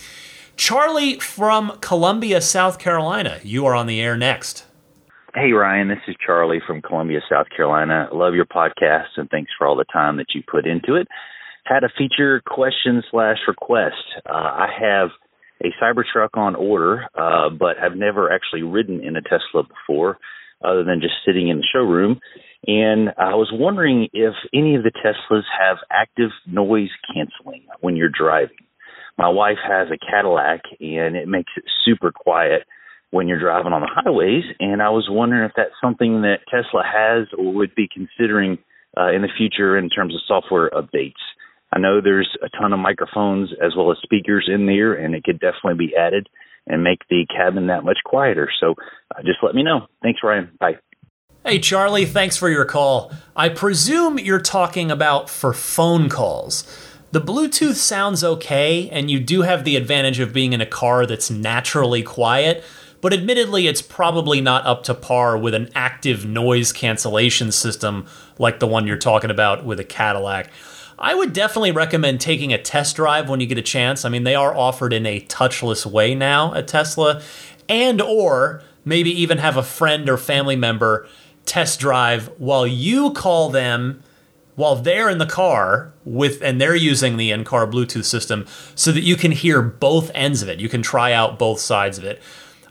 Charlie 0.56 1.20
from 1.20 1.78
Columbia, 1.82 2.40
South 2.42 2.78
Carolina, 2.78 3.40
you 3.44 3.66
are 3.66 3.76
on 3.76 3.88
the 3.88 4.00
air 4.00 4.16
next. 4.16 4.66
Hey, 5.34 5.52
Ryan, 5.52 5.88
this 5.88 5.98
is 6.08 6.16
Charlie 6.24 6.62
from 6.66 6.82
Columbia, 6.82 7.20
South 7.28 7.48
Carolina. 7.56 8.08
Love 8.14 8.36
your 8.36 8.46
podcast 8.46 9.18
and 9.18 9.28
thanks 9.32 9.52
for 9.58 9.66
all 9.66 9.76
the 9.76 9.86
time 9.92 10.18
that 10.18 10.28
you 10.36 10.44
put 10.46 10.68
into 10.68 10.96
it. 10.96 11.08
Had 11.66 11.84
a 11.84 11.90
feature 11.98 12.42
question 12.46 13.02
slash 13.10 13.38
request. 13.48 13.96
Uh, 14.30 14.34
I 14.34 14.68
have 14.80 15.10
a 15.64 15.70
Cybertruck 15.82 16.36
on 16.36 16.56
order, 16.56 17.06
uh, 17.16 17.50
but 17.50 17.80
I've 17.80 17.96
never 17.96 18.32
actually 18.32 18.62
ridden 18.62 19.04
in 19.04 19.16
a 19.16 19.22
Tesla 19.22 19.64
before 19.64 20.20
other 20.64 20.84
than 20.84 21.02
just 21.02 21.16
sitting 21.26 21.50
in 21.50 21.58
the 21.58 21.68
showroom. 21.74 22.20
And 22.68 23.10
I 23.18 23.34
was 23.34 23.50
wondering 23.52 24.10
if 24.14 24.34
any 24.54 24.76
of 24.76 24.84
the 24.84 24.92
Teslas 24.92 25.44
have 25.60 25.78
active 25.92 26.30
noise 26.46 26.92
canceling 27.12 27.66
when 27.82 27.96
you're 27.96 28.10
driving 28.10 28.58
my 29.18 29.30
wife 29.30 29.58
has 29.66 29.90
a 29.90 29.98
Cadillac 29.98 30.62
and 30.80 31.16
it 31.16 31.28
makes 31.28 31.52
it 31.56 31.64
super 31.86 32.12
quiet 32.12 32.64
when 33.12 33.28
you're 33.28 33.40
driving 33.40 33.74
on 33.74 33.82
the 33.82 33.90
highways. 33.90 34.44
And 34.60 34.82
I 34.82 34.90
was 34.90 35.08
wondering 35.10 35.46
if 35.46 35.52
that's 35.56 35.74
something 35.82 36.22
that 36.22 36.40
Tesla 36.50 36.84
has 36.84 37.28
or 37.38 37.54
would 37.54 37.76
be 37.76 37.88
considering 37.88 38.58
uh, 38.98 39.12
in 39.12 39.22
the 39.22 39.30
future 39.38 39.78
in 39.78 39.90
terms 39.90 40.16
of 40.16 40.22
software 40.28 40.70
updates. 40.72 41.22
I 41.72 41.80
know 41.80 42.02
there's 42.02 42.30
a 42.44 42.50
ton 42.50 42.74
of 42.74 42.80
microphones 42.80 43.52
as 43.64 43.74
well 43.76 43.92
as 43.92 43.98
speakers 44.04 44.50
in 44.52 44.68
there, 44.68 44.94
and 44.94 45.16
it 45.16 45.24
could 45.24 45.40
definitely 45.40 45.88
be 45.88 45.96
added 45.96 46.28
and 46.68 46.84
make 46.84 47.00
the 47.10 47.26
cabin 47.36 47.68
that 47.68 47.84
much 47.84 47.98
quieter. 48.06 48.50
So 48.60 48.76
uh, 49.16 49.22
just 49.22 49.40
let 49.42 49.56
me 49.56 49.64
know. 49.64 49.88
Thanks, 50.02 50.20
Ryan. 50.24 50.52
Bye. 50.60 50.78
Hey, 51.46 51.60
Charlie, 51.60 52.06
thanks 52.06 52.38
for 52.38 52.50
your 52.50 52.64
call. 52.64 53.12
I 53.36 53.50
presume 53.50 54.18
you're 54.18 54.40
talking 54.40 54.92
about 54.92 55.30
for 55.30 55.52
phone 55.52 56.08
calls. 56.08 56.64
The 57.14 57.22
Bluetooth 57.22 57.76
sounds 57.76 58.24
okay, 58.24 58.90
and 58.90 59.12
you 59.12 59.20
do 59.20 59.44
have 59.44 59.66
the 59.66 59.76
advantage 59.76 60.20
of 60.20 60.34
being 60.34 60.52
in 60.52 60.62
a 60.62 60.66
car 60.66 61.06
that's 61.06 61.30
naturally 61.30 62.02
quiet, 62.02 62.64
but 63.02 63.14
admittedly, 63.14 63.68
it's 63.68 63.84
probably 63.84 64.42
not 64.42 64.66
up 64.66 64.82
to 64.86 64.96
par 64.96 65.38
with 65.38 65.54
an 65.54 65.70
active 65.76 66.26
noise 66.26 66.72
cancellation 66.72 67.52
system 67.52 68.08
like 68.40 68.58
the 68.58 68.66
one 68.66 68.88
you're 68.88 68.98
talking 68.98 69.30
about 69.30 69.64
with 69.64 69.80
a 69.80 69.84
Cadillac. 69.84 70.50
I 70.98 71.14
would 71.14 71.34
definitely 71.34 71.72
recommend 71.72 72.20
taking 72.20 72.52
a 72.52 72.58
test 72.58 72.96
drive 72.96 73.30
when 73.30 73.40
you 73.40 73.46
get 73.46 73.60
a 73.60 73.62
chance. 73.62 74.06
I 74.06 74.10
mean, 74.10 74.24
they 74.24 74.34
are 74.34 74.58
offered 74.58 74.92
in 74.92 75.06
a 75.06 75.22
touchless 75.22 75.86
way 75.86 76.16
now 76.16 76.56
at 76.56 76.68
Tesla, 76.68 77.22
and 77.70 78.02
or 78.02 78.64
maybe 78.86 79.12
even 79.12 79.38
have 79.38 79.56
a 79.56 79.62
friend 79.62 80.10
or 80.10 80.18
family 80.18 80.56
member 80.56 81.08
test 81.46 81.80
drive 81.80 82.32
while 82.40 82.66
you 82.66 83.12
call 83.12 83.52
them 83.52 84.02
while 84.56 84.76
they're 84.76 85.10
in 85.10 85.18
the 85.18 85.26
car 85.26 85.94
with 86.06 86.42
and 86.42 86.60
they're 86.62 86.76
using 86.76 87.18
the 87.18 87.32
in-car 87.32 87.68
Bluetooth 87.68 88.06
system 88.06 88.46
so 88.76 88.92
that 88.92 89.02
you 89.02 89.16
can 89.16 89.32
hear 89.32 89.62
both 89.62 90.12
ends 90.14 90.42
of 90.42 90.50
it. 90.50 90.60
You 90.60 90.70
can 90.70 90.82
try 90.82 91.12
out 91.12 91.40
both 91.40 91.60
sides 91.60 91.98
of 91.98 92.04
it. 92.04 92.22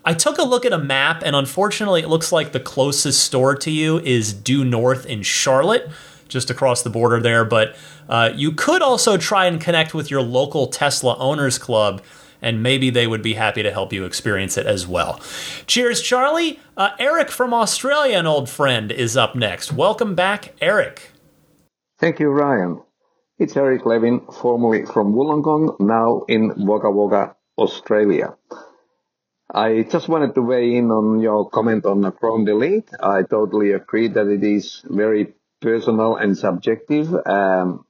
I 0.05 0.13
took 0.13 0.37
a 0.37 0.43
look 0.43 0.65
at 0.65 0.73
a 0.73 0.77
map 0.77 1.23
and 1.25 1.35
unfortunately 1.35 2.01
it 2.01 2.09
looks 2.09 2.31
like 2.31 2.51
the 2.51 2.59
closest 2.59 3.23
store 3.23 3.55
to 3.55 3.71
you 3.71 3.99
is 3.99 4.33
due 4.33 4.65
north 4.65 5.05
in 5.05 5.23
Charlotte, 5.23 5.89
just 6.27 6.49
across 6.49 6.81
the 6.83 6.89
border 6.89 7.19
there, 7.19 7.45
but 7.45 7.75
uh, 8.09 8.31
you 8.35 8.51
could 8.51 8.81
also 8.81 9.17
try 9.17 9.45
and 9.45 9.61
connect 9.61 9.93
with 9.93 10.11
your 10.11 10.21
local 10.21 10.67
Tesla 10.67 11.17
owners 11.17 11.57
club 11.57 12.01
and 12.41 12.61
maybe 12.61 12.89
they 12.89 13.07
would 13.07 13.21
be 13.21 13.35
happy 13.35 13.63
to 13.63 13.71
help 13.71 13.93
you 13.93 14.03
experience 14.03 14.57
it 14.57 14.65
as 14.65 14.85
well. 14.85 15.21
Cheers, 15.65 16.01
Charlie. 16.01 16.59
Uh, 16.75 16.89
Eric 16.99 17.31
from 17.31 17.53
Australia, 17.53 18.17
an 18.17 18.27
old 18.27 18.49
friend, 18.49 18.91
is 18.91 19.15
up 19.15 19.33
next. 19.33 19.71
Welcome 19.71 20.13
back, 20.13 20.53
Eric. 20.59 21.12
Thank 22.03 22.19
you, 22.19 22.31
Ryan. 22.31 22.81
It's 23.39 23.55
Eric 23.55 23.85
Levin, 23.85 24.25
formerly 24.25 24.85
from 24.85 25.13
Wollongong, 25.13 25.79
now 25.79 26.23
in 26.27 26.51
Wagga 26.67 26.91
Wagga, 26.91 27.37
Australia. 27.57 28.35
I 29.49 29.83
just 29.89 30.09
wanted 30.09 30.35
to 30.35 30.41
weigh 30.41 30.75
in 30.75 30.91
on 30.91 31.21
your 31.21 31.49
comment 31.49 31.85
on 31.85 32.01
the 32.01 32.11
Chrome 32.11 32.43
Delete. 32.43 32.89
I 32.99 33.21
totally 33.21 33.71
agree 33.71 34.09
that 34.09 34.27
it 34.27 34.43
is 34.43 34.83
very 34.83 35.33
personal 35.61 36.17
and 36.17 36.37
subjective, 36.37 37.07
um, 37.25 37.85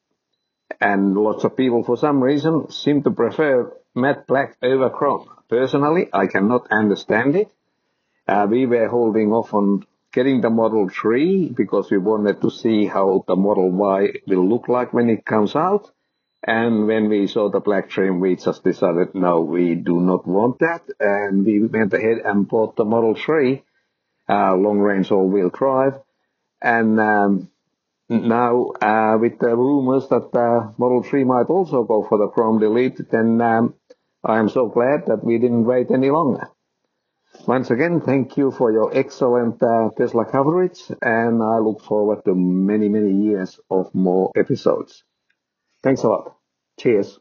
and 0.80 1.18
lots 1.18 1.43
of 1.43 1.57
people, 1.57 1.84
for 1.84 1.97
some 1.97 2.22
reason, 2.22 2.70
seem 2.70 3.01
to 3.01 3.09
prefer 3.09 3.74
matte 3.95 4.28
black 4.28 4.57
over 4.61 4.91
Chrome. 4.91 5.28
Personally, 5.49 6.09
I 6.14 6.28
cannot 6.28 6.68
understand 6.70 7.36
it. 7.36 7.51
Uh, 8.28 8.45
we 8.47 8.68
were 8.68 8.89
holding 8.89 9.32
off 9.32 9.55
on 9.55 9.88
getting 10.14 10.41
the 10.41 10.49
Model 10.49 10.88
3 10.89 11.49
because 11.57 11.89
we 11.89 11.97
wanted 11.97 12.39
to 12.41 12.51
see 12.51 12.86
how 12.86 13.26
the 13.28 13.36
Model 13.36 13.72
Y 13.72 14.09
will 14.28 14.47
look 14.47 14.70
like 14.70 14.93
when 14.93 15.09
it 15.09 15.26
comes 15.26 15.55
out. 15.55 15.91
And 16.45 16.88
when 16.88 17.09
we 17.09 17.28
saw 17.28 17.49
the 17.49 17.59
black 17.59 17.89
trim, 17.89 18.20
we 18.20 18.36
just 18.36 18.64
decided, 18.64 19.16
no, 19.16 19.41
we 19.41 19.76
do 19.76 19.99
not 19.99 20.28
want 20.28 20.59
that. 20.59 20.84
And 20.99 21.45
we 21.45 21.66
went 21.66 21.93
ahead 21.93 22.20
and 22.24 22.47
bought 22.47 22.76
the 22.76 22.86
Model 22.86 23.16
3, 23.16 23.64
uh, 24.30 24.55
long 24.55 24.80
range 24.80 25.11
all 25.11 25.28
wheel 25.28 25.49
drive. 25.49 25.99
And, 26.61 26.99
um, 26.99 27.49
now, 28.09 28.72
uh, 28.82 29.18
with 29.20 29.39
the 29.39 29.55
rumors 29.55 30.07
that 30.09 30.32
the 30.32 30.74
Model 30.78 31.01
3 31.01 31.24
might 31.24 31.47
also 31.47 31.84
go 31.84 32.05
for 32.07 32.18
the 32.18 32.28
Chrome 32.28 32.59
Delete, 32.59 33.09
then 33.09 33.41
um, 33.41 33.74
I 34.24 34.38
am 34.38 34.49
so 34.49 34.68
glad 34.68 35.07
that 35.07 35.24
we 35.24 35.39
didn't 35.39 35.66
wait 35.66 35.89
any 35.89 36.11
longer. 36.11 36.49
Once 37.46 37.70
again, 37.72 38.00
thank 38.00 38.38
you 38.38 38.52
for 38.52 38.72
your 38.72 38.96
excellent 38.96 39.62
uh, 39.62 39.89
Tesla 39.98 40.24
coverage, 40.24 40.80
and 41.02 41.44
I 41.44 41.58
look 41.58 41.84
forward 41.84 42.24
to 42.24 42.34
many, 42.34 42.88
many 42.88 43.12
years 43.12 43.60
of 43.70 43.94
more 43.94 44.32
episodes. 44.38 45.04
Thanks 45.84 46.04
a 46.04 46.08
lot. 46.08 46.38
Cheers. 46.80 47.20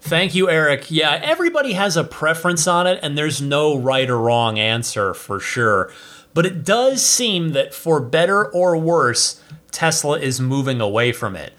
Thank 0.00 0.36
you, 0.36 0.48
Eric. 0.48 0.88
Yeah, 0.90 1.20
everybody 1.20 1.72
has 1.72 1.96
a 1.96 2.04
preference 2.04 2.68
on 2.68 2.86
it, 2.86 3.00
and 3.02 3.18
there's 3.18 3.42
no 3.42 3.76
right 3.76 4.08
or 4.08 4.18
wrong 4.18 4.56
answer 4.56 5.14
for 5.14 5.40
sure. 5.40 5.92
But 6.32 6.46
it 6.46 6.64
does 6.64 7.04
seem 7.04 7.50
that 7.50 7.74
for 7.74 8.00
better 8.00 8.46
or 8.46 8.76
worse, 8.76 9.42
Tesla 9.72 10.20
is 10.20 10.40
moving 10.40 10.80
away 10.80 11.10
from 11.10 11.34
it. 11.34 11.52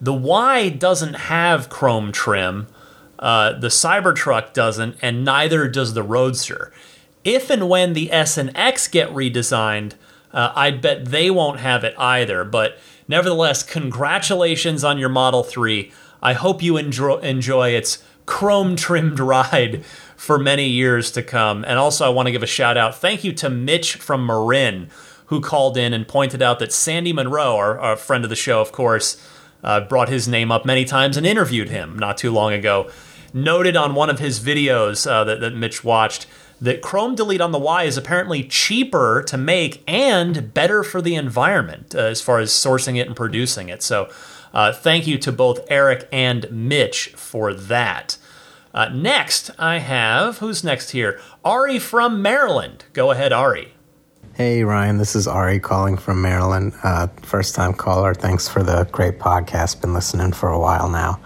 The 0.00 0.12
Y 0.12 0.68
doesn't 0.68 1.14
have 1.14 1.68
chrome 1.68 2.10
trim, 2.10 2.66
uh, 3.20 3.52
the 3.52 3.68
Cybertruck 3.68 4.52
doesn't, 4.52 4.96
and 5.00 5.24
neither 5.24 5.68
does 5.68 5.94
the 5.94 6.02
Roadster. 6.02 6.72
If 7.24 7.50
and 7.50 7.68
when 7.68 7.92
the 7.92 8.12
S 8.12 8.36
and 8.36 8.50
X 8.56 8.88
get 8.88 9.10
redesigned, 9.10 9.94
uh, 10.32 10.52
I 10.54 10.70
bet 10.70 11.06
they 11.06 11.30
won't 11.30 11.60
have 11.60 11.84
it 11.84 11.94
either. 11.98 12.44
But 12.44 12.78
nevertheless, 13.06 13.62
congratulations 13.62 14.82
on 14.82 14.98
your 14.98 15.08
Model 15.08 15.42
3. 15.42 15.92
I 16.22 16.32
hope 16.34 16.62
you 16.62 16.76
enjoy, 16.76 17.16
enjoy 17.18 17.70
its 17.70 18.02
chrome 18.26 18.76
trimmed 18.76 19.20
ride 19.20 19.84
for 20.16 20.38
many 20.38 20.68
years 20.68 21.10
to 21.12 21.22
come. 21.22 21.64
And 21.64 21.78
also, 21.78 22.06
I 22.06 22.10
want 22.10 22.26
to 22.26 22.32
give 22.32 22.42
a 22.42 22.46
shout 22.46 22.76
out. 22.76 22.96
Thank 22.96 23.24
you 23.24 23.32
to 23.34 23.50
Mitch 23.50 23.96
from 23.96 24.24
Marin, 24.24 24.88
who 25.26 25.40
called 25.40 25.76
in 25.76 25.92
and 25.92 26.06
pointed 26.06 26.42
out 26.42 26.58
that 26.60 26.72
Sandy 26.72 27.12
Munro, 27.12 27.56
our, 27.56 27.78
our 27.78 27.96
friend 27.96 28.24
of 28.24 28.30
the 28.30 28.36
show, 28.36 28.60
of 28.60 28.72
course, 28.72 29.20
uh, 29.64 29.80
brought 29.80 30.08
his 30.08 30.28
name 30.28 30.50
up 30.50 30.64
many 30.64 30.84
times 30.84 31.16
and 31.16 31.26
interviewed 31.26 31.68
him 31.68 31.98
not 31.98 32.18
too 32.18 32.30
long 32.30 32.52
ago. 32.52 32.90
Noted 33.34 33.76
on 33.76 33.94
one 33.94 34.10
of 34.10 34.18
his 34.18 34.40
videos 34.40 35.10
uh, 35.10 35.24
that, 35.24 35.40
that 35.40 35.54
Mitch 35.54 35.82
watched 35.82 36.26
that 36.62 36.80
Chrome 36.80 37.16
Delete 37.16 37.40
on 37.40 37.50
the 37.50 37.58
Y 37.58 37.82
is 37.82 37.98
apparently 37.98 38.44
cheaper 38.44 39.24
to 39.26 39.36
make 39.36 39.82
and 39.88 40.54
better 40.54 40.84
for 40.84 41.02
the 41.02 41.16
environment 41.16 41.92
uh, 41.92 41.98
as 41.98 42.20
far 42.20 42.38
as 42.38 42.52
sourcing 42.52 42.96
it 42.96 43.08
and 43.08 43.16
producing 43.16 43.68
it. 43.68 43.82
So, 43.82 44.08
uh, 44.54 44.72
thank 44.72 45.06
you 45.06 45.18
to 45.18 45.32
both 45.32 45.60
Eric 45.68 46.08
and 46.12 46.50
Mitch 46.52 47.08
for 47.16 47.52
that. 47.52 48.16
Uh, 48.72 48.88
next, 48.90 49.50
I 49.58 49.78
have 49.78 50.38
who's 50.38 50.62
next 50.62 50.90
here? 50.90 51.20
Ari 51.44 51.80
from 51.80 52.22
Maryland. 52.22 52.84
Go 52.92 53.10
ahead, 53.10 53.32
Ari. 53.32 53.74
Hey, 54.34 54.62
Ryan, 54.62 54.98
this 54.98 55.16
is 55.16 55.26
Ari 55.26 55.58
calling 55.60 55.98
from 55.98 56.22
Maryland. 56.22 56.72
Uh, 56.84 57.08
first 57.22 57.54
time 57.54 57.74
caller. 57.74 58.14
Thanks 58.14 58.48
for 58.48 58.62
the 58.62 58.84
great 58.92 59.18
podcast. 59.18 59.80
Been 59.80 59.92
listening 59.94 60.32
for 60.32 60.48
a 60.48 60.58
while 60.58 60.88
now. 60.88 61.20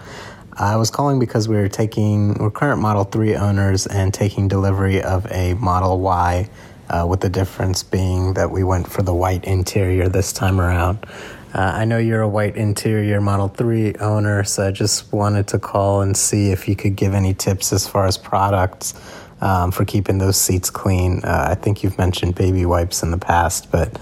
I 0.59 0.75
was 0.75 0.89
calling 0.89 1.19
because 1.19 1.47
we 1.47 1.55
are 1.57 1.69
taking, 1.69 2.33
we're 2.33 2.49
current 2.49 2.81
Model 2.81 3.03
3 3.03 3.35
owners 3.35 3.85
and 3.85 4.11
taking 4.11 4.47
delivery 4.47 5.03
of 5.03 5.31
a 5.31 5.53
Model 5.53 5.99
Y, 5.99 6.49
uh, 6.89 7.05
with 7.07 7.19
the 7.19 7.29
difference 7.29 7.83
being 7.83 8.33
that 8.33 8.49
we 8.49 8.63
went 8.63 8.89
for 8.89 9.03
the 9.03 9.13
white 9.13 9.45
interior 9.45 10.09
this 10.09 10.33
time 10.33 10.59
around. 10.59 11.05
Uh, 11.53 11.59
I 11.75 11.85
know 11.85 11.99
you're 11.99 12.21
a 12.21 12.27
white 12.27 12.55
interior 12.55 13.21
Model 13.21 13.49
3 13.49 13.97
owner, 13.97 14.43
so 14.43 14.67
I 14.67 14.71
just 14.71 15.13
wanted 15.13 15.47
to 15.49 15.59
call 15.59 16.01
and 16.01 16.17
see 16.17 16.49
if 16.49 16.67
you 16.67 16.75
could 16.75 16.95
give 16.95 17.13
any 17.13 17.35
tips 17.35 17.71
as 17.71 17.87
far 17.87 18.07
as 18.07 18.17
products 18.17 18.95
um, 19.41 19.69
for 19.69 19.85
keeping 19.85 20.17
those 20.17 20.37
seats 20.37 20.71
clean. 20.71 21.21
Uh, 21.23 21.49
I 21.51 21.53
think 21.53 21.83
you've 21.83 21.99
mentioned 21.99 22.33
baby 22.33 22.65
wipes 22.65 23.03
in 23.03 23.11
the 23.11 23.19
past, 23.19 23.71
but 23.71 23.95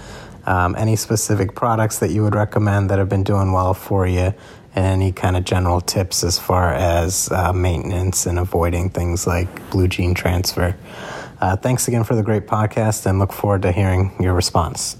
um, 0.46 0.74
any 0.78 0.96
specific 0.96 1.54
products 1.54 1.98
that 1.98 2.10
you 2.10 2.22
would 2.22 2.34
recommend 2.34 2.88
that 2.88 2.98
have 2.98 3.10
been 3.10 3.24
doing 3.24 3.52
well 3.52 3.74
for 3.74 4.06
you 4.06 4.32
and 4.76 4.84
any 4.84 5.10
kind 5.10 5.36
of 5.36 5.44
general 5.44 5.80
tips 5.80 6.22
as 6.22 6.38
far 6.38 6.72
as 6.72 7.30
uh, 7.32 7.52
maintenance 7.52 8.26
and 8.26 8.38
avoiding 8.38 8.90
things 8.90 9.26
like 9.26 9.70
blue 9.70 9.88
jean 9.88 10.14
transfer. 10.14 10.76
Uh, 11.40 11.56
thanks 11.56 11.88
again 11.88 12.04
for 12.04 12.14
the 12.14 12.22
great 12.22 12.46
podcast 12.46 13.06
and 13.06 13.18
look 13.18 13.32
forward 13.32 13.62
to 13.62 13.72
hearing 13.72 14.14
your 14.20 14.34
response. 14.34 14.96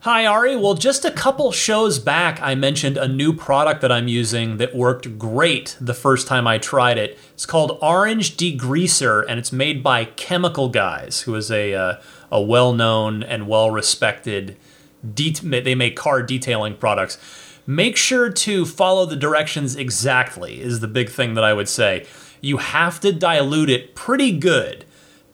Hi, 0.00 0.26
Ari. 0.26 0.56
Well, 0.56 0.74
just 0.74 1.04
a 1.04 1.12
couple 1.12 1.52
shows 1.52 2.00
back, 2.00 2.42
I 2.42 2.56
mentioned 2.56 2.96
a 2.96 3.06
new 3.06 3.32
product 3.32 3.82
that 3.82 3.92
I'm 3.92 4.08
using 4.08 4.56
that 4.56 4.74
worked 4.74 5.16
great 5.16 5.76
the 5.80 5.94
first 5.94 6.26
time 6.26 6.44
I 6.44 6.58
tried 6.58 6.98
it. 6.98 7.16
It's 7.34 7.46
called 7.46 7.78
Orange 7.80 8.36
Degreaser, 8.36 9.24
and 9.28 9.38
it's 9.38 9.52
made 9.52 9.80
by 9.80 10.06
Chemical 10.06 10.68
Guys, 10.70 11.20
who 11.20 11.36
is 11.36 11.52
a, 11.52 11.74
uh, 11.74 12.00
a 12.32 12.42
well 12.42 12.72
known 12.72 13.22
and 13.22 13.46
well 13.46 13.70
respected, 13.70 14.56
they 15.04 15.74
make 15.76 15.94
car 15.94 16.20
detailing 16.20 16.76
products 16.76 17.18
make 17.66 17.96
sure 17.96 18.30
to 18.30 18.64
follow 18.64 19.06
the 19.06 19.16
directions 19.16 19.76
exactly, 19.76 20.60
is 20.60 20.80
the 20.80 20.88
big 20.88 21.08
thing 21.08 21.34
that 21.34 21.44
I 21.44 21.52
would 21.52 21.68
say. 21.68 22.06
You 22.40 22.58
have 22.58 23.00
to 23.00 23.12
dilute 23.12 23.70
it 23.70 23.94
pretty 23.94 24.36
good 24.36 24.84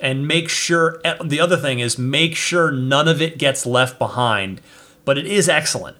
and 0.01 0.29
make 0.29 0.49
sure 0.49 1.01
eh, 1.05 1.17
the 1.25 1.41
other 1.41 1.57
thing 1.57 1.81
is 1.81 1.99
make 1.99 2.37
sure 2.37 2.71
none 2.71 3.09
of 3.09 3.21
it 3.21 3.39
gets 3.39 3.67
left 3.67 3.99
behind, 3.99 4.61
but 5.05 5.19
it 5.19 5.27
is 5.27 5.49
excellent. 5.49 5.97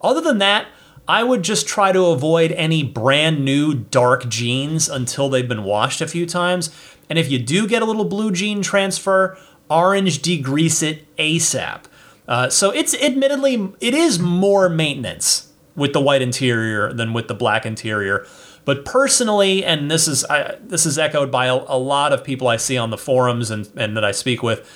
Other 0.00 0.20
than 0.20 0.38
that, 0.38 0.66
I 1.06 1.24
would 1.24 1.42
just 1.42 1.66
try 1.66 1.92
to 1.92 2.06
avoid 2.06 2.52
any 2.52 2.82
brand 2.84 3.44
new 3.44 3.74
dark 3.74 4.28
jeans 4.28 4.88
until 4.88 5.28
they've 5.28 5.48
been 5.48 5.64
washed 5.64 6.00
a 6.00 6.06
few 6.06 6.26
times. 6.26 6.70
And 7.10 7.18
if 7.18 7.30
you 7.30 7.38
do 7.38 7.66
get 7.66 7.82
a 7.82 7.84
little 7.84 8.04
blue 8.04 8.30
jean 8.30 8.62
transfer, 8.62 9.36
orange 9.68 10.22
degrease 10.22 10.82
it 10.82 11.14
ASAP. 11.16 11.84
Uh, 12.28 12.48
so 12.48 12.70
it's 12.70 12.94
admittedly 12.94 13.72
it 13.80 13.94
is 13.94 14.18
more 14.20 14.68
maintenance 14.68 15.51
with 15.74 15.92
the 15.92 16.00
white 16.00 16.22
interior 16.22 16.92
than 16.92 17.12
with 17.12 17.28
the 17.28 17.34
black 17.34 17.64
interior. 17.64 18.26
But 18.64 18.84
personally, 18.84 19.64
and 19.64 19.90
this 19.90 20.06
is 20.06 20.24
I, 20.26 20.56
this 20.60 20.86
is 20.86 20.98
echoed 20.98 21.30
by 21.30 21.46
a, 21.46 21.54
a, 21.54 21.78
lot 21.78 22.12
of 22.12 22.22
people 22.22 22.48
I 22.48 22.56
see 22.56 22.76
on 22.76 22.90
the 22.90 22.98
forums 22.98 23.50
and, 23.50 23.68
and 23.76 23.96
that 23.96 24.04
I 24.04 24.12
speak 24.12 24.42
with, 24.42 24.68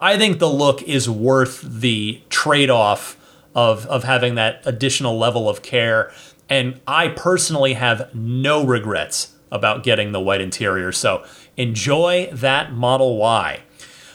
I 0.00 0.16
think 0.16 0.38
the 0.38 0.48
look 0.48 0.82
is 0.82 1.10
worth 1.10 1.60
the 1.62 2.20
trade 2.28 2.70
off 2.70 3.16
of 3.54 3.86
of 3.86 4.04
having 4.04 4.36
that 4.36 4.62
additional 4.64 5.18
level 5.18 5.48
of 5.48 5.62
care. 5.62 6.12
And 6.48 6.80
I 6.86 7.08
personally 7.08 7.74
have 7.74 8.14
no 8.14 8.64
regrets 8.64 9.34
about 9.50 9.82
getting 9.82 10.12
the 10.12 10.20
white 10.20 10.40
interior. 10.40 10.92
So 10.92 11.24
enjoy 11.56 12.28
that 12.32 12.72
Model 12.72 13.16
Y. 13.16 13.60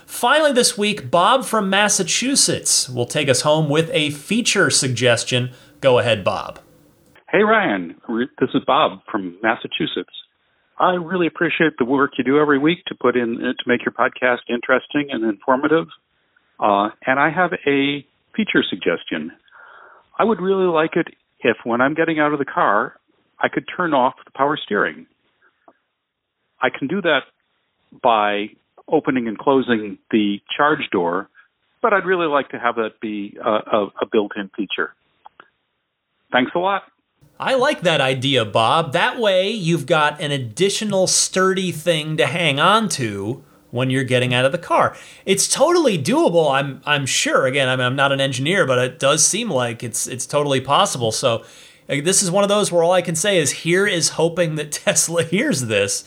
Finally, 0.05 0.53
this 0.53 0.77
week, 0.77 1.11
Bob 1.11 1.43
from 1.43 1.69
Massachusetts 1.69 2.89
will 2.89 3.05
take 3.05 3.27
us 3.27 3.41
home 3.41 3.69
with 3.69 3.89
a 3.91 4.09
feature 4.11 4.69
suggestion 4.69 5.51
Go 5.80 5.99
ahead, 5.99 6.23
Bob. 6.23 6.59
Hey, 7.30 7.43
Ryan. 7.43 7.95
This 8.39 8.49
is 8.55 8.61
Bob 8.65 9.01
from 9.11 9.38
Massachusetts. 9.43 10.13
I 10.80 10.93
really 10.93 11.28
appreciate 11.28 11.73
the 11.78 11.86
work 11.86 12.11
you 12.17 12.23
do 12.23 12.39
every 12.39 12.57
week 12.57 12.80
to 12.88 12.95
put 12.95 13.15
in 13.15 13.38
to 13.38 13.63
make 13.67 13.82
your 13.86 13.93
podcast 13.93 14.49
interesting 14.49 15.09
and 15.11 15.23
informative. 15.23 15.88
Uh, 16.59 16.89
and 17.05 17.19
I 17.19 17.30
have 17.30 17.51
a 17.67 18.05
feature 18.36 18.63
suggestion. 18.67 19.32
I 20.17 20.23
would 20.23 20.39
really 20.39 20.65
like 20.65 20.95
it 20.95 21.07
if, 21.41 21.57
when 21.63 21.82
I'm 21.82 21.93
getting 21.93 22.19
out 22.19 22.34
of 22.34 22.39
the 22.39 22.45
car, 22.45 22.95
I 23.39 23.47
could 23.49 23.65
turn 23.75 23.93
off 23.93 24.15
the 24.25 24.32
power 24.32 24.57
steering. 24.63 25.05
I 26.61 26.69
can 26.75 26.88
do 26.88 27.01
that 27.01 27.21
by 28.01 28.47
opening 28.88 29.28
and 29.28 29.38
closing 29.38 29.99
the 30.09 30.38
charge 30.55 30.89
door, 30.91 31.30
but 31.82 31.93
I'd 31.93 32.05
really 32.05 32.28
like 32.28 32.49
to 32.49 32.57
have 32.57 32.75
that 32.75 32.99
be 32.99 33.38
a, 33.43 33.49
a, 33.49 33.86
a 34.01 34.05
built-in 34.11 34.49
feature. 34.55 34.93
Thanks 36.32 36.51
a 36.55 36.59
lot. 36.59 36.84
I 37.39 37.53
like 37.53 37.82
that 37.82 38.01
idea, 38.01 38.45
Bob. 38.45 38.93
That 38.93 39.19
way, 39.19 39.49
you've 39.49 39.86
got 39.86 40.19
an 40.19 40.32
additional 40.32 41.05
sturdy 41.07 41.71
thing 41.71 42.17
to 42.17 42.25
hang 42.25 42.59
on 42.59 42.89
to 42.89 43.43
when 43.69 43.89
you're 43.89 44.03
getting 44.03 44.34
out 44.34 44.45
of 44.45 44.51
the 44.51 44.57
car. 44.57 44.95
It's 45.25 45.47
totally 45.47 46.01
doable. 46.01 46.51
I'm 46.51 46.82
I'm 46.86 47.05
sure. 47.05 47.45
Again, 47.45 47.69
I 47.69 47.75
mean, 47.75 47.86
I'm 47.86 47.95
not 47.95 48.11
an 48.11 48.21
engineer, 48.21 48.65
but 48.65 48.80
it 48.80 48.99
does 48.99 49.25
seem 49.25 49.51
like 49.51 49.84
it's 49.84 50.07
it's 50.07 50.25
totally 50.25 50.61
possible. 50.61 51.11
So, 51.11 51.43
uh, 51.89 52.01
this 52.03 52.23
is 52.23 52.32
one 52.32 52.43
of 52.43 52.49
those 52.49 52.71
where 52.71 52.84
all 52.84 52.91
I 52.91 53.03
can 53.03 53.15
say 53.15 53.38
is 53.38 53.51
here 53.51 53.86
is 53.86 54.09
hoping 54.09 54.55
that 54.55 54.71
Tesla 54.84 55.23
hears 55.23 55.65
this. 55.65 56.03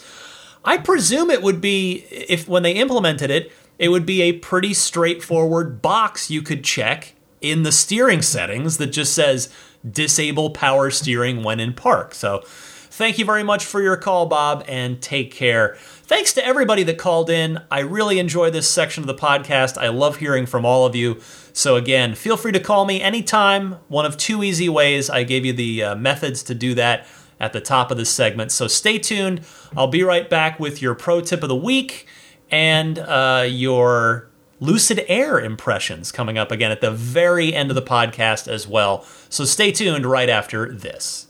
I 0.65 0.79
presume 0.79 1.31
it 1.31 1.43
would 1.43 1.61
be 1.61 2.05
if 2.11 2.49
when 2.49 2.65
they 2.65 2.73
implemented 2.73 3.31
it, 3.31 3.53
it 3.79 3.89
would 3.89 4.05
be 4.05 4.23
a 4.23 4.33
pretty 4.33 4.75
straightforward 4.75 5.81
box 5.81 6.31
you 6.31 6.43
could 6.43 6.65
check 6.65 7.15
in 7.41 7.63
the 7.63 7.73
steering 7.73 8.21
settings 8.21 8.77
that 8.77 8.89
just 8.89 9.15
says 9.15 9.49
disable 9.89 10.51
power 10.51 10.91
steering 10.91 11.43
when 11.43 11.61
in 11.61 11.73
park. 11.73 12.15
So 12.15 12.43
thank 12.45 13.19
you 13.19 13.25
very 13.25 13.43
much 13.43 13.65
for 13.65 13.81
your 13.81 13.97
call, 13.97 14.27
Bob, 14.27 14.65
and 14.69 15.01
take 15.01 15.33
care. 15.33 15.77
Thanks 15.77 16.33
to 16.35 16.45
everybody 16.45 16.83
that 16.83 16.99
called 16.99 17.31
in. 17.31 17.61
I 17.71 17.81
really 17.81 18.19
enjoy 18.19 18.51
this 18.51 18.69
section 18.69 19.03
of 19.03 19.07
the 19.07 19.15
podcast. 19.15 19.79
I 19.79 19.89
love 19.89 20.17
hearing 20.17 20.47
from 20.47 20.67
all 20.67 20.85
of 20.85 20.97
you. 20.97 21.21
So, 21.53 21.77
again, 21.77 22.15
feel 22.15 22.37
free 22.37 22.53
to 22.53 22.61
call 22.61 22.85
me 22.85 23.01
anytime. 23.01 23.73
One 23.89 24.07
of 24.07 24.17
two 24.17 24.43
easy 24.43 24.69
ways. 24.69 25.09
I 25.09 25.25
gave 25.25 25.45
you 25.45 25.53
the 25.53 25.83
uh, 25.83 25.95
methods 25.97 26.43
to 26.45 26.55
do 26.55 26.75
that 26.75 27.07
at 27.41 27.53
the 27.53 27.61
top 27.61 27.91
of 27.91 27.97
this 27.97 28.11
segment. 28.11 28.53
So 28.53 28.69
stay 28.69 28.99
tuned. 28.99 29.41
I'll 29.77 29.89
be 29.89 30.03
right 30.03 30.29
back 30.29 30.61
with 30.61 30.83
your 30.83 30.95
pro 30.95 31.23
tip 31.23 31.43
of 31.43 31.49
the 31.49 31.57
week 31.57 32.07
and 32.51 32.99
uh, 32.99 33.47
your 33.49 34.30
lucid 34.61 35.03
air 35.09 35.41
impressions 35.41 36.13
coming 36.13 36.37
up 36.37 36.53
again 36.53 36.71
at 36.71 36.83
the 36.83 36.91
very 36.91 37.55
end 37.55 37.71
of 37.71 37.75
the 37.75 37.83
podcast 37.83 38.47
as 38.47 38.69
well. 38.69 39.05
So 39.31 39.45
stay 39.45 39.73
tuned 39.73 40.05
right 40.05 40.29
after 40.29 40.71
this. 40.71 41.29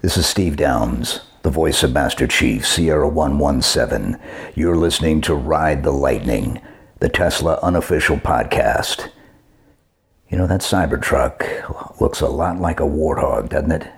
This 0.00 0.16
is 0.16 0.26
Steve 0.26 0.56
Downes, 0.56 1.20
the 1.42 1.50
voice 1.50 1.82
of 1.82 1.92
Master 1.92 2.28
Chief, 2.28 2.64
Sierra 2.64 3.08
117. 3.08 4.16
You're 4.54 4.76
listening 4.76 5.20
to 5.22 5.34
Ride 5.34 5.82
the 5.82 5.90
Lightning, 5.90 6.60
the 7.00 7.08
Tesla 7.08 7.58
unofficial 7.64 8.16
podcast. 8.16 9.10
You 10.28 10.38
know, 10.38 10.46
that 10.46 10.60
Cybertruck 10.60 12.00
looks 12.00 12.20
a 12.20 12.28
lot 12.28 12.60
like 12.60 12.78
a 12.78 12.84
warthog, 12.84 13.48
doesn't 13.48 13.72
it? 13.72 13.88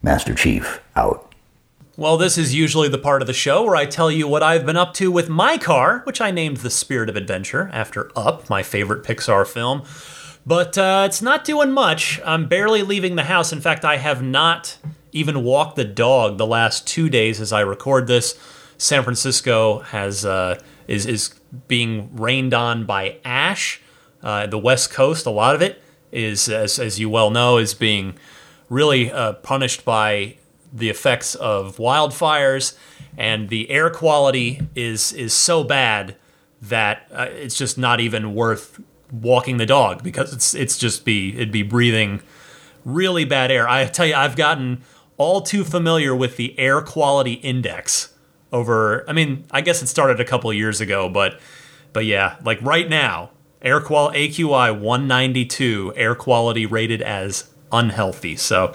Master 0.00 0.34
Chief, 0.34 0.80
out. 0.94 1.25
Well, 1.98 2.18
this 2.18 2.36
is 2.36 2.54
usually 2.54 2.90
the 2.90 2.98
part 2.98 3.22
of 3.22 3.26
the 3.26 3.32
show 3.32 3.64
where 3.64 3.74
I 3.74 3.86
tell 3.86 4.10
you 4.10 4.28
what 4.28 4.42
I've 4.42 4.66
been 4.66 4.76
up 4.76 4.92
to 4.94 5.10
with 5.10 5.30
my 5.30 5.56
car, 5.56 6.00
which 6.04 6.20
I 6.20 6.30
named 6.30 6.58
The 6.58 6.68
Spirit 6.68 7.08
of 7.08 7.16
Adventure 7.16 7.70
after 7.72 8.10
Up, 8.14 8.50
my 8.50 8.62
favorite 8.62 9.02
Pixar 9.02 9.46
film. 9.46 9.82
But 10.44 10.76
uh, 10.76 11.04
it's 11.06 11.22
not 11.22 11.46
doing 11.46 11.72
much. 11.72 12.20
I'm 12.22 12.48
barely 12.48 12.82
leaving 12.82 13.16
the 13.16 13.24
house. 13.24 13.50
In 13.50 13.62
fact, 13.62 13.82
I 13.82 13.96
have 13.96 14.22
not 14.22 14.76
even 15.12 15.42
walked 15.42 15.76
the 15.76 15.86
dog 15.86 16.36
the 16.36 16.44
last 16.44 16.86
two 16.86 17.08
days 17.08 17.40
as 17.40 17.50
I 17.50 17.60
record 17.60 18.08
this. 18.08 18.38
San 18.76 19.02
Francisco 19.02 19.78
has 19.78 20.26
uh, 20.26 20.60
is 20.86 21.06
is 21.06 21.30
being 21.66 22.14
rained 22.14 22.52
on 22.52 22.84
by 22.84 23.16
ash. 23.24 23.80
Uh, 24.22 24.46
the 24.46 24.58
West 24.58 24.90
Coast, 24.90 25.24
a 25.24 25.30
lot 25.30 25.54
of 25.54 25.62
it 25.62 25.82
is, 26.12 26.50
as 26.50 26.78
as 26.78 27.00
you 27.00 27.08
well 27.08 27.30
know, 27.30 27.56
is 27.56 27.72
being 27.72 28.18
really 28.68 29.10
uh, 29.10 29.32
punished 29.32 29.82
by 29.86 30.36
the 30.76 30.90
effects 30.90 31.34
of 31.34 31.76
wildfires, 31.76 32.76
and 33.16 33.48
the 33.48 33.70
air 33.70 33.90
quality 33.90 34.60
is 34.74 35.12
is 35.12 35.32
so 35.32 35.64
bad 35.64 36.16
that 36.62 37.08
uh, 37.12 37.26
it's 37.30 37.56
just 37.56 37.78
not 37.78 38.00
even 38.00 38.34
worth 38.34 38.80
walking 39.12 39.56
the 39.56 39.66
dog 39.66 40.02
because 40.02 40.32
it's 40.32 40.54
it's 40.54 40.78
just 40.78 41.04
be 41.04 41.34
it'd 41.34 41.52
be 41.52 41.62
breathing 41.62 42.20
really 42.84 43.24
bad 43.24 43.50
air. 43.50 43.68
I 43.68 43.84
tell 43.86 44.06
you, 44.06 44.14
I've 44.14 44.36
gotten 44.36 44.82
all 45.16 45.40
too 45.40 45.64
familiar 45.64 46.14
with 46.14 46.36
the 46.36 46.58
air 46.58 46.80
quality 46.80 47.34
index 47.34 48.14
over. 48.52 49.08
I 49.08 49.12
mean, 49.12 49.44
I 49.50 49.60
guess 49.60 49.82
it 49.82 49.86
started 49.88 50.20
a 50.20 50.24
couple 50.24 50.52
years 50.52 50.80
ago, 50.80 51.08
but 51.08 51.40
but 51.92 52.04
yeah, 52.04 52.36
like 52.44 52.60
right 52.62 52.88
now, 52.88 53.30
air 53.62 53.80
qual 53.80 54.12
AQI 54.12 54.78
192, 54.78 55.94
air 55.96 56.14
quality 56.14 56.66
rated 56.66 57.02
as 57.02 57.50
unhealthy. 57.72 58.36
So 58.36 58.74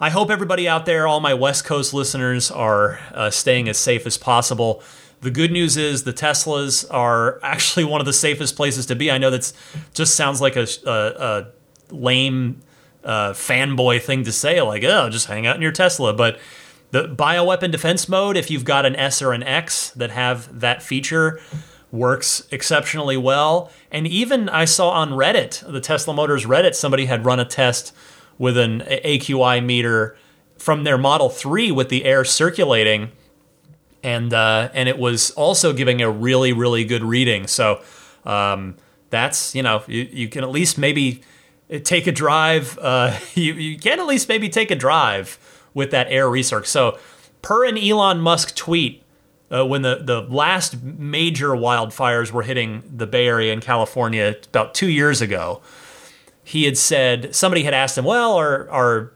I 0.00 0.10
hope 0.10 0.30
everybody 0.30 0.68
out 0.68 0.86
there, 0.86 1.06
all 1.06 1.20
my 1.20 1.34
West 1.34 1.64
Coast 1.64 1.94
listeners, 1.94 2.50
are 2.50 2.98
uh, 3.12 3.30
staying 3.30 3.68
as 3.68 3.78
safe 3.78 4.06
as 4.06 4.16
possible. 4.18 4.82
The 5.20 5.30
good 5.30 5.52
news 5.52 5.76
is 5.76 6.04
the 6.04 6.12
Teslas 6.12 6.84
are 6.90 7.40
actually 7.42 7.84
one 7.84 8.00
of 8.00 8.06
the 8.06 8.12
safest 8.12 8.56
places 8.56 8.86
to 8.86 8.94
be. 8.94 9.10
I 9.10 9.18
know 9.18 9.30
that 9.30 9.52
just 9.94 10.14
sounds 10.14 10.40
like 10.40 10.56
a, 10.56 10.66
a, 10.86 10.90
a 10.90 11.46
lame 11.94 12.60
uh, 13.04 13.32
fanboy 13.32 14.02
thing 14.02 14.24
to 14.24 14.32
say, 14.32 14.60
like, 14.62 14.82
oh, 14.84 15.08
just 15.10 15.26
hang 15.26 15.46
out 15.46 15.56
in 15.56 15.62
your 15.62 15.72
Tesla. 15.72 16.12
But 16.12 16.38
the 16.90 17.08
bioweapon 17.08 17.70
defense 17.70 18.08
mode, 18.08 18.36
if 18.36 18.50
you've 18.50 18.64
got 18.64 18.86
an 18.86 18.96
S 18.96 19.20
or 19.20 19.32
an 19.32 19.42
X 19.42 19.90
that 19.90 20.10
have 20.10 20.60
that 20.60 20.82
feature, 20.82 21.40
works 21.90 22.46
exceptionally 22.50 23.16
well. 23.16 23.70
And 23.90 24.06
even 24.06 24.48
I 24.48 24.64
saw 24.64 24.90
on 24.90 25.10
Reddit, 25.10 25.70
the 25.70 25.80
Tesla 25.80 26.12
Motors 26.12 26.44
Reddit, 26.44 26.74
somebody 26.74 27.06
had 27.06 27.24
run 27.24 27.40
a 27.40 27.44
test 27.44 27.94
with 28.38 28.56
an 28.56 28.80
AQI 28.80 29.64
meter 29.64 30.16
from 30.58 30.84
their 30.84 30.98
Model 30.98 31.28
3 31.28 31.70
with 31.72 31.88
the 31.88 32.04
air 32.04 32.24
circulating. 32.24 33.12
And, 34.02 34.32
uh, 34.32 34.70
and 34.74 34.88
it 34.88 34.98
was 34.98 35.30
also 35.32 35.72
giving 35.72 36.02
a 36.02 36.10
really, 36.10 36.52
really 36.52 36.84
good 36.84 37.02
reading. 37.02 37.46
So 37.46 37.82
um, 38.24 38.76
that's, 39.10 39.54
you 39.54 39.62
know, 39.62 39.82
you, 39.86 40.08
you 40.10 40.28
can 40.28 40.42
at 40.42 40.50
least 40.50 40.78
maybe 40.78 41.22
take 41.82 42.06
a 42.06 42.12
drive. 42.12 42.78
Uh, 42.78 43.18
you, 43.34 43.54
you 43.54 43.78
can 43.78 44.00
at 44.00 44.06
least 44.06 44.28
maybe 44.28 44.48
take 44.48 44.70
a 44.70 44.76
drive 44.76 45.38
with 45.72 45.90
that 45.90 46.06
air 46.10 46.28
research. 46.28 46.66
So, 46.66 46.98
per 47.42 47.66
an 47.66 47.76
Elon 47.76 48.20
Musk 48.20 48.54
tweet, 48.54 49.02
uh, 49.54 49.66
when 49.66 49.82
the, 49.82 50.00
the 50.02 50.22
last 50.22 50.82
major 50.82 51.48
wildfires 51.48 52.32
were 52.32 52.42
hitting 52.42 52.82
the 52.96 53.06
Bay 53.06 53.26
Area 53.26 53.52
in 53.52 53.60
California 53.60 54.36
about 54.48 54.74
two 54.74 54.88
years 54.88 55.20
ago, 55.20 55.60
he 56.44 56.64
had 56.64 56.76
said 56.76 57.34
somebody 57.34 57.64
had 57.64 57.74
asked 57.74 57.96
him, 57.96 58.04
"Well, 58.04 58.34
are 58.36 58.68
are 58.70 59.12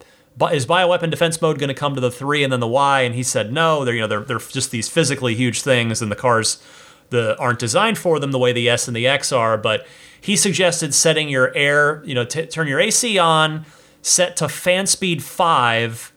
is 0.53 0.67
bioweapon 0.67 1.11
defense 1.11 1.41
mode 1.41 1.59
going 1.59 1.69
to 1.69 1.75
come 1.75 1.95
to 1.95 2.01
the 2.01 2.11
three 2.11 2.43
and 2.43 2.53
then 2.53 2.61
the 2.61 2.67
Y?" 2.67 3.03
And 3.03 3.15
he 3.15 3.23
said, 3.23 3.53
"No, 3.53 3.85
they're 3.85 3.95
you 3.95 4.01
know 4.01 4.07
they're 4.07 4.21
they're 4.21 4.39
just 4.39 4.71
these 4.71 4.89
physically 4.89 5.35
huge 5.35 5.63
things, 5.63 6.01
and 6.01 6.11
the 6.11 6.17
cars 6.17 6.63
the 7.11 7.39
aren't 7.39 7.59
designed 7.59 7.99
for 7.99 8.19
them 8.19 8.33
the 8.33 8.39
way 8.39 8.53
the 8.53 8.69
S 8.69 8.89
and 8.89 8.97
the 8.97 9.07
X 9.07 9.31
are." 9.31 9.59
But 9.59 9.87
he 10.21 10.37
suggested 10.37 10.95
setting 10.95 11.29
your 11.29 11.55
air, 11.55 12.03
you 12.05 12.15
know, 12.15 12.25
t- 12.25 12.47
turn 12.47 12.67
your 12.67 12.81
AC 12.81 13.19
on, 13.19 13.67
set 14.01 14.37
to 14.37 14.49
fan 14.49 14.87
speed 14.87 15.23
five 15.23 16.13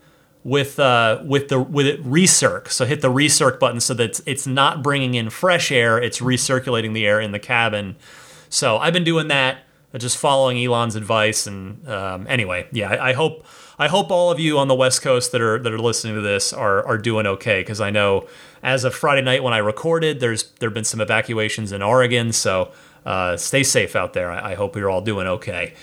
with 0.45 0.79
uh, 0.79 1.21
with 1.25 1.49
the 1.49 1.59
with 1.59 1.85
it 1.85 2.01
recirc. 2.05 2.69
So 2.69 2.85
hit 2.85 3.01
the 3.01 3.11
recirc 3.11 3.59
button 3.59 3.81
so 3.81 3.93
that 3.95 4.03
it's, 4.03 4.21
it's 4.25 4.47
not 4.47 4.81
bringing 4.81 5.15
in 5.15 5.29
fresh 5.29 5.73
air; 5.73 6.01
it's 6.01 6.21
recirculating 6.21 6.93
the 6.93 7.05
air 7.05 7.19
in 7.19 7.33
the 7.33 7.39
cabin. 7.39 7.97
So 8.47 8.77
I've 8.77 8.93
been 8.93 9.03
doing 9.03 9.27
that 9.27 9.59
just 9.99 10.17
following 10.17 10.57
Elon's 10.63 10.95
advice. 10.95 11.47
And 11.47 11.87
um, 11.87 12.25
anyway, 12.29 12.67
yeah, 12.71 12.91
I, 12.91 13.09
I, 13.09 13.13
hope 13.13 13.45
I 13.77 13.87
hope 13.87 14.11
all 14.11 14.31
of 14.31 14.39
you 14.39 14.57
on 14.57 14.67
the 14.67 14.75
West 14.75 15.01
Coast 15.01 15.31
that 15.31 15.41
are 15.41 15.59
that 15.59 15.73
are 15.73 15.79
listening 15.79 16.15
to 16.15 16.21
this 16.21 16.53
are 16.53 16.85
are 16.85 16.97
doing 16.97 17.27
okay 17.27 17.61
because 17.61 17.81
I 17.81 17.89
know 17.89 18.27
as 18.63 18.83
of 18.83 18.93
Friday 18.95 19.21
night 19.21 19.43
when 19.43 19.53
I 19.53 19.57
recorded, 19.57 20.19
there's 20.19 20.51
there've 20.59 20.73
been 20.73 20.83
some 20.83 21.01
evacuations 21.01 21.71
in 21.71 21.81
Oregon. 21.81 22.31
So 22.31 22.71
uh, 23.05 23.37
stay 23.37 23.63
safe 23.63 23.95
out 23.95 24.13
there. 24.13 24.31
I, 24.31 24.51
I 24.51 24.55
hope 24.55 24.75
you're 24.75 24.89
all 24.89 25.01
doing 25.01 25.27
okay. 25.27 25.73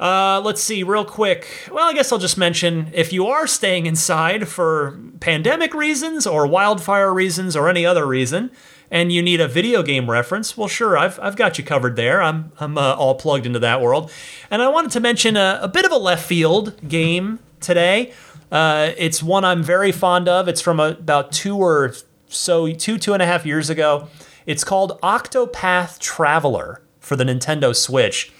Uh, 0.00 0.40
let's 0.44 0.62
see, 0.62 0.84
real 0.84 1.04
quick. 1.04 1.68
Well, 1.72 1.88
I 1.88 1.92
guess 1.92 2.12
I'll 2.12 2.20
just 2.20 2.38
mention 2.38 2.90
if 2.94 3.12
you 3.12 3.26
are 3.26 3.48
staying 3.48 3.86
inside 3.86 4.46
for 4.46 4.98
pandemic 5.18 5.74
reasons 5.74 6.24
or 6.24 6.46
wildfire 6.46 7.12
reasons 7.12 7.56
or 7.56 7.68
any 7.68 7.84
other 7.84 8.06
reason, 8.06 8.52
and 8.90 9.12
you 9.12 9.22
need 9.22 9.40
a 9.40 9.48
video 9.48 9.82
game 9.82 10.10
reference, 10.10 10.56
well, 10.56 10.68
sure, 10.68 10.96
I've, 10.96 11.20
I've 11.20 11.36
got 11.36 11.58
you 11.58 11.64
covered 11.64 11.96
there. 11.96 12.22
I'm, 12.22 12.52
I'm 12.58 12.78
uh, 12.78 12.94
all 12.94 13.14
plugged 13.14 13.44
into 13.44 13.58
that 13.58 13.80
world. 13.80 14.10
And 14.50 14.62
I 14.62 14.68
wanted 14.68 14.92
to 14.92 15.00
mention 15.00 15.36
a, 15.36 15.58
a 15.62 15.68
bit 15.68 15.84
of 15.84 15.92
a 15.92 15.96
left 15.96 16.26
field 16.26 16.88
game 16.88 17.38
today. 17.60 18.12
Uh, 18.50 18.92
it's 18.96 19.22
one 19.22 19.44
I'm 19.44 19.62
very 19.62 19.92
fond 19.92 20.28
of. 20.28 20.48
It's 20.48 20.62
from 20.62 20.80
a, 20.80 20.90
about 20.90 21.32
two 21.32 21.56
or 21.56 21.94
so, 22.28 22.72
two, 22.72 22.98
two 22.98 23.12
and 23.12 23.22
a 23.22 23.26
half 23.26 23.44
years 23.44 23.68
ago. 23.68 24.08
It's 24.46 24.64
called 24.64 24.98
Octopath 25.02 25.98
Traveler 25.98 26.80
for 27.00 27.16
the 27.16 27.24
Nintendo 27.24 27.76
Switch. 27.76 28.32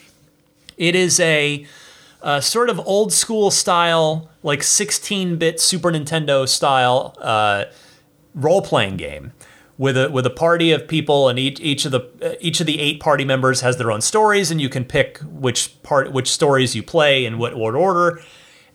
It 0.79 0.95
is 0.95 1.21
a, 1.21 1.67
a 2.23 2.41
sort 2.41 2.71
of 2.71 2.81
old 2.87 3.13
school 3.13 3.51
style, 3.51 4.31
like 4.43 4.63
16 4.63 5.37
bit 5.37 5.61
Super 5.61 5.91
Nintendo 5.91 6.49
style 6.49 7.15
uh, 7.19 7.65
role 8.35 8.63
playing 8.63 8.97
game 8.97 9.33
with 9.79 9.97
a 9.97 10.11
with 10.11 10.27
a 10.27 10.31
party 10.31 10.73
of 10.73 10.89
people, 10.89 11.29
and 11.29 11.39
each 11.39 11.61
each 11.61 11.85
of 11.87 11.93
the 11.93 12.37
each 12.45 12.61
of 12.61 12.67
the 12.67 12.81
eight 12.81 13.01
party 13.01 13.25
members 13.25 13.61
has 13.61 13.77
their 13.77 13.91
own 13.91 14.01
stories, 14.01 14.51
and 14.51 14.61
you 14.61 14.69
can 14.69 14.85
pick 14.85 15.19
which 15.19 15.81
part 15.83 16.13
which 16.13 16.31
stories 16.31 16.75
you 16.75 16.83
play 16.83 17.25
in 17.25 17.39
what, 17.39 17.55
order. 17.55 18.21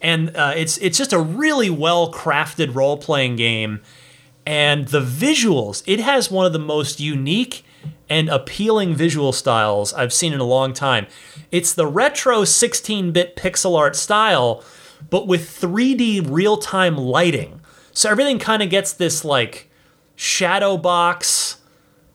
And 0.02 0.36
uh, 0.36 0.54
it's 0.56 0.78
it's 0.78 0.98
just 0.98 1.14
a 1.14 1.20
really 1.20 1.70
well 1.70 2.12
crafted 2.12 2.74
role 2.74 2.98
playing 2.98 3.36
game, 3.36 3.82
and 4.46 4.88
the 4.88 5.02
visuals. 5.02 5.84
It 5.86 6.00
has 6.00 6.32
one 6.32 6.46
of 6.46 6.54
the 6.54 6.60
most 6.60 7.00
unique 7.00 7.66
and 8.10 8.30
appealing 8.30 8.96
visual 8.96 9.34
styles 9.34 9.94
I've 9.94 10.14
seen 10.14 10.34
in 10.34 10.40
a 10.40 10.46
long 10.46 10.74
time. 10.74 11.08
It's 11.52 11.74
the 11.74 11.88
retro 11.88 12.46
16 12.46 13.12
bit 13.12 13.36
pixel 13.36 13.78
art 13.78 13.96
style, 13.96 14.64
but 15.10 15.28
with 15.28 15.50
3D 15.60 16.26
real 16.30 16.58
time 16.58 16.98
lighting. 16.98 17.60
So 17.92 18.10
everything 18.10 18.40
kind 18.40 18.64
of 18.64 18.70
gets 18.70 18.94
this 18.94 19.26
like 19.26 19.70
shadow 20.16 20.78
box, 20.78 21.58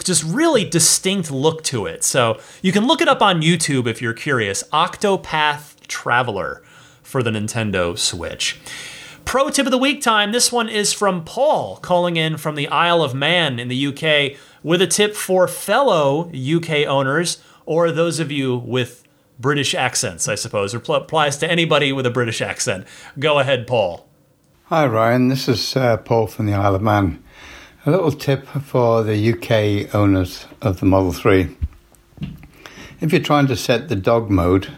just 0.04 0.24
really 0.24 0.64
distinct 0.64 1.30
look 1.30 1.62
to 1.64 1.86
it. 1.86 2.04
So 2.04 2.40
you 2.62 2.72
can 2.72 2.86
look 2.86 3.00
it 3.00 3.08
up 3.08 3.20
on 3.20 3.42
YouTube 3.42 3.86
if 3.86 4.00
you're 4.00 4.14
curious. 4.14 4.62
Octopath 4.72 5.86
Traveler 5.86 6.62
for 7.02 7.22
the 7.22 7.30
Nintendo 7.30 7.98
Switch. 7.98 8.60
Pro 9.24 9.50
tip 9.50 9.66
of 9.66 9.72
the 9.72 9.78
week 9.78 10.00
time. 10.00 10.32
This 10.32 10.50
one 10.50 10.68
is 10.68 10.92
from 10.92 11.24
Paul, 11.24 11.76
calling 11.76 12.16
in 12.16 12.38
from 12.38 12.54
the 12.54 12.68
Isle 12.68 13.02
of 13.02 13.14
Man 13.14 13.58
in 13.58 13.68
the 13.68 13.86
UK, 13.88 14.38
with 14.62 14.80
a 14.80 14.86
tip 14.86 15.14
for 15.14 15.46
fellow 15.46 16.30
UK 16.30 16.86
owners 16.86 17.42
or 17.66 17.92
those 17.92 18.18
of 18.18 18.32
you 18.32 18.56
with 18.56 19.04
British 19.38 19.74
accents, 19.74 20.26
I 20.26 20.34
suppose, 20.34 20.74
or 20.74 20.78
applies 20.78 21.36
to 21.38 21.50
anybody 21.50 21.92
with 21.92 22.06
a 22.06 22.10
British 22.10 22.40
accent. 22.40 22.86
Go 23.18 23.38
ahead, 23.38 23.66
Paul. 23.66 24.08
Hi, 24.64 24.86
Ryan. 24.86 25.28
This 25.28 25.48
is 25.48 25.76
uh, 25.76 25.98
Paul 25.98 26.26
from 26.26 26.46
the 26.46 26.54
Isle 26.54 26.76
of 26.76 26.82
Man. 26.82 27.22
A 27.86 27.92
little 27.92 28.10
tip 28.10 28.44
for 28.48 29.04
the 29.04 29.32
UK 29.32 29.94
owners 29.94 30.46
of 30.60 30.80
the 30.80 30.86
Model 30.86 31.12
3. 31.12 31.56
If 33.00 33.12
you're 33.12 33.22
trying 33.22 33.46
to 33.46 33.56
set 33.56 33.88
the 33.88 33.94
dog 33.94 34.30
mode, 34.30 34.68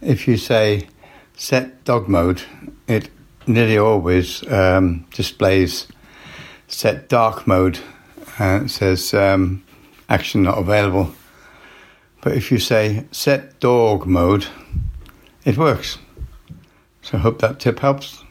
if 0.00 0.26
you 0.26 0.36
say 0.36 0.88
set 1.36 1.84
dog 1.84 2.08
mode, 2.08 2.42
it 2.88 3.08
nearly 3.46 3.78
always 3.78 4.46
um, 4.50 5.06
displays 5.12 5.86
set 6.66 7.08
dark 7.08 7.46
mode 7.46 7.78
and 8.40 8.66
it 8.66 8.68
says 8.68 9.14
um, 9.14 9.62
action 10.08 10.42
not 10.42 10.58
available. 10.58 11.14
But 12.20 12.36
if 12.36 12.50
you 12.50 12.58
say 12.58 13.06
set 13.12 13.60
dog 13.60 14.06
mode, 14.06 14.48
it 15.44 15.56
works. 15.56 15.98
So 17.00 17.16
I 17.16 17.20
hope 17.20 17.38
that 17.38 17.60
tip 17.60 17.78
helps. 17.78 18.24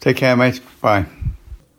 Take 0.00 0.18
care, 0.18 0.36
mate. 0.36 0.60
Bye. 0.82 1.06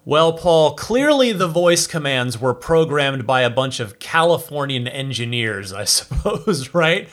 Well, 0.06 0.34
Paul, 0.34 0.76
clearly 0.76 1.32
the 1.32 1.48
voice 1.48 1.88
commands 1.88 2.40
were 2.40 2.54
programmed 2.54 3.26
by 3.26 3.42
a 3.42 3.50
bunch 3.50 3.80
of 3.80 4.00
Californian 4.00 4.86
engineers, 4.86 5.72
I 5.72 5.84
suppose, 5.86 6.74
right? 6.74 7.08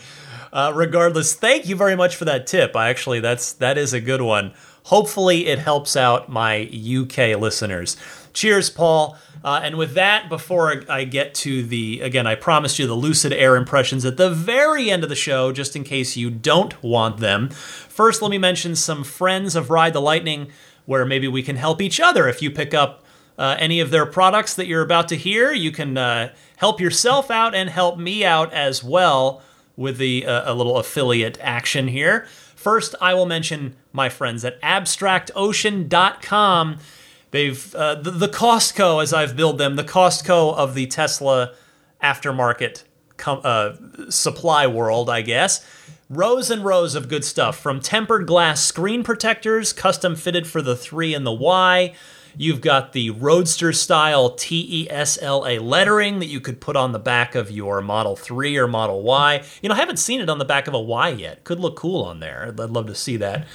Uh, 0.53 0.73
regardless, 0.75 1.33
thank 1.33 1.69
you 1.69 1.77
very 1.77 1.95
much 1.95 2.17
for 2.17 2.25
that 2.25 2.49
tip. 2.49 2.75
I 2.75 2.89
actually, 2.89 3.21
that's 3.21 3.53
that 3.55 3.79
is 3.79 3.93
a 3.93 4.01
good 4.01 4.23
one. 4.23 4.53
Hopefully, 4.85 5.47
it 5.47 5.61
helps 5.61 5.95
out 5.95 6.29
my 6.29 6.63
UK 6.63 7.39
listeners. 7.41 7.97
Cheers, 8.33 8.71
Paul. 8.71 9.17
Uh, 9.45 9.61
and 9.63 9.79
with 9.79 9.95
that, 9.95 10.29
before 10.29 10.83
I 10.89 11.05
get 11.05 11.33
to 11.37 11.63
the, 11.63 12.01
again, 12.01 12.27
I 12.27 12.35
promised 12.35 12.79
you 12.79 12.87
the 12.87 12.95
lucid 12.95 13.33
air 13.33 13.57
impressions 13.57 14.05
at 14.05 14.17
the 14.17 14.31
very 14.31 14.91
end 14.91 15.03
of 15.03 15.09
the 15.09 15.15
show, 15.15 15.53
just 15.53 15.77
in 15.77 15.85
case 15.85 16.17
you 16.17 16.29
don't 16.29 16.83
want 16.83 17.19
them. 17.19 17.49
First, 17.51 18.21
let 18.21 18.31
me 18.31 18.39
mention 18.39 18.77
some 18.77 19.05
friends 19.05 19.57
of 19.57 19.71
Ride 19.71 19.95
the 19.95 20.01
Lightning 20.01 20.49
where 20.91 21.07
maybe 21.07 21.29
we 21.29 21.41
can 21.41 21.55
help 21.55 21.81
each 21.81 22.01
other. 22.01 22.27
If 22.27 22.43
you 22.43 22.51
pick 22.51 22.75
up 22.75 23.05
uh, 23.39 23.55
any 23.61 23.79
of 23.79 23.93
their 23.93 24.05
products 24.05 24.55
that 24.55 24.67
you're 24.67 24.83
about 24.83 25.07
to 25.11 25.17
hear, 25.17 25.53
you 25.53 25.71
can 25.71 25.97
uh, 25.97 26.33
help 26.57 26.81
yourself 26.81 27.31
out 27.31 27.55
and 27.55 27.71
help 27.71 27.97
me 27.97 28.25
out 28.25 28.53
as 28.53 28.83
well 28.83 29.41
with 29.77 29.99
the 29.99 30.27
uh, 30.27 30.53
a 30.53 30.55
little 30.55 30.79
affiliate 30.79 31.39
action 31.41 31.87
here. 31.87 32.27
First, 32.57 32.97
I 33.01 33.15
will 33.15 33.27
mention 33.27 33.77
my 33.93 34.09
friends 34.09 34.45
at 34.45 34.61
abstractocean.com. 34.63 36.79
They've 37.31 37.75
uh, 37.77 37.95
the, 37.95 38.11
the 38.11 38.27
Costco, 38.27 39.01
as 39.01 39.13
I've 39.13 39.37
billed 39.37 39.59
them, 39.59 39.77
the 39.77 39.85
Costco 39.85 40.57
of 40.57 40.75
the 40.75 40.89
Tesla 40.89 41.53
aftermarket 42.03 42.83
com- 43.17 43.43
uh, 43.45 43.75
supply 44.09 44.67
world, 44.67 45.09
I 45.09 45.23
guess. 45.23 45.65
Rows 46.13 46.51
and 46.51 46.65
rows 46.65 46.97
of 46.97 47.09
good 47.09 47.25
stuff 47.25 47.57
from 47.57 47.79
tempered 47.79 48.27
glass 48.27 48.65
screen 48.65 49.05
protectors, 49.05 49.73
custom 49.73 50.17
fitted 50.17 50.45
for 50.45 50.61
the 50.61 50.75
3 50.75 51.15
and 51.15 51.25
the 51.25 51.31
Y. 51.31 51.95
You've 52.37 52.61
got 52.61 52.95
the 52.95 53.11
Roadster 53.11 53.73
style 53.73 54.33
TESLA 54.33 55.61
lettering 55.61 56.19
that 56.19 56.27
you 56.27 56.41
could 56.41 56.61
put 56.61 56.75
on 56.75 56.91
the 56.91 56.99
back 56.99 57.37
of 57.37 57.53
your 57.53 57.81
Model 57.81 58.17
3 58.17 58.57
or 58.59 58.67
Model 58.67 59.05
Y. 59.05 59.45
You 59.63 59.69
know, 59.69 59.77
I 59.77 59.79
haven't 59.79 59.99
seen 59.99 60.21
it 60.21 60.29
on 60.29 60.39
the 60.39 60.45
back 60.45 60.67
of 60.67 60.75
a 60.75 60.81
Y 60.81 61.11
yet. 61.11 61.45
Could 61.45 61.61
look 61.61 61.77
cool 61.77 62.03
on 62.03 62.19
there. 62.19 62.45
I'd 62.49 62.59
love 62.59 62.89
to 62.89 62.95
see 62.97 63.17
that. 63.19 63.47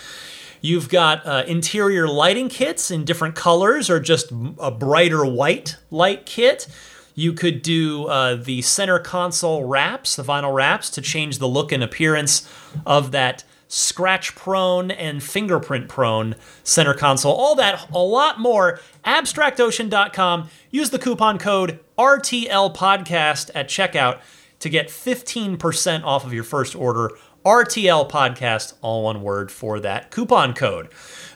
You've 0.61 0.87
got 0.87 1.25
uh, 1.25 1.43
interior 1.45 2.07
lighting 2.07 2.47
kits 2.47 2.89
in 2.89 3.03
different 3.03 3.35
colors 3.35 3.89
or 3.89 3.99
just 3.99 4.31
a 4.59 4.71
brighter 4.71 5.25
white 5.25 5.75
light 5.91 6.25
kit. 6.25 6.69
You 7.15 7.31
could 7.33 7.61
do 7.61 8.05
uh, 8.05 8.35
the 8.35 8.61
center 8.61 8.99
console 8.99 9.63
wraps, 9.63 10.15
the 10.17 10.23
vinyl 10.23 10.53
wraps, 10.53 10.89
to 10.91 11.01
change 11.01 11.39
the 11.39 11.47
look 11.47 11.71
and 11.71 11.81
appearance 11.81 12.47
of 12.85 13.11
that 13.11 13.45
scratch 13.67 14.35
prone 14.35 14.91
and 14.91 15.23
fingerprint 15.23 15.87
prone 15.87 16.35
center 16.63 16.93
console. 16.93 17.33
All 17.33 17.55
that, 17.55 17.89
a 17.91 17.99
lot 17.99 18.39
more. 18.39 18.79
AbstractOcean.com. 19.05 20.49
Use 20.71 20.89
the 20.89 20.99
coupon 20.99 21.39
code 21.39 21.79
RTL 21.97 22.75
Podcast 22.75 23.49
at 23.55 23.69
checkout 23.69 24.19
to 24.59 24.69
get 24.69 24.89
15% 24.89 26.03
off 26.03 26.25
of 26.25 26.33
your 26.33 26.43
first 26.43 26.75
order. 26.75 27.11
RTL 27.45 28.09
Podcast, 28.09 28.73
all 28.81 29.03
one 29.03 29.21
word 29.21 29.51
for 29.51 29.79
that 29.79 30.11
coupon 30.11 30.53
code. 30.53 30.89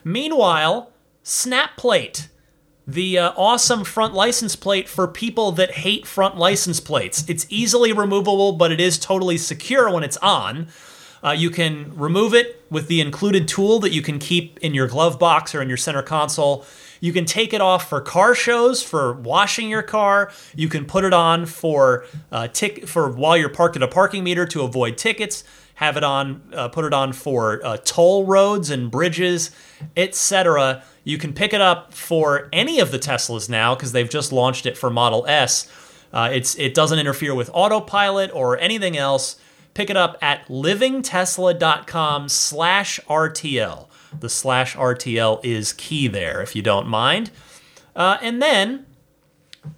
Meanwhile, 0.04 0.92
Snap 1.24 1.78
Plate 1.78 2.30
the 2.94 3.20
uh, 3.20 3.34
awesome 3.38 3.84
front 3.84 4.16
license 4.16 4.56
plate 4.56 4.90
for 4.90 5.08
people 5.08 5.52
that 5.52 5.72
hate 5.72 6.08
front 6.08 6.38
license 6.38 6.80
plates. 6.80 7.24
It's 7.30 7.46
easily 7.50 7.94
removable, 7.94 8.54
but 8.54 8.72
it 8.72 8.82
is 8.82 8.98
totally 8.98 9.38
secure 9.38 9.94
when 9.94 10.04
it's 10.04 10.18
on. 10.18 10.68
Uh, 11.24 11.32
you 11.32 11.52
can 11.52 11.96
remove 11.96 12.34
it 12.34 12.64
with 12.72 12.88
the 12.88 13.00
included 13.00 13.48
tool 13.48 13.80
that 13.80 13.92
you 13.92 14.02
can 14.02 14.18
keep 14.18 14.58
in 14.60 14.74
your 14.74 14.88
glove 14.88 15.20
box 15.20 15.54
or 15.54 15.62
in 15.62 15.68
your 15.68 15.78
center 15.78 16.02
console. 16.02 16.66
You 17.00 17.14
can 17.14 17.26
take 17.26 17.54
it 17.54 17.62
off 17.62 17.88
for 17.88 18.02
car 18.02 18.34
shows, 18.34 18.82
for 18.82 19.14
washing 19.14 19.70
your 19.70 19.84
car. 19.84 20.32
You 20.56 20.68
can 20.68 20.86
put 20.86 21.04
it 21.04 21.14
on 21.14 21.46
for 21.46 22.06
uh, 22.32 22.48
tick 22.48 22.88
for 22.88 23.10
while 23.12 23.38
you're 23.38 23.50
parked 23.50 23.76
at 23.76 23.84
a 23.84 23.88
parking 23.88 24.24
meter 24.24 24.46
to 24.48 24.64
avoid 24.64 24.98
tickets. 24.98 25.44
Have 25.80 25.96
it 25.96 26.04
on, 26.04 26.42
uh, 26.54 26.68
put 26.68 26.84
it 26.84 26.94
on 26.94 27.14
for 27.14 27.66
uh, 27.66 27.78
toll 27.86 28.26
roads 28.26 28.70
and 28.70 28.92
bridges, 28.92 29.50
etc. 29.96 30.84
You 31.06 31.18
can 31.18 31.32
pick 31.32 31.54
it 31.54 31.62
up 31.62 31.94
for 31.94 32.50
any 32.52 32.82
of 32.82 32.92
the 32.92 33.00
Teslas 33.00 33.48
now 33.48 33.76
because 33.76 33.94
they've 33.94 34.10
just 34.10 34.34
launched 34.34 34.66
it 34.66 34.78
for 34.78 34.90
Model 34.90 35.26
S. 35.26 35.72
Uh, 36.12 36.30
it's 36.34 36.60
it 36.60 36.74
doesn't 36.74 37.00
interfere 37.00 37.34
with 37.34 37.50
autopilot 37.54 38.30
or 38.34 38.60
anything 38.60 38.98
else. 38.98 39.40
Pick 39.74 39.90
it 39.90 39.96
up 39.96 40.18
at 40.22 40.46
livingtesla.com 40.50 42.28
slash 42.28 43.00
RTL. 43.08 43.88
The 44.20 44.28
slash 44.28 44.76
RTL 44.76 45.40
is 45.46 45.72
key 45.72 46.10
there 46.10 46.42
if 46.42 46.58
you 46.58 46.62
don't 46.62 46.88
mind. 46.88 47.32
Uh, 47.96 48.18
and 48.22 48.42
then 48.42 48.86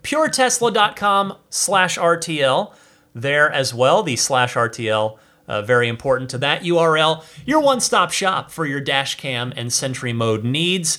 puretesla.com 0.01 1.37
slash 1.51 1.99
RTL 1.99 2.73
there 3.13 3.51
as 3.51 3.71
well, 3.71 4.01
the 4.01 4.15
slash 4.15 4.55
RTL. 4.55 5.19
Uh, 5.51 5.61
very 5.61 5.89
important 5.89 6.29
to 6.29 6.37
that 6.37 6.63
URL. 6.63 7.25
Your 7.45 7.59
one 7.59 7.81
stop 7.81 8.11
shop 8.11 8.51
for 8.51 8.65
your 8.65 8.79
dash 8.79 9.15
cam 9.15 9.51
and 9.57 9.73
Sentry 9.73 10.13
mode 10.13 10.45
needs. 10.45 10.97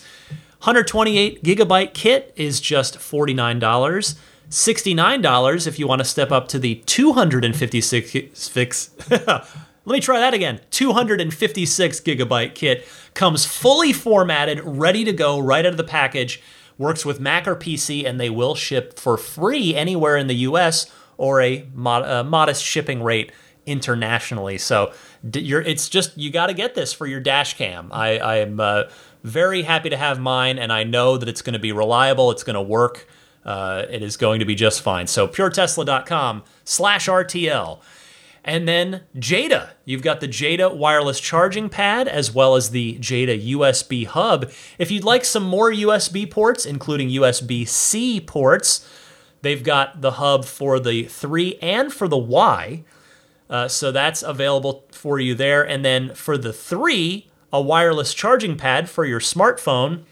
128 0.58 1.42
gigabyte 1.42 1.94
kit 1.94 2.34
is 2.36 2.60
just 2.60 2.98
$49. 2.98 4.18
$69 4.50 5.66
if 5.66 5.78
you 5.78 5.88
want 5.88 6.00
to 6.00 6.04
step 6.04 6.30
up 6.30 6.48
to 6.48 6.58
the 6.58 6.74
256 6.84 8.90
let 9.10 9.46
me 9.86 9.98
try 9.98 10.20
that 10.20 10.34
again 10.34 10.60
256 10.70 12.00
gigabyte 12.00 12.54
kit 12.54 12.86
comes 13.14 13.46
fully 13.46 13.94
formatted 13.94 14.60
ready 14.62 15.04
to 15.04 15.12
go 15.14 15.38
right 15.38 15.64
out 15.64 15.70
of 15.70 15.78
the 15.78 15.84
package 15.84 16.42
works 16.76 17.06
with 17.06 17.18
mac 17.18 17.48
or 17.48 17.56
pc 17.56 18.06
and 18.06 18.20
they 18.20 18.28
will 18.28 18.54
ship 18.54 18.98
for 18.98 19.16
free 19.16 19.74
anywhere 19.74 20.18
in 20.18 20.26
the 20.26 20.34
us 20.34 20.92
or 21.16 21.40
a, 21.40 21.66
mod- 21.72 22.04
a 22.04 22.22
modest 22.22 22.62
shipping 22.62 23.02
rate 23.02 23.32
internationally 23.66 24.58
so 24.58 24.92
it's 25.32 25.88
just 25.88 26.16
you 26.18 26.30
got 26.30 26.46
to 26.46 26.54
get 26.54 26.74
this 26.74 26.92
for 26.92 27.06
your 27.06 27.20
dash 27.20 27.56
cam 27.56 27.90
i 27.92 28.18
i'm 28.18 28.58
uh, 28.58 28.84
very 29.22 29.62
happy 29.62 29.88
to 29.88 29.96
have 29.96 30.18
mine 30.18 30.58
and 30.58 30.72
i 30.72 30.82
know 30.82 31.16
that 31.16 31.28
it's 31.28 31.42
going 31.42 31.52
to 31.52 31.60
be 31.60 31.72
reliable 31.72 32.30
it's 32.30 32.42
going 32.42 32.54
to 32.54 32.62
work 32.62 33.06
uh, 33.44 33.86
it 33.90 34.02
is 34.02 34.16
going 34.16 34.38
to 34.38 34.44
be 34.44 34.54
just 34.54 34.82
fine. 34.82 35.06
So 35.06 35.26
puretesla.com 35.26 36.44
slash 36.64 37.08
RTL. 37.08 37.80
And 38.44 38.66
then 38.66 39.02
Jeda. 39.16 39.70
You've 39.84 40.02
got 40.02 40.20
the 40.20 40.26
Jeda 40.26 40.74
wireless 40.74 41.20
charging 41.20 41.68
pad 41.68 42.08
as 42.08 42.34
well 42.34 42.56
as 42.56 42.70
the 42.70 42.98
Jeda 42.98 43.52
USB 43.52 44.06
hub. 44.06 44.50
If 44.78 44.90
you'd 44.90 45.04
like 45.04 45.24
some 45.24 45.44
more 45.44 45.70
USB 45.70 46.28
ports, 46.28 46.66
including 46.66 47.08
USB 47.10 47.66
C 47.66 48.20
ports, 48.20 48.88
they've 49.42 49.62
got 49.62 50.00
the 50.00 50.12
hub 50.12 50.44
for 50.44 50.80
the 50.80 51.04
3 51.04 51.58
and 51.62 51.92
for 51.92 52.08
the 52.08 52.18
Y. 52.18 52.82
Uh, 53.52 53.68
so 53.68 53.92
that's 53.92 54.22
available 54.22 54.86
for 54.92 55.20
you 55.20 55.34
there. 55.34 55.62
And 55.62 55.84
then 55.84 56.14
for 56.14 56.38
the 56.38 56.54
3, 56.54 57.28
a 57.52 57.60
wireless 57.60 58.14
charging 58.14 58.56
pad 58.56 58.88
for 58.88 59.04
your 59.04 59.20
smartphone. 59.20 60.04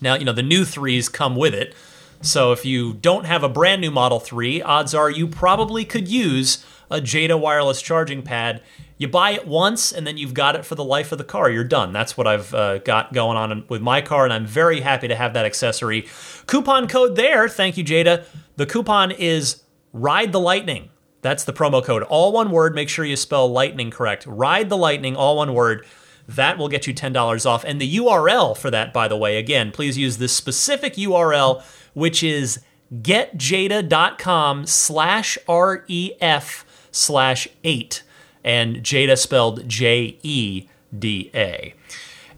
Now, 0.00 0.14
you 0.14 0.24
know, 0.24 0.32
the 0.32 0.42
new 0.42 0.62
3s 0.62 1.12
come 1.12 1.36
with 1.36 1.52
it. 1.52 1.74
So 2.22 2.50
if 2.50 2.64
you 2.64 2.94
don't 2.94 3.26
have 3.26 3.42
a 3.44 3.48
brand 3.48 3.82
new 3.82 3.90
Model 3.90 4.20
3, 4.20 4.62
odds 4.62 4.94
are 4.94 5.10
you 5.10 5.28
probably 5.28 5.84
could 5.84 6.08
use 6.08 6.64
a 6.90 6.98
Jeda 6.98 7.38
wireless 7.38 7.82
charging 7.82 8.22
pad. 8.22 8.62
You 8.96 9.06
buy 9.06 9.32
it 9.32 9.46
once 9.46 9.92
and 9.92 10.06
then 10.06 10.16
you've 10.16 10.32
got 10.32 10.56
it 10.56 10.64
for 10.64 10.74
the 10.74 10.84
life 10.84 11.12
of 11.12 11.18
the 11.18 11.24
car. 11.24 11.50
You're 11.50 11.64
done. 11.64 11.92
That's 11.92 12.16
what 12.16 12.26
I've 12.26 12.54
uh, 12.54 12.78
got 12.78 13.12
going 13.12 13.36
on 13.36 13.64
with 13.68 13.82
my 13.82 14.00
car, 14.00 14.24
and 14.24 14.32
I'm 14.32 14.46
very 14.46 14.80
happy 14.80 15.08
to 15.08 15.16
have 15.16 15.34
that 15.34 15.44
accessory. 15.44 16.06
Coupon 16.46 16.88
code 16.88 17.16
there, 17.16 17.48
thank 17.48 17.76
you, 17.76 17.84
Jeda. 17.84 18.24
The 18.56 18.64
coupon 18.64 19.10
is 19.10 19.62
Ride 19.92 20.32
the 20.32 20.40
Lightning. 20.40 20.91
That's 21.22 21.44
the 21.44 21.52
promo 21.52 21.82
code. 21.82 22.02
All 22.02 22.32
one 22.32 22.50
word. 22.50 22.74
Make 22.74 22.88
sure 22.88 23.04
you 23.04 23.16
spell 23.16 23.50
lightning 23.50 23.90
correct. 23.90 24.26
Ride 24.26 24.68
the 24.68 24.76
Lightning, 24.76 25.16
all 25.16 25.36
one 25.36 25.54
word. 25.54 25.86
That 26.28 26.58
will 26.58 26.68
get 26.68 26.86
you 26.86 26.94
$10 26.94 27.46
off. 27.46 27.64
And 27.64 27.80
the 27.80 27.96
URL 27.96 28.56
for 28.56 28.70
that, 28.70 28.92
by 28.92 29.08
the 29.08 29.16
way, 29.16 29.38
again, 29.38 29.72
please 29.72 29.96
use 29.96 30.18
this 30.18 30.32
specific 30.32 30.94
URL 30.94 31.62
which 31.94 32.22
is 32.22 32.60
getjeda.com 32.92 34.66
slash 34.66 35.38
REF 35.48 36.66
slash 36.90 37.48
eight. 37.64 38.02
And 38.44 38.76
Jeda 38.78 39.16
spelled 39.16 39.68
J 39.68 40.18
E 40.22 40.66
D 40.96 41.30
A. 41.34 41.74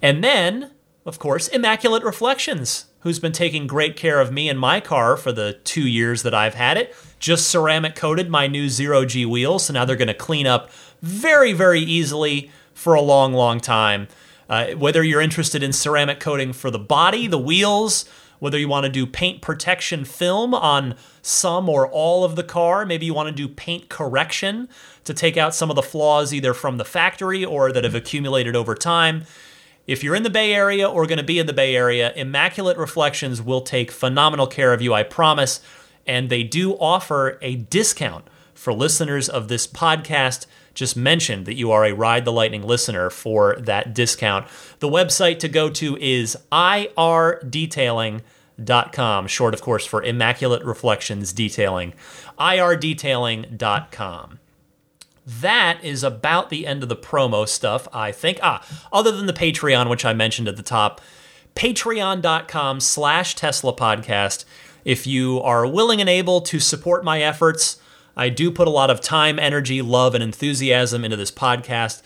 And 0.02 0.22
then, 0.22 0.72
of 1.06 1.18
course, 1.18 1.48
Immaculate 1.48 2.04
Reflections, 2.04 2.86
who's 3.00 3.18
been 3.18 3.32
taking 3.32 3.66
great 3.66 3.96
care 3.96 4.20
of 4.20 4.32
me 4.32 4.48
and 4.48 4.58
my 4.58 4.80
car 4.80 5.16
for 5.16 5.32
the 5.32 5.54
two 5.64 5.86
years 5.86 6.22
that 6.22 6.34
I've 6.34 6.54
had 6.54 6.76
it. 6.76 6.94
Just 7.24 7.48
ceramic 7.48 7.94
coated 7.94 8.28
my 8.28 8.46
new 8.46 8.68
zero 8.68 9.06
G 9.06 9.24
wheels, 9.24 9.64
so 9.64 9.72
now 9.72 9.86
they're 9.86 9.96
going 9.96 10.08
to 10.08 10.12
clean 10.12 10.46
up 10.46 10.70
very, 11.00 11.54
very 11.54 11.80
easily 11.80 12.50
for 12.74 12.92
a 12.92 13.00
long, 13.00 13.32
long 13.32 13.60
time. 13.60 14.08
Uh, 14.46 14.72
whether 14.72 15.02
you're 15.02 15.22
interested 15.22 15.62
in 15.62 15.72
ceramic 15.72 16.20
coating 16.20 16.52
for 16.52 16.70
the 16.70 16.78
body, 16.78 17.26
the 17.26 17.38
wheels, 17.38 18.04
whether 18.40 18.58
you 18.58 18.68
want 18.68 18.84
to 18.84 18.92
do 18.92 19.06
paint 19.06 19.40
protection 19.40 20.04
film 20.04 20.52
on 20.52 20.96
some 21.22 21.66
or 21.66 21.88
all 21.88 22.24
of 22.24 22.36
the 22.36 22.42
car, 22.42 22.84
maybe 22.84 23.06
you 23.06 23.14
want 23.14 23.30
to 23.30 23.34
do 23.34 23.48
paint 23.48 23.88
correction 23.88 24.68
to 25.04 25.14
take 25.14 25.38
out 25.38 25.54
some 25.54 25.70
of 25.70 25.76
the 25.76 25.82
flaws 25.82 26.34
either 26.34 26.52
from 26.52 26.76
the 26.76 26.84
factory 26.84 27.42
or 27.42 27.72
that 27.72 27.84
have 27.84 27.94
accumulated 27.94 28.54
over 28.54 28.74
time. 28.74 29.24
If 29.86 30.04
you're 30.04 30.14
in 30.14 30.24
the 30.24 30.28
Bay 30.28 30.52
Area 30.52 30.86
or 30.86 31.06
going 31.06 31.16
to 31.16 31.24
be 31.24 31.38
in 31.38 31.46
the 31.46 31.54
Bay 31.54 31.74
Area, 31.74 32.12
Immaculate 32.14 32.76
Reflections 32.76 33.40
will 33.40 33.62
take 33.62 33.90
phenomenal 33.90 34.46
care 34.46 34.74
of 34.74 34.82
you, 34.82 34.92
I 34.92 35.04
promise. 35.04 35.60
And 36.06 36.28
they 36.28 36.42
do 36.42 36.74
offer 36.74 37.38
a 37.40 37.56
discount 37.56 38.26
for 38.54 38.72
listeners 38.72 39.28
of 39.28 39.48
this 39.48 39.66
podcast 39.66 40.46
just 40.74 40.96
mention 40.96 41.44
that 41.44 41.54
you 41.54 41.70
are 41.70 41.84
a 41.84 41.94
Ride 41.94 42.24
the 42.24 42.32
Lightning 42.32 42.62
listener 42.62 43.08
for 43.08 43.56
that 43.60 43.94
discount. 43.94 44.48
The 44.80 44.88
website 44.88 45.38
to 45.40 45.48
go 45.48 45.70
to 45.70 45.96
is 45.98 46.36
irdetailing.com, 46.50 49.26
short, 49.28 49.54
of 49.54 49.62
course, 49.62 49.86
for 49.86 50.02
Immaculate 50.02 50.64
Reflections 50.64 51.32
Detailing. 51.32 51.94
irdetailing.com. 52.38 54.40
That 55.26 55.82
is 55.82 56.04
about 56.04 56.50
the 56.50 56.66
end 56.66 56.82
of 56.82 56.90
the 56.90 56.96
promo 56.96 57.48
stuff, 57.48 57.88
I 57.92 58.12
think. 58.12 58.38
Ah, 58.42 58.62
other 58.92 59.10
than 59.10 59.24
the 59.26 59.32
Patreon, 59.32 59.88
which 59.88 60.04
I 60.04 60.12
mentioned 60.12 60.48
at 60.48 60.56
the 60.56 60.62
top, 60.62 61.00
patreon.com 61.54 62.80
slash 62.80 63.34
Tesla 63.34 63.74
podcast. 63.74 64.44
If 64.84 65.06
you 65.06 65.40
are 65.40 65.66
willing 65.66 66.00
and 66.00 66.10
able 66.10 66.40
to 66.42 66.60
support 66.60 67.04
my 67.04 67.22
efforts, 67.22 67.78
I 68.16 68.28
do 68.28 68.50
put 68.50 68.68
a 68.68 68.70
lot 68.70 68.90
of 68.90 69.00
time, 69.00 69.38
energy, 69.38 69.82
love, 69.82 70.14
and 70.14 70.22
enthusiasm 70.22 71.04
into 71.04 71.16
this 71.16 71.30
podcast. 71.30 72.02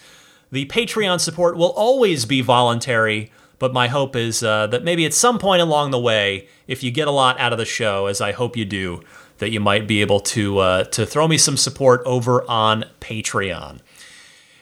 The 0.51 0.66
Patreon 0.66 1.20
support 1.20 1.57
will 1.57 1.72
always 1.72 2.24
be 2.24 2.41
voluntary, 2.41 3.31
but 3.59 3.72
my 3.74 3.89
hope 3.89 4.16
is 4.16 4.43
uh, 4.43 4.68
that 4.68 4.85
maybe 4.85 5.05
at 5.05 5.12
some 5.12 5.39
point 5.39 5.61
along 5.61 5.91
the 5.91 5.99
way, 5.99 6.49
if 6.66 6.83
you 6.83 6.91
get 6.91 7.09
a 7.09 7.12
lot 7.12 7.39
out 7.39 7.53
of 7.53 7.59
the 7.59 7.64
show, 7.64 8.07
as 8.07 8.20
I 8.20 8.33
hope 8.33 8.57
you 8.57 8.64
do, 8.64 9.03
that 9.39 9.51
you 9.51 9.61
might 9.61 9.87
be 9.87 10.01
able 10.01 10.20
to 10.20 10.59
uh, 10.59 10.85
to 10.85 11.05
throw 11.05 11.29
me 11.29 11.39
some 11.39 11.57
support 11.57 12.03
over 12.07 12.49
on 12.49 12.85
Patreon. 13.01 13.81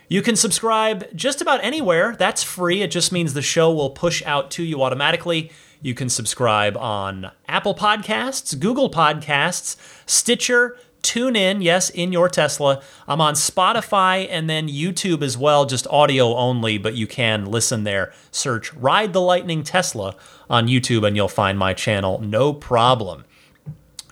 You 0.08 0.22
can 0.22 0.36
subscribe 0.36 1.06
just 1.14 1.40
about 1.40 1.64
anywhere. 1.64 2.14
That's 2.16 2.42
free. 2.42 2.82
It 2.82 2.90
just 2.90 3.12
means 3.12 3.34
the 3.34 3.42
show 3.42 3.72
will 3.72 3.90
push 3.90 4.22
out 4.24 4.50
to 4.52 4.62
you 4.62 4.82
automatically. 4.82 5.50
You 5.86 5.94
can 5.94 6.08
subscribe 6.08 6.76
on 6.76 7.30
Apple 7.46 7.72
Podcasts, 7.72 8.58
Google 8.58 8.90
Podcasts, 8.90 9.76
Stitcher, 10.04 10.76
Tune 11.02 11.36
in, 11.36 11.62
yes, 11.62 11.90
in 11.90 12.10
your 12.10 12.28
Tesla. 12.28 12.82
I'm 13.06 13.20
on 13.20 13.34
Spotify 13.34 14.26
and 14.28 14.50
then 14.50 14.66
YouTube 14.66 15.22
as 15.22 15.38
well, 15.38 15.64
just 15.64 15.86
audio 15.86 16.34
only, 16.34 16.76
but 16.78 16.96
you 16.96 17.06
can 17.06 17.46
listen 17.46 17.84
there. 17.84 18.12
Search 18.32 18.74
Ride 18.74 19.12
the 19.12 19.20
Lightning 19.20 19.62
Tesla 19.62 20.16
on 20.50 20.66
YouTube 20.66 21.06
and 21.06 21.14
you'll 21.14 21.28
find 21.28 21.56
my 21.56 21.72
channel, 21.72 22.18
no 22.18 22.52
problem. 22.52 23.24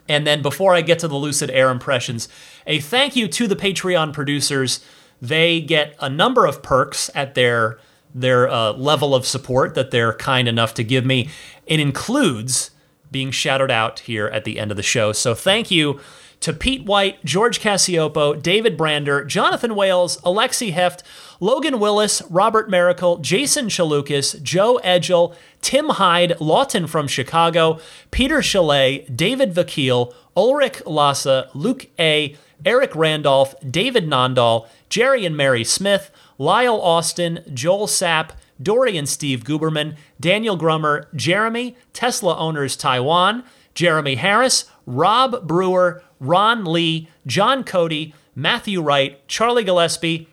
And 0.09 0.25
then 0.25 0.43
before 0.43 0.77
I 0.77 0.81
get 0.81 1.01
to 1.01 1.09
the 1.09 1.17
Lucid 1.17 1.51
Air 1.51 1.71
impressions, 1.71 2.29
a 2.69 2.79
thank 2.79 3.17
you 3.17 3.27
to 3.27 3.49
the 3.49 3.57
Patreon 3.57 4.13
producers. 4.13 4.79
They 5.21 5.61
get 5.61 5.97
a 5.99 6.09
number 6.09 6.47
of 6.47 6.63
perks 6.63 7.11
at 7.17 7.35
their 7.35 7.81
their 8.15 8.49
uh, 8.49 8.73
level 8.73 9.15
of 9.15 9.27
support 9.27 9.75
that 9.75 9.91
they're 9.91 10.15
kind 10.15 10.47
enough 10.47 10.73
to 10.75 10.85
give 10.85 11.05
me. 11.05 11.29
It 11.67 11.81
includes 11.81 12.71
being 13.11 13.31
shouted 13.31 13.71
out 13.71 14.01
here 14.01 14.27
at 14.29 14.45
the 14.45 14.59
end 14.59 14.71
of 14.71 14.77
the 14.77 14.83
show. 14.83 15.13
So 15.13 15.35
thank 15.35 15.71
you 15.71 16.01
to 16.41 16.53
Pete 16.53 16.85
White, 16.85 17.25
George 17.25 17.61
Cassiopo, 17.61 18.35
David 18.41 18.77
Brander, 18.77 19.25
Jonathan 19.25 19.75
Wales, 19.75 20.21
Alexi 20.23 20.73
Heft, 20.73 21.03
Logan 21.41 21.81
Willis, 21.81 22.23
Robert 22.29 22.69
Miracle, 22.69 23.17
Jason 23.19 23.69
Chalukas, 23.69 24.43
Joe 24.43 24.79
Edgel, 24.85 25.35
Tim 25.63 25.89
Hyde, 25.89 26.39
Lawton 26.41 26.87
from 26.87 27.09
Chicago, 27.09 27.79
Peter 28.11 28.43
Chalet, 28.43 29.07
David 29.15 29.55
Vakil, 29.55 30.13
Ulrich 30.37 30.85
Lassa, 30.85 31.49
Luke 31.55 31.87
A., 31.99 32.37
Eric 32.65 32.95
Randolph, 32.95 33.55
David 33.71 34.07
Nondahl, 34.07 34.69
Jerry 34.89 35.25
and 35.25 35.37
Mary 35.37 35.65
Smith, 35.65 36.11
Lyle 36.39 36.81
Austin, 36.81 37.41
Joel 37.53 37.87
Sapp, 37.87 38.31
Dory 38.63 38.97
and 38.97 39.09
Steve 39.09 39.45
Guberman, 39.45 39.97
Daniel 40.21 40.57
Grummer, 40.57 41.09
Jeremy, 41.15 41.77
Tesla 41.93 42.37
Owners 42.37 42.77
Taiwan, 42.77 43.45
Jeremy 43.75 44.15
Harris, 44.15 44.67
Rob 44.87 45.47
Brewer, 45.47 46.03
Ron 46.21 46.65
Lee, 46.65 47.09
John 47.27 47.65
Cody, 47.65 48.15
Matthew 48.35 48.81
Wright, 48.81 49.27
Charlie 49.29 49.65
Gillespie, 49.65 50.29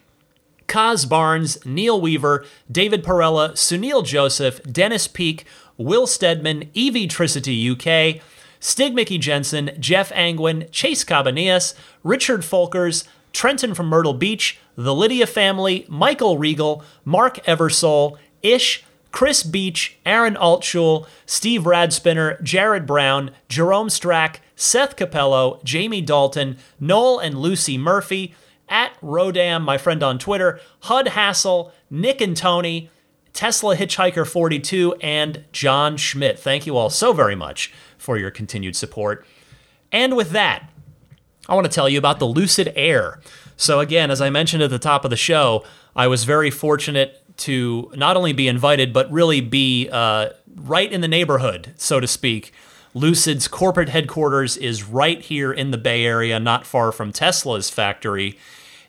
Kaz 0.68 1.08
Barnes, 1.08 1.64
Neil 1.66 2.00
Weaver, 2.00 2.46
David 2.72 3.04
Perella, 3.04 3.52
Sunil 3.52 4.06
Joseph, 4.06 4.62
Dennis 4.64 5.08
Peak, 5.08 5.46
Will 5.78 6.08
Stedman, 6.08 6.70
Evie 6.74 7.08
Tricity 7.08 7.72
UK, 7.72 8.22
Stig 8.60 8.94
Mickey 8.94 9.18
Jensen, 9.18 9.72
Jeff 9.80 10.12
Angwin, 10.14 10.70
Chase 10.72 11.04
Cabanillas, 11.04 11.74
Richard 12.04 12.42
Folkers, 12.42 13.06
Trenton 13.34 13.74
from 13.74 13.88
Myrtle 13.88 14.14
Beach, 14.14 14.60
the 14.76 14.96
Lydia 14.96 15.28
family, 15.28 15.86
Michael 15.88 16.38
Regal, 16.38 16.84
Mark 17.06 17.38
Eversole, 17.46 18.18
Ish, 18.42 18.84
Chris 19.12 19.44
Beach, 19.44 19.98
Aaron 20.06 20.36
Altschul, 20.36 21.06
Steve 21.26 21.64
Radspinner, 21.64 22.42
Jared 22.42 22.86
Brown, 22.86 23.32
Jerome 23.50 23.90
Strack, 23.90 24.38
Seth 24.56 24.96
Capello, 24.96 25.62
Jamie 25.64 26.02
Dalton, 26.02 26.58
Noel 26.80 27.20
and 27.20 27.38
Lucy 27.38 27.78
Murphy, 27.78 28.34
at 28.70 29.00
Rodam, 29.02 29.64
my 29.64 29.78
friend 29.78 30.02
on 30.02 30.18
Twitter, 30.18 30.60
Hud 30.84 31.10
Hassel, 31.10 31.74
Nick 31.90 32.22
and 32.22 32.36
Tony, 32.36 32.90
Tesla 33.34 33.76
Hitchhiker 33.76 34.26
42, 34.26 34.96
and 35.02 35.44
John 35.52 35.98
Schmidt. 35.98 36.40
Thank 36.40 36.66
you 36.66 36.78
all 36.78 36.90
so 36.90 37.12
very 37.12 37.36
much 37.36 37.74
for 37.98 38.18
your 38.18 38.32
continued 38.32 38.78
support. 38.78 39.26
And 39.92 40.16
with 40.16 40.32
that, 40.32 40.71
I 41.50 41.56
want 41.56 41.66
to 41.66 41.72
tell 41.72 41.90
you 41.90 41.98
about 41.98 42.20
the 42.20 42.26
Lucid 42.26 42.72
Air. 42.76 43.20
So, 43.58 43.80
again, 43.80 44.12
as 44.12 44.22
I 44.22 44.30
mentioned 44.30 44.64
at 44.64 44.70
the 44.70 44.80
top 44.80 45.04
of 45.04 45.10
the 45.10 45.18
show, 45.18 45.64
I 45.96 46.08
was 46.08 46.24
very 46.24 46.50
fortunate 46.50 47.22
to 47.38 47.92
not 47.96 48.18
only 48.18 48.34
be 48.34 48.48
invited, 48.48 48.94
but 48.94 49.12
really 49.12 49.42
be 49.42 49.90
uh, 49.92 50.30
right 50.56 50.92
in 50.92 51.02
the 51.02 51.08
neighborhood, 51.08 51.74
so 51.78 52.00
to 52.00 52.08
speak. 52.08 52.54
Lucid's 52.94 53.48
corporate 53.48 53.90
headquarters 53.90 54.58
is 54.58 54.84
right 54.84 55.22
here 55.22 55.52
in 55.52 55.72
the 55.72 55.78
Bay 55.78 56.06
Area, 56.06 56.40
not 56.40 56.66
far 56.66 56.92
from 56.92 57.12
Tesla's 57.12 57.70
factory. 57.70 58.38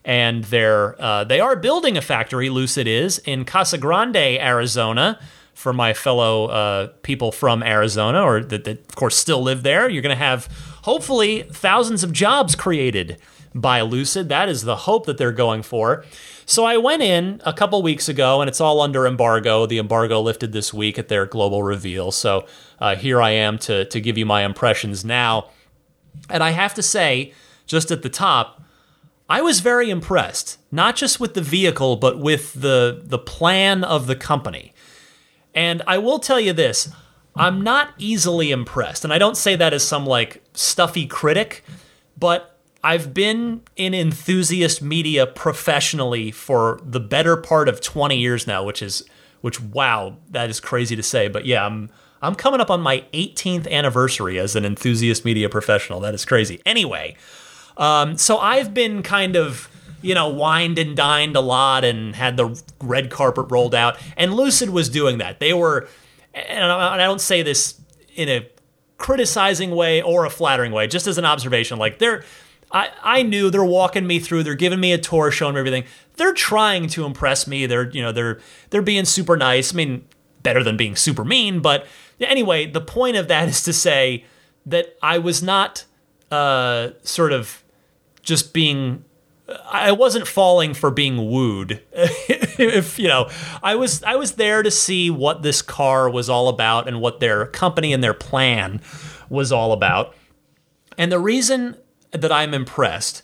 And 0.05 0.45
they're, 0.45 1.01
uh, 1.01 1.25
they 1.25 1.39
are 1.39 1.55
building 1.55 1.97
a 1.97 2.03
factory, 2.03 2.51
Lucid 2.51 2.89
is, 2.89 3.19
in 3.19 3.45
Casa 3.45 3.79
Grande, 3.79 4.17
Arizona, 4.17 5.21
for 5.55 5.73
my 5.73 5.93
fellow 5.93 6.47
uh, 6.47 6.87
people 7.03 7.33
from 7.33 7.63
Arizona, 7.63 8.23
or 8.23 8.43
that, 8.43 8.65
that, 8.65 8.79
of 8.81 8.95
course, 8.97 9.17
still 9.17 9.43
live 9.43 9.63
there. 9.63 9.89
You're 9.89 10.03
going 10.03 10.17
to 10.17 10.25
have, 10.25 10.49
hopefully, 10.83 11.43
thousands 11.43 12.03
of 12.03 12.13
jobs 12.13 12.55
created 12.55 13.19
by 13.55 13.83
Lucid. 13.83 14.29
That 14.29 14.49
is 14.49 14.63
the 14.63 14.77
hope 14.77 15.07
that 15.07 15.19
they're 15.19 15.33
going 15.33 15.63
for. 15.63 16.05
So 16.47 16.65
I 16.65 16.77
went 16.77 17.03
in 17.03 17.41
a 17.45 17.53
couple 17.53 17.81
weeks 17.83 18.09
ago, 18.09 18.41
and 18.41 18.49
it's 18.49 18.61
all 18.61 18.81
under 18.81 19.07
embargo. 19.07 19.67
The 19.67 19.79
embargo 19.79 20.21
lifted 20.21 20.53
this 20.53 20.75
week 20.75 20.99
at 20.99 21.09
their 21.09 21.27
global 21.27 21.63
reveal. 21.63 22.11
So 22.11 22.47
uh, 22.81 22.97
here 22.97 23.23
I 23.23 23.31
am 23.31 23.59
to 23.59 23.85
to 23.85 24.01
give 24.01 24.19
you 24.19 24.27
my 24.27 24.45
impressions 24.45 25.05
now. 25.05 25.51
And 26.29 26.43
I 26.43 26.51
have 26.51 26.75
to 26.75 26.83
say, 26.83 27.33
just 27.67 27.91
at 27.91 28.03
the 28.03 28.09
top, 28.09 28.63
I 29.29 29.41
was 29.41 29.61
very 29.61 29.89
impressed, 29.89 30.59
not 30.71 30.97
just 30.97 31.21
with 31.21 31.35
the 31.35 31.41
vehicle, 31.41 31.97
but 31.97 32.19
with 32.19 32.55
the 32.55 33.01
the 33.05 33.19
plan 33.19 33.85
of 33.85 34.07
the 34.07 34.17
company. 34.17 34.73
And 35.55 35.83
I 35.87 35.99
will 35.99 36.19
tell 36.19 36.41
you 36.41 36.53
this, 36.53 36.91
I'm 37.37 37.63
not 37.63 37.91
easily 37.99 38.51
impressed. 38.51 39.05
And 39.05 39.13
I 39.13 39.19
don't 39.19 39.37
say 39.37 39.57
that 39.57 39.73
as 39.73 39.87
some 39.87 40.07
like 40.07 40.43
stuffy 40.55 41.07
critic, 41.07 41.65
but 42.19 42.59
I've 42.85 43.15
been 43.15 43.63
in 43.77 43.95
enthusiast 43.95 44.83
media 44.83 45.27
professionally 45.27 46.31
for 46.31 46.81
the 46.85 47.01
better 47.01 47.37
part 47.37 47.69
of 47.69 47.81
20 47.81 48.17
years 48.17 48.47
now, 48.47 48.65
which 48.65 48.83
is 48.83 49.05
which 49.41 49.61
wow, 49.61 50.17
that 50.31 50.51
is 50.51 50.61
crazy 50.61 50.95
to 50.95 51.03
say, 51.03 51.29
but 51.29 51.47
yeah, 51.47 51.67
I'm 51.67 51.91
I'm 52.21 52.35
coming 52.37 52.61
up 52.61 52.71
on 52.71 52.81
my 52.81 53.05
18th 53.13 53.69
anniversary 53.71 54.39
as 54.39 54.55
an 54.55 54.65
enthusiast 54.65 55.25
media 55.25 55.49
professional. 55.49 55.99
That 56.01 56.15
is 56.15 56.25
crazy. 56.25 56.63
Anyway, 56.65 57.17
um, 57.77 58.17
so 58.17 58.39
I've 58.39 58.73
been 58.73 59.03
kind 59.03 59.35
of 59.35 59.69
you 60.03 60.15
know, 60.15 60.29
wined 60.29 60.79
and 60.79 60.97
dined 60.97 61.37
a 61.37 61.41
lot 61.41 61.85
and 61.85 62.15
had 62.15 62.37
the 62.37 62.61
red 62.81 63.11
carpet 63.11 63.47
rolled 63.51 63.75
out. 63.75 63.97
And 64.17 64.35
Lucid 64.35 64.71
was 64.71 64.89
doing 64.89 65.19
that. 65.19 65.41
They 65.41 65.53
were, 65.55 65.89
and 66.35 66.65
I 66.65 66.97
don't 66.99 67.21
say 67.21 67.43
this 67.43 67.81
in 68.15 68.29
a 68.29 68.49
criticizing 68.99 69.71
way 69.71 70.03
or 70.03 70.25
a 70.25 70.31
flattering 70.31 70.73
way, 70.73 70.87
just 70.87 71.07
as 71.07 71.19
an 71.19 71.25
observation. 71.25 71.79
Like 71.79 71.99
they're 71.99 72.25
I, 72.73 72.91
I 73.03 73.23
knew 73.23 73.51
they're 73.51 73.65
walking 73.65 74.07
me 74.07 74.19
through, 74.19 74.45
they're 74.45 74.55
giving 74.55 74.81
me 74.81 74.93
a 74.93 74.99
tour, 74.99 75.31
showing 75.31 75.55
me 75.55 75.61
everything. 75.61 75.85
They're 76.17 76.33
trying 76.33 76.89
to 76.89 77.05
impress 77.05 77.47
me. 77.47 77.67
They're, 77.67 77.91
you 77.91 78.03
know, 78.03 78.13
they're 78.13 78.41
they're 78.71 78.83
being 78.83 79.05
super 79.05 79.37
nice. 79.37 79.75
I 79.75 79.77
mean, 79.77 80.07
better 80.43 80.65
than 80.65 80.77
being 80.77 80.97
super 80.97 81.25
mean, 81.25 81.61
but 81.61 81.87
anyway, 82.21 82.67
the 82.67 82.81
point 82.81 83.17
of 83.17 83.29
that 83.29 83.49
is 83.49 83.63
to 83.65 83.73
say 83.73 84.25
that 84.67 84.97
I 85.03 85.19
was 85.19 85.43
not 85.43 85.85
uh, 86.31 86.91
sort 87.03 87.33
of 87.33 87.63
just 88.23 88.53
being 88.53 89.05
I 89.49 89.93
wasn't 89.93 90.27
falling 90.29 90.73
for 90.73 90.91
being 90.91 91.31
wooed, 91.31 91.83
if 91.93 92.99
you 92.99 93.09
know, 93.09 93.29
I 93.63 93.75
was 93.75 94.03
I 94.03 94.17
was 94.17 94.33
there 94.33 94.63
to 94.63 94.71
see 94.71 95.11
what 95.11 95.43
this 95.43 95.63
car 95.63 96.09
was 96.09 96.31
all 96.31 96.49
about 96.49 96.87
and 96.87 97.01
what 97.01 97.21
their 97.21 97.47
company 97.47 97.93
and 97.93 98.03
their 98.03 98.15
plan 98.15 98.81
was 99.29 99.51
all 99.51 99.73
about. 99.73 100.15
And 100.97 101.11
the 101.11 101.19
reason 101.19 101.77
that 102.13 102.31
I'm 102.31 102.55
impressed 102.55 103.23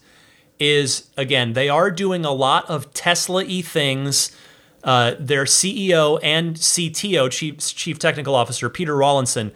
is 0.58 1.08
again, 1.16 1.52
they 1.52 1.68
are 1.68 1.90
doing 1.90 2.24
a 2.24 2.32
lot 2.32 2.68
of 2.68 2.92
Tesla 2.92 3.44
y 3.44 3.62
things. 3.62 4.32
Uh, 4.84 5.14
their 5.18 5.44
CEO 5.44 6.20
and 6.22 6.54
CTO, 6.54 7.28
Chief, 7.30 7.58
Chief 7.58 7.98
Technical 7.98 8.34
Officer 8.36 8.70
Peter 8.70 8.96
Rawlinson, 8.96 9.52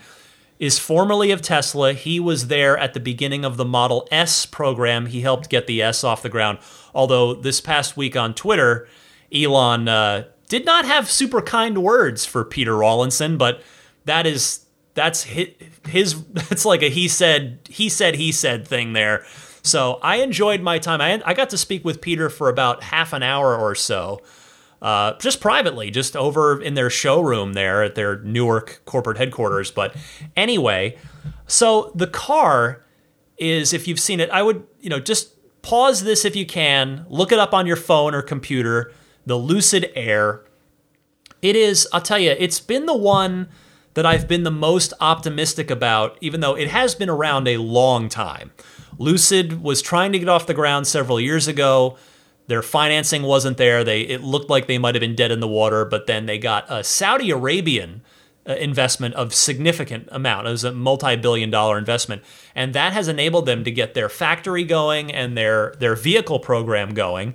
is 0.59 0.79
formerly 0.79 1.31
of 1.31 1.43
Tesla. 1.43 1.93
He 1.93 2.21
was 2.21 2.47
there 2.47 2.79
at 2.79 2.95
the 2.95 3.01
beginning 3.01 3.45
of 3.45 3.57
the 3.57 3.65
Model 3.65 4.07
S 4.11 4.47
program. 4.47 5.07
He 5.07 5.23
helped 5.23 5.49
get 5.49 5.67
the 5.67 5.83
S 5.83 6.05
off 6.05 6.23
the 6.23 6.29
ground. 6.29 6.59
Although 6.95 7.35
this 7.35 7.61
past 7.61 7.97
week 7.97 8.17
on 8.17 8.35
Twitter, 8.35 8.89
Elon 9.35 9.89
uh, 9.89 10.25
did 10.49 10.65
not 10.65 10.85
have 10.85 11.11
super 11.11 11.41
kind 11.43 11.83
words 11.83 12.25
for 12.25 12.45
Peter 12.45 12.77
Rawlinson, 12.77 13.39
but 13.39 13.63
that 14.05 14.27
is 14.27 14.67
that's 14.95 15.25
his, 15.25 15.49
his 15.89 16.23
it's 16.51 16.65
like 16.65 16.83
a 16.83 16.91
he 16.91 17.09
said 17.09 17.59
he 17.69 17.89
said 17.89 18.17
he 18.17 18.33
said 18.33 18.67
thing 18.67 18.93
there. 18.93 19.25
So 19.63 20.01
I 20.03 20.17
enjoyed 20.17 20.61
my 20.61 20.79
time. 20.79 21.01
I, 21.01 21.23
I 21.25 21.35
got 21.35 21.51
to 21.51 21.59
speak 21.59 21.85
with 21.85 22.01
Peter 22.01 22.29
for 22.29 22.49
about 22.49 22.83
half 22.83 23.13
an 23.13 23.23
hour 23.23 23.57
or 23.57 23.75
so, 23.75 24.21
uh, 24.83 25.17
just 25.19 25.41
privately, 25.41 25.91
just 25.91 26.17
over 26.17 26.61
in 26.61 26.75
their 26.75 26.91
showroom 26.91 27.53
there 27.53 27.83
at 27.83 27.95
their 27.95 28.19
Newark 28.19 28.83
corporate 28.85 29.17
headquarters. 29.17 29.71
But 29.71 29.97
anyway, 30.37 30.99
so 31.47 31.93
the 31.95 32.09
car 32.09 32.85
is, 33.39 33.73
if 33.73 33.87
you've 33.87 34.01
seen 34.01 34.19
it, 34.21 34.29
I 34.31 34.43
would, 34.43 34.67
you 34.81 34.91
know, 34.91 34.99
just 34.99 35.31
pause 35.63 36.03
this 36.03 36.25
if 36.25 36.35
you 36.35 36.45
can, 36.45 37.07
look 37.09 37.31
it 37.31 37.39
up 37.39 37.55
on 37.55 37.67
your 37.67 37.77
phone 37.77 38.13
or 38.13 38.23
computer, 38.23 38.93
the 39.25 39.37
Lucid 39.37 39.91
Air. 39.95 40.45
It 41.41 41.55
is, 41.55 41.89
I'll 41.93 42.01
tell 42.01 42.19
you, 42.19 42.35
it's 42.37 42.61
been 42.61 42.87
the 42.87 42.97
one 42.97 43.49
that 43.95 44.05
I've 44.05 44.27
been 44.27 44.43
the 44.43 44.51
most 44.51 44.93
optimistic 45.01 45.71
about, 45.71 46.19
even 46.21 46.41
though 46.41 46.57
it 46.57 46.69
has 46.69 46.95
been 46.95 47.09
around 47.09 47.47
a 47.47 47.59
long 47.59 48.09
time. 48.09 48.51
Lucid 48.99 49.63
was 49.63 49.81
trying 49.81 50.13
to 50.13 50.19
get 50.19 50.29
off 50.29 50.47
the 50.47 50.55
ground 50.55 50.87
several 50.87 51.21
years 51.21 51.47
ago. 51.47 51.97
Their 52.53 52.61
financing 52.61 53.23
wasn't 53.23 53.57
there. 53.57 53.83
They 53.83 54.03
it 54.03 54.23
looked 54.23 54.51
like 54.51 54.67
they 54.67 54.77
might 54.77 54.95
have 54.95 55.01
been 55.01 55.15
dead 55.15 55.31
in 55.31 55.41
the 55.41 55.49
water, 55.49 55.87
but 55.87 56.07
then 56.07 56.27
they 56.27 56.37
got 56.37 56.67
a 56.69 56.85
Saudi 56.85 57.31
Arabian 57.31 58.03
uh, 58.47 58.57
investment 58.57 59.15
of 59.15 59.33
significant 59.33 60.07
amount. 60.13 60.47
It 60.47 60.51
was 60.51 60.63
a 60.63 60.71
multi-billion 60.71 61.49
dollar 61.49 61.79
investment, 61.79 62.21
and 62.55 62.75
that 62.75 62.93
has 62.93 63.09
enabled 63.09 63.47
them 63.47 63.65
to 63.65 63.71
get 63.71 63.95
their 63.95 64.11
factory 64.11 64.65
going 64.65 65.11
and 65.11 65.35
their 65.35 65.75
their 65.79 65.97
vehicle 65.97 66.41
program 66.41 66.93
going. 66.93 67.33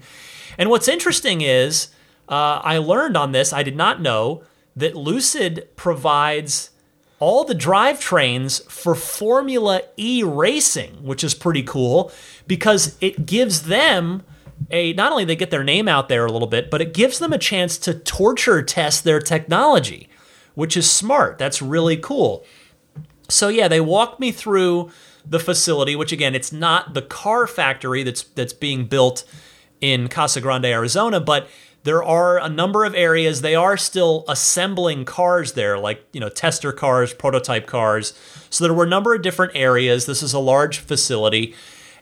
And 0.55 0.69
what's 0.69 0.87
interesting 0.87 1.41
is 1.41 1.87
uh, 2.29 2.61
I 2.63 2.77
learned 2.77 3.17
on 3.17 3.31
this. 3.31 3.51
I 3.51 3.63
did 3.63 3.75
not 3.75 3.99
know 3.99 4.43
that 4.75 4.95
Lucid 4.95 5.67
provides 5.75 6.69
all 7.17 7.43
the 7.43 7.55
drivetrains 7.55 8.63
for 8.69 8.93
Formula 8.93 9.81
E 9.97 10.21
racing, 10.21 11.03
which 11.03 11.23
is 11.23 11.33
pretty 11.33 11.63
cool 11.63 12.11
because 12.45 12.95
it 13.01 13.25
gives 13.25 13.63
them 13.63 14.23
a 14.71 14.93
not 14.93 15.11
only 15.11 15.25
they 15.25 15.35
get 15.35 15.51
their 15.51 15.63
name 15.63 15.87
out 15.87 16.09
there 16.09 16.25
a 16.25 16.31
little 16.31 16.47
bit, 16.47 16.69
but 16.69 16.81
it 16.81 16.93
gives 16.93 17.19
them 17.19 17.33
a 17.33 17.37
chance 17.37 17.77
to 17.79 17.93
torture 17.93 18.61
test 18.61 19.03
their 19.03 19.19
technology, 19.19 20.09
which 20.55 20.75
is 20.75 20.89
smart. 20.89 21.37
That's 21.37 21.61
really 21.61 21.97
cool. 21.97 22.45
So 23.29 23.47
yeah, 23.47 23.67
they 23.67 23.81
walked 23.81 24.19
me 24.19 24.31
through 24.31 24.91
the 25.25 25.39
facility, 25.39 25.95
which 25.95 26.11
again, 26.11 26.35
it's 26.35 26.51
not 26.51 26.93
the 26.93 27.01
car 27.01 27.47
factory 27.47 28.03
that's 28.03 28.23
that's 28.23 28.53
being 28.53 28.85
built 28.85 29.23
in 29.81 30.07
Casa 30.07 30.41
Grande, 30.41 30.65
Arizona, 30.65 31.19
but 31.19 31.47
there 31.83 32.03
are 32.03 32.37
a 32.37 32.49
number 32.49 32.83
of 32.83 32.93
areas 32.95 33.39
they 33.39 33.55
are 33.55 33.77
still 33.77 34.25
assembling 34.27 35.05
cars 35.05 35.53
there 35.53 35.79
like 35.79 36.03
you 36.11 36.19
know 36.19 36.27
tester 36.27 36.73
cars 36.73 37.13
prototype 37.13 37.65
cars 37.65 38.13
so 38.49 38.65
there 38.65 38.73
were 38.73 38.83
a 38.83 38.89
number 38.89 39.15
of 39.15 39.21
different 39.21 39.53
areas 39.55 40.05
this 40.05 40.21
is 40.21 40.33
a 40.33 40.39
large 40.39 40.79
facility 40.79 41.55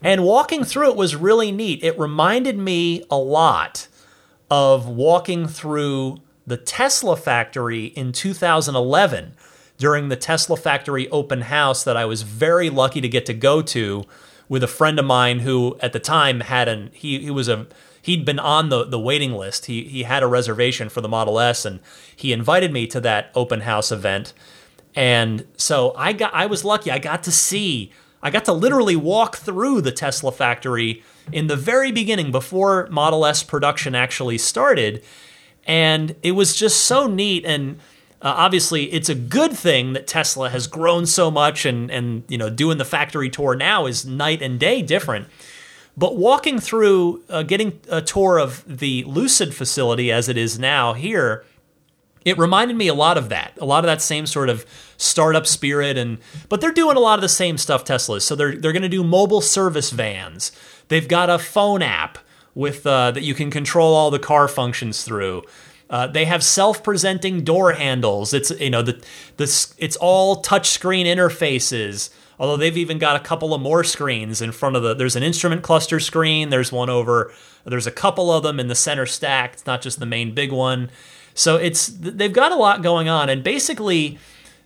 and 0.05 0.23
walking 0.23 0.63
through 0.63 0.89
it 0.89 0.95
was 0.95 1.15
really 1.15 1.51
neat 1.51 1.83
it 1.83 1.97
reminded 1.99 2.57
me 2.57 3.03
a 3.09 3.17
lot 3.17 3.87
of 4.49 4.87
walking 4.87 5.47
through 5.47 6.17
the 6.47 6.57
tesla 6.57 7.17
factory 7.17 7.85
in 7.85 8.11
2011 8.11 9.33
during 9.77 10.09
the 10.09 10.15
tesla 10.15 10.55
factory 10.55 11.09
open 11.09 11.41
house 11.41 11.83
that 11.83 11.97
i 11.97 12.05
was 12.05 12.21
very 12.21 12.69
lucky 12.69 13.01
to 13.01 13.09
get 13.09 13.25
to 13.25 13.33
go 13.33 13.61
to 13.61 14.03
with 14.47 14.63
a 14.63 14.67
friend 14.67 14.99
of 14.99 15.05
mine 15.05 15.39
who 15.39 15.77
at 15.81 15.91
the 15.91 15.99
time 15.99 16.41
had 16.41 16.67
an 16.67 16.89
he, 16.93 17.19
he 17.19 17.31
was 17.31 17.49
a 17.49 17.65
he'd 18.05 18.23
been 18.23 18.37
on 18.37 18.69
the, 18.69 18.83
the 18.85 18.99
waiting 18.99 19.33
list. 19.33 19.65
He, 19.65 19.83
he 19.85 20.03
had 20.03 20.21
a 20.21 20.27
reservation 20.27 20.89
for 20.89 21.01
the 21.01 21.09
Model 21.09 21.39
S 21.39 21.65
and 21.65 21.79
he 22.15 22.31
invited 22.31 22.71
me 22.71 22.85
to 22.87 23.01
that 23.01 23.31
open 23.33 23.61
house 23.61 23.91
event. 23.91 24.31
And 24.93 25.47
so 25.57 25.91
I 25.97 26.13
got 26.13 26.31
I 26.31 26.45
was 26.45 26.63
lucky. 26.63 26.91
I 26.91 26.99
got 26.99 27.23
to 27.23 27.31
see 27.31 27.91
I 28.25 28.31
got 28.31 28.45
to 28.45 28.53
literally 28.53 28.95
walk 28.95 29.35
through 29.35 29.81
the 29.81 29.91
Tesla 29.91 30.31
factory 30.31 31.03
in 31.31 31.45
the 31.45 31.55
very 31.55 31.91
beginning 31.91 32.31
before 32.31 32.87
Model 32.89 33.23
S 33.23 33.43
production 33.43 33.93
actually 33.93 34.39
started. 34.39 35.03
And 35.67 36.15
it 36.23 36.31
was 36.31 36.55
just 36.55 36.85
so 36.85 37.05
neat 37.05 37.45
and 37.45 37.77
uh, 38.23 38.33
obviously 38.35 38.85
it's 38.85 39.09
a 39.09 39.15
good 39.15 39.53
thing 39.53 39.93
that 39.93 40.07
Tesla 40.07 40.49
has 40.49 40.65
grown 40.65 41.05
so 41.05 41.29
much 41.29 41.67
and 41.67 41.91
and 41.91 42.23
you 42.27 42.39
know 42.39 42.49
doing 42.49 42.79
the 42.79 42.85
factory 42.85 43.29
tour 43.29 43.53
now 43.53 43.85
is 43.85 44.07
night 44.07 44.41
and 44.41 44.59
day 44.59 44.81
different. 44.81 45.27
But 45.95 46.17
walking 46.17 46.59
through, 46.59 47.23
uh, 47.29 47.43
getting 47.43 47.79
a 47.89 48.01
tour 48.01 48.39
of 48.39 48.65
the 48.67 49.03
Lucid 49.03 49.53
facility 49.53 50.11
as 50.11 50.27
it 50.27 50.35
is 50.35 50.57
now 50.57 50.93
here, 50.93 51.45
it 52.25 52.39
reminded 52.39 52.75
me 52.75 52.87
a 52.87 52.93
lot 52.93 53.17
of 53.17 53.29
that. 53.29 53.53
A 53.61 53.65
lot 53.65 53.85
of 53.85 53.87
that 53.87 54.01
same 54.01 54.25
sort 54.25 54.49
of 54.49 54.65
startup 54.97 55.45
spirit 55.45 55.97
and 55.97 56.17
but 56.49 56.59
they're 56.59 56.71
doing 56.71 56.97
a 56.97 56.99
lot 56.99 57.19
of 57.19 57.21
the 57.21 57.29
same 57.29 57.57
stuff 57.57 57.83
Tesla 57.83 58.17
is. 58.17 58.25
So 58.25 58.35
they're 58.35 58.55
they're 58.55 58.73
going 58.73 58.81
to 58.81 58.89
do 58.89 59.03
mobile 59.03 59.41
service 59.41 59.91
vans. 59.91 60.51
They've 60.87 61.07
got 61.07 61.29
a 61.29 61.39
phone 61.39 61.81
app 61.81 62.17
with 62.55 62.85
uh, 62.87 63.11
that 63.11 63.23
you 63.23 63.33
can 63.33 63.51
control 63.51 63.93
all 63.93 64.09
the 64.09 64.19
car 64.19 64.47
functions 64.47 65.03
through. 65.03 65.43
Uh, 65.87 66.07
they 66.07 66.25
have 66.25 66.43
self-presenting 66.43 67.43
door 67.43 67.73
handles. 67.73 68.33
It's 68.33 68.49
you 68.59 68.71
know 68.71 68.81
the 68.81 69.03
the 69.37 69.75
it's 69.77 69.95
all 69.97 70.41
touchscreen 70.41 71.05
interfaces. 71.05 72.09
Although 72.37 72.57
they've 72.57 72.75
even 72.75 72.97
got 72.97 73.15
a 73.15 73.21
couple 73.21 73.53
of 73.53 73.61
more 73.61 73.83
screens 73.83 74.41
in 74.41 74.51
front 74.51 74.75
of 74.75 74.83
the. 74.83 74.93
There's 74.93 75.15
an 75.15 75.23
instrument 75.23 75.61
cluster 75.61 76.01
screen. 76.01 76.49
There's 76.49 76.71
one 76.71 76.89
over. 76.89 77.31
There's 77.63 77.87
a 77.87 77.91
couple 77.91 78.31
of 78.31 78.43
them 78.43 78.59
in 78.59 78.67
the 78.67 78.75
center 78.75 79.05
stack. 79.05 79.53
It's 79.53 79.65
not 79.65 79.81
just 79.81 79.99
the 79.99 80.05
main 80.05 80.33
big 80.33 80.51
one. 80.51 80.89
So 81.35 81.57
it's 81.57 81.87
they've 81.87 82.33
got 82.33 82.51
a 82.51 82.55
lot 82.55 82.81
going 82.81 83.07
on, 83.07 83.29
and 83.29 83.43
basically, 83.43 84.17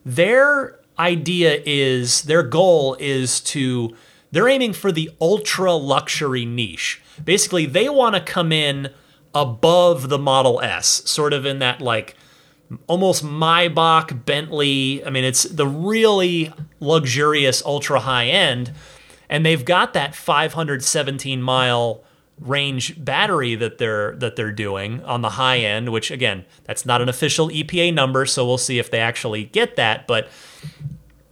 their 0.05 0.79
idea 0.97 1.61
is 1.65 2.23
their 2.23 2.43
goal 2.43 2.95
is 2.99 3.41
to 3.41 3.95
they're 4.31 4.47
aiming 4.47 4.73
for 4.73 4.91
the 4.91 5.11
ultra 5.19 5.73
luxury 5.73 6.45
niche. 6.45 7.01
Basically, 7.25 7.65
they 7.65 7.89
want 7.89 8.15
to 8.15 8.21
come 8.21 8.51
in 8.51 8.89
above 9.33 10.09
the 10.09 10.19
Model 10.19 10.61
S, 10.61 11.01
sort 11.09 11.33
of 11.33 11.45
in 11.45 11.59
that 11.59 11.81
like 11.81 12.15
almost 12.87 13.25
Maybach, 13.25 14.25
Bentley. 14.25 15.03
I 15.03 15.09
mean, 15.09 15.23
it's 15.23 15.43
the 15.43 15.67
really 15.67 16.53
luxurious, 16.79 17.63
ultra 17.65 18.01
high 18.01 18.27
end. 18.27 18.71
And 19.27 19.45
they've 19.45 19.65
got 19.65 19.93
that 19.93 20.15
517 20.15 21.41
mile 21.41 22.03
range 22.39 23.03
battery 23.03 23.55
that 23.55 23.77
they're 23.77 24.15
that 24.15 24.35
they're 24.35 24.51
doing 24.51 25.03
on 25.03 25.21
the 25.21 25.31
high 25.31 25.57
end, 25.57 25.89
which 25.89 26.11
again, 26.11 26.45
that's 26.63 26.85
not 26.85 27.01
an 27.01 27.09
official 27.09 27.49
EPA 27.49 27.93
number, 27.93 28.25
so 28.25 28.45
we'll 28.45 28.57
see 28.57 28.79
if 28.79 28.89
they 28.89 28.99
actually 28.99 29.45
get 29.45 29.75
that. 29.75 30.07
But 30.07 30.29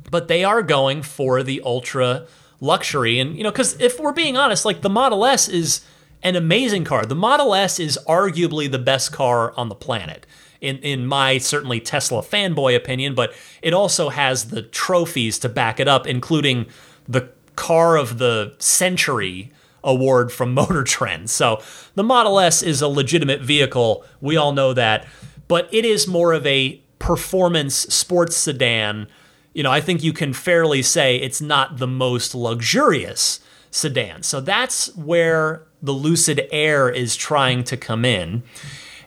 but 0.09 0.27
they 0.27 0.43
are 0.43 0.61
going 0.61 1.01
for 1.01 1.43
the 1.43 1.61
ultra 1.63 2.27
luxury. 2.59 3.19
And 3.19 3.37
you 3.37 3.43
know, 3.43 3.51
because 3.51 3.79
if 3.79 3.99
we're 3.99 4.13
being 4.13 4.37
honest, 4.37 4.65
like 4.65 4.81
the 4.81 4.89
Model 4.89 5.25
S 5.25 5.47
is 5.47 5.81
an 6.23 6.35
amazing 6.35 6.83
car. 6.83 7.05
The 7.05 7.15
Model 7.15 7.53
S 7.53 7.79
is 7.79 7.97
arguably 8.07 8.69
the 8.69 8.79
best 8.79 9.11
car 9.11 9.53
on 9.55 9.69
the 9.69 9.75
planet 9.75 10.25
in 10.61 10.77
in 10.79 11.05
my 11.05 11.37
certainly 11.37 11.79
Tesla 11.79 12.21
fanboy 12.21 12.75
opinion, 12.75 13.15
but 13.15 13.33
it 13.61 13.73
also 13.73 14.09
has 14.09 14.49
the 14.49 14.61
trophies 14.61 15.39
to 15.39 15.49
back 15.49 15.79
it 15.79 15.87
up, 15.87 16.07
including 16.07 16.65
the 17.07 17.29
car 17.55 17.97
of 17.97 18.17
the 18.17 18.55
century 18.59 19.51
award 19.88 20.31
from 20.31 20.53
Motor 20.53 20.83
Trend. 20.83 21.31
So 21.31 21.61
the 21.95 22.03
Model 22.03 22.39
S 22.39 22.61
is 22.61 22.81
a 22.81 22.88
legitimate 22.88 23.41
vehicle. 23.41 24.05
We 24.21 24.38
all 24.38 24.51
know 24.51 24.73
that, 24.73 25.07
but 25.47 25.67
it 25.71 25.85
is 25.85 26.07
more 26.07 26.33
of 26.33 26.45
a 26.45 26.79
performance 26.99 27.75
sports 27.75 28.35
sedan. 28.35 29.07
You 29.53 29.63
know, 29.63 29.71
I 29.71 29.81
think 29.81 30.03
you 30.03 30.13
can 30.13 30.33
fairly 30.33 30.83
say 30.83 31.15
it's 31.15 31.41
not 31.41 31.77
the 31.77 31.88
most 31.88 32.35
luxurious 32.35 33.39
sedan. 33.71 34.21
So 34.21 34.41
that's 34.41 34.95
where 34.95 35.63
the 35.81 35.93
Lucid 35.93 36.47
Air 36.51 36.89
is 36.89 37.15
trying 37.15 37.63
to 37.65 37.77
come 37.77 38.05
in. 38.05 38.43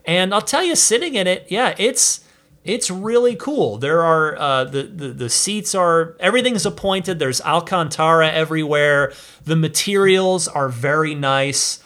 And 0.05 0.33
I'll 0.33 0.41
tell 0.41 0.65
you, 0.65 0.75
sitting 0.77 1.15
in 1.15 1.27
it, 1.27 1.47
yeah, 1.49 1.75
it's 1.79 2.25
it's 2.65 2.91
really 2.91 3.37
cool. 3.37 3.79
There 3.79 4.03
are 4.03 4.39
uh, 4.39 4.65
the, 4.65 4.83
the 4.83 5.09
the 5.09 5.31
seats 5.31 5.75
are 5.75 6.15
everything's 6.21 6.67
appointed. 6.67 7.19
There's 7.19 7.41
Alcantara 7.41 8.31
everywhere. 8.31 9.13
The 9.45 9.57
materials 9.57 10.47
are 10.47 10.69
very 10.69 11.15
nice. 11.15 11.83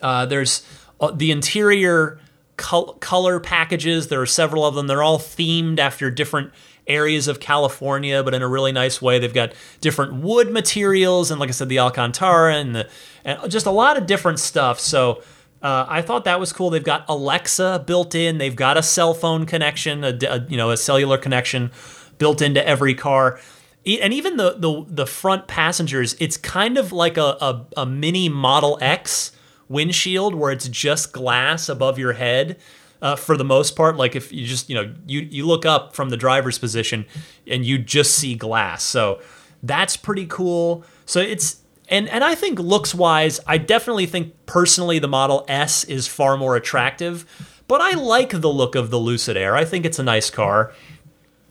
Uh, 0.00 0.24
there's 0.24 0.66
uh, 1.00 1.10
the 1.10 1.30
interior 1.30 2.18
col- 2.56 2.94
color 2.94 3.40
packages. 3.40 4.08
There 4.08 4.22
are 4.22 4.26
several 4.26 4.64
of 4.64 4.74
them. 4.74 4.86
They're 4.86 5.02
all 5.02 5.18
themed 5.18 5.78
after 5.78 6.10
different 6.10 6.52
areas 6.86 7.28
of 7.28 7.40
California, 7.40 8.22
but 8.22 8.32
in 8.32 8.42
a 8.42 8.48
really 8.48 8.72
nice 8.72 9.02
way. 9.02 9.18
They've 9.18 9.32
got 9.34 9.52
different 9.82 10.14
wood 10.14 10.50
materials, 10.50 11.30
and 11.30 11.38
like 11.38 11.50
I 11.50 11.52
said, 11.52 11.68
the 11.68 11.78
Alcantara 11.78 12.54
and 12.56 12.74
the 12.74 12.88
and 13.22 13.50
just 13.50 13.66
a 13.66 13.70
lot 13.70 13.98
of 13.98 14.06
different 14.06 14.38
stuff. 14.38 14.80
So. 14.80 15.22
Uh, 15.64 15.86
I 15.88 16.02
thought 16.02 16.24
that 16.26 16.38
was 16.38 16.52
cool. 16.52 16.70
They've 16.70 16.84
got 16.84 17.04
Alexa 17.08 17.82
built 17.86 18.14
in. 18.14 18.38
They've 18.38 18.54
got 18.54 18.76
a 18.76 18.82
cell 18.82 19.14
phone 19.14 19.46
connection, 19.46 20.04
a, 20.04 20.16
a 20.28 20.46
you 20.48 20.56
know 20.56 20.70
a 20.70 20.76
cellular 20.76 21.18
connection 21.18 21.72
built 22.18 22.40
into 22.40 22.64
every 22.64 22.94
car 22.94 23.40
and 23.86 24.14
even 24.14 24.36
the 24.36 24.54
the 24.58 24.84
the 24.88 25.06
front 25.06 25.46
passengers, 25.46 26.16
it's 26.18 26.36
kind 26.36 26.78
of 26.78 26.92
like 26.92 27.16
a, 27.16 27.36
a, 27.40 27.66
a 27.78 27.86
mini 27.86 28.28
Model 28.28 28.78
X 28.80 29.32
windshield 29.68 30.34
where 30.34 30.50
it's 30.52 30.68
just 30.68 31.12
glass 31.12 31.68
above 31.68 31.98
your 31.98 32.14
head. 32.14 32.58
Uh, 33.02 33.16
for 33.16 33.36
the 33.36 33.44
most 33.44 33.76
part, 33.76 33.96
like 33.96 34.16
if 34.16 34.32
you 34.32 34.46
just 34.46 34.70
you 34.70 34.74
know 34.74 34.94
you 35.06 35.20
you 35.20 35.46
look 35.46 35.66
up 35.66 35.94
from 35.94 36.08
the 36.08 36.16
driver's 36.16 36.58
position 36.58 37.04
and 37.46 37.66
you 37.66 37.76
just 37.76 38.14
see 38.14 38.34
glass, 38.34 38.82
so 38.82 39.20
that's 39.62 39.96
pretty 39.96 40.26
cool. 40.26 40.84
So 41.04 41.20
it's 41.20 41.60
and 41.88 42.08
and 42.08 42.24
I 42.24 42.34
think 42.34 42.58
looks 42.58 42.94
wise, 42.94 43.40
I 43.46 43.58
definitely 43.58 44.06
think 44.06 44.34
personally 44.46 44.98
the 44.98 45.08
Model 45.08 45.44
S 45.48 45.84
is 45.84 46.06
far 46.06 46.36
more 46.36 46.56
attractive, 46.56 47.26
but 47.68 47.80
I 47.80 47.92
like 47.92 48.30
the 48.40 48.50
look 48.50 48.74
of 48.74 48.90
the 48.90 48.98
Lucid 48.98 49.36
Air. 49.36 49.56
I 49.56 49.64
think 49.64 49.84
it's 49.84 49.98
a 49.98 50.02
nice 50.02 50.30
car. 50.30 50.72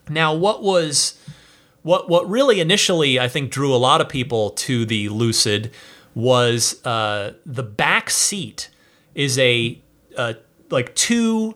Now, 0.09 0.33
what 0.33 0.63
was 0.63 1.17
what 1.83 2.09
what 2.09 2.29
really 2.29 2.59
initially 2.59 3.19
I 3.19 3.27
think 3.27 3.51
drew 3.51 3.73
a 3.73 3.77
lot 3.77 4.01
of 4.01 4.09
people 4.09 4.51
to 4.51 4.85
the 4.85 5.09
Lucid 5.09 5.71
was 6.15 6.83
uh, 6.85 7.33
the 7.45 7.63
back 7.63 8.09
seat 8.09 8.69
is 9.15 9.37
a 9.39 9.79
uh, 10.17 10.33
like 10.69 10.93
two 10.95 11.55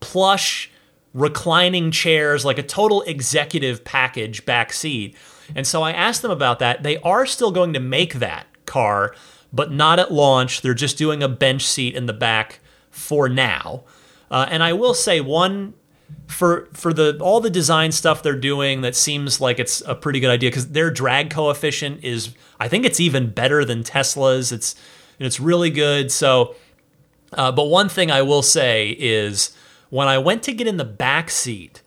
plush 0.00 0.70
reclining 1.14 1.90
chairs, 1.90 2.44
like 2.44 2.58
a 2.58 2.62
total 2.62 3.02
executive 3.02 3.84
package 3.84 4.44
back 4.44 4.72
seat. 4.72 5.16
And 5.54 5.66
so 5.66 5.82
I 5.82 5.92
asked 5.92 6.22
them 6.22 6.30
about 6.30 6.58
that. 6.58 6.82
They 6.82 6.98
are 6.98 7.26
still 7.26 7.50
going 7.50 7.72
to 7.74 7.80
make 7.80 8.14
that 8.14 8.46
car, 8.66 9.14
but 9.52 9.72
not 9.72 9.98
at 9.98 10.12
launch. 10.12 10.60
They're 10.60 10.74
just 10.74 10.98
doing 10.98 11.22
a 11.22 11.28
bench 11.28 11.66
seat 11.66 11.94
in 11.94 12.06
the 12.06 12.12
back 12.12 12.60
for 12.90 13.28
now. 13.28 13.84
Uh, 14.30 14.46
and 14.50 14.62
I 14.62 14.72
will 14.72 14.94
say 14.94 15.20
one 15.20 15.74
for 16.26 16.68
for 16.72 16.92
the 16.92 17.16
all 17.20 17.40
the 17.40 17.50
design 17.50 17.92
stuff 17.92 18.22
they're 18.22 18.38
doing 18.38 18.80
that 18.80 18.94
seems 18.94 19.40
like 19.40 19.58
it's 19.58 19.80
a 19.82 19.94
pretty 19.94 20.20
good 20.20 20.30
idea 20.30 20.50
because 20.50 20.68
their 20.68 20.90
drag 20.90 21.30
coefficient 21.30 22.02
is 22.04 22.34
I 22.60 22.68
think 22.68 22.84
it's 22.84 23.00
even 23.00 23.30
better 23.30 23.64
than 23.64 23.82
Tesla's. 23.82 24.52
It's 24.52 24.74
it's 25.18 25.40
really 25.40 25.70
good. 25.70 26.10
So, 26.10 26.54
uh, 27.32 27.52
but 27.52 27.64
one 27.64 27.88
thing 27.88 28.10
I 28.10 28.22
will 28.22 28.42
say 28.42 28.96
is 28.98 29.56
when 29.90 30.08
I 30.08 30.18
went 30.18 30.42
to 30.44 30.52
get 30.52 30.66
in 30.66 30.76
the 30.76 30.84
back 30.84 31.30
seat, 31.30 31.82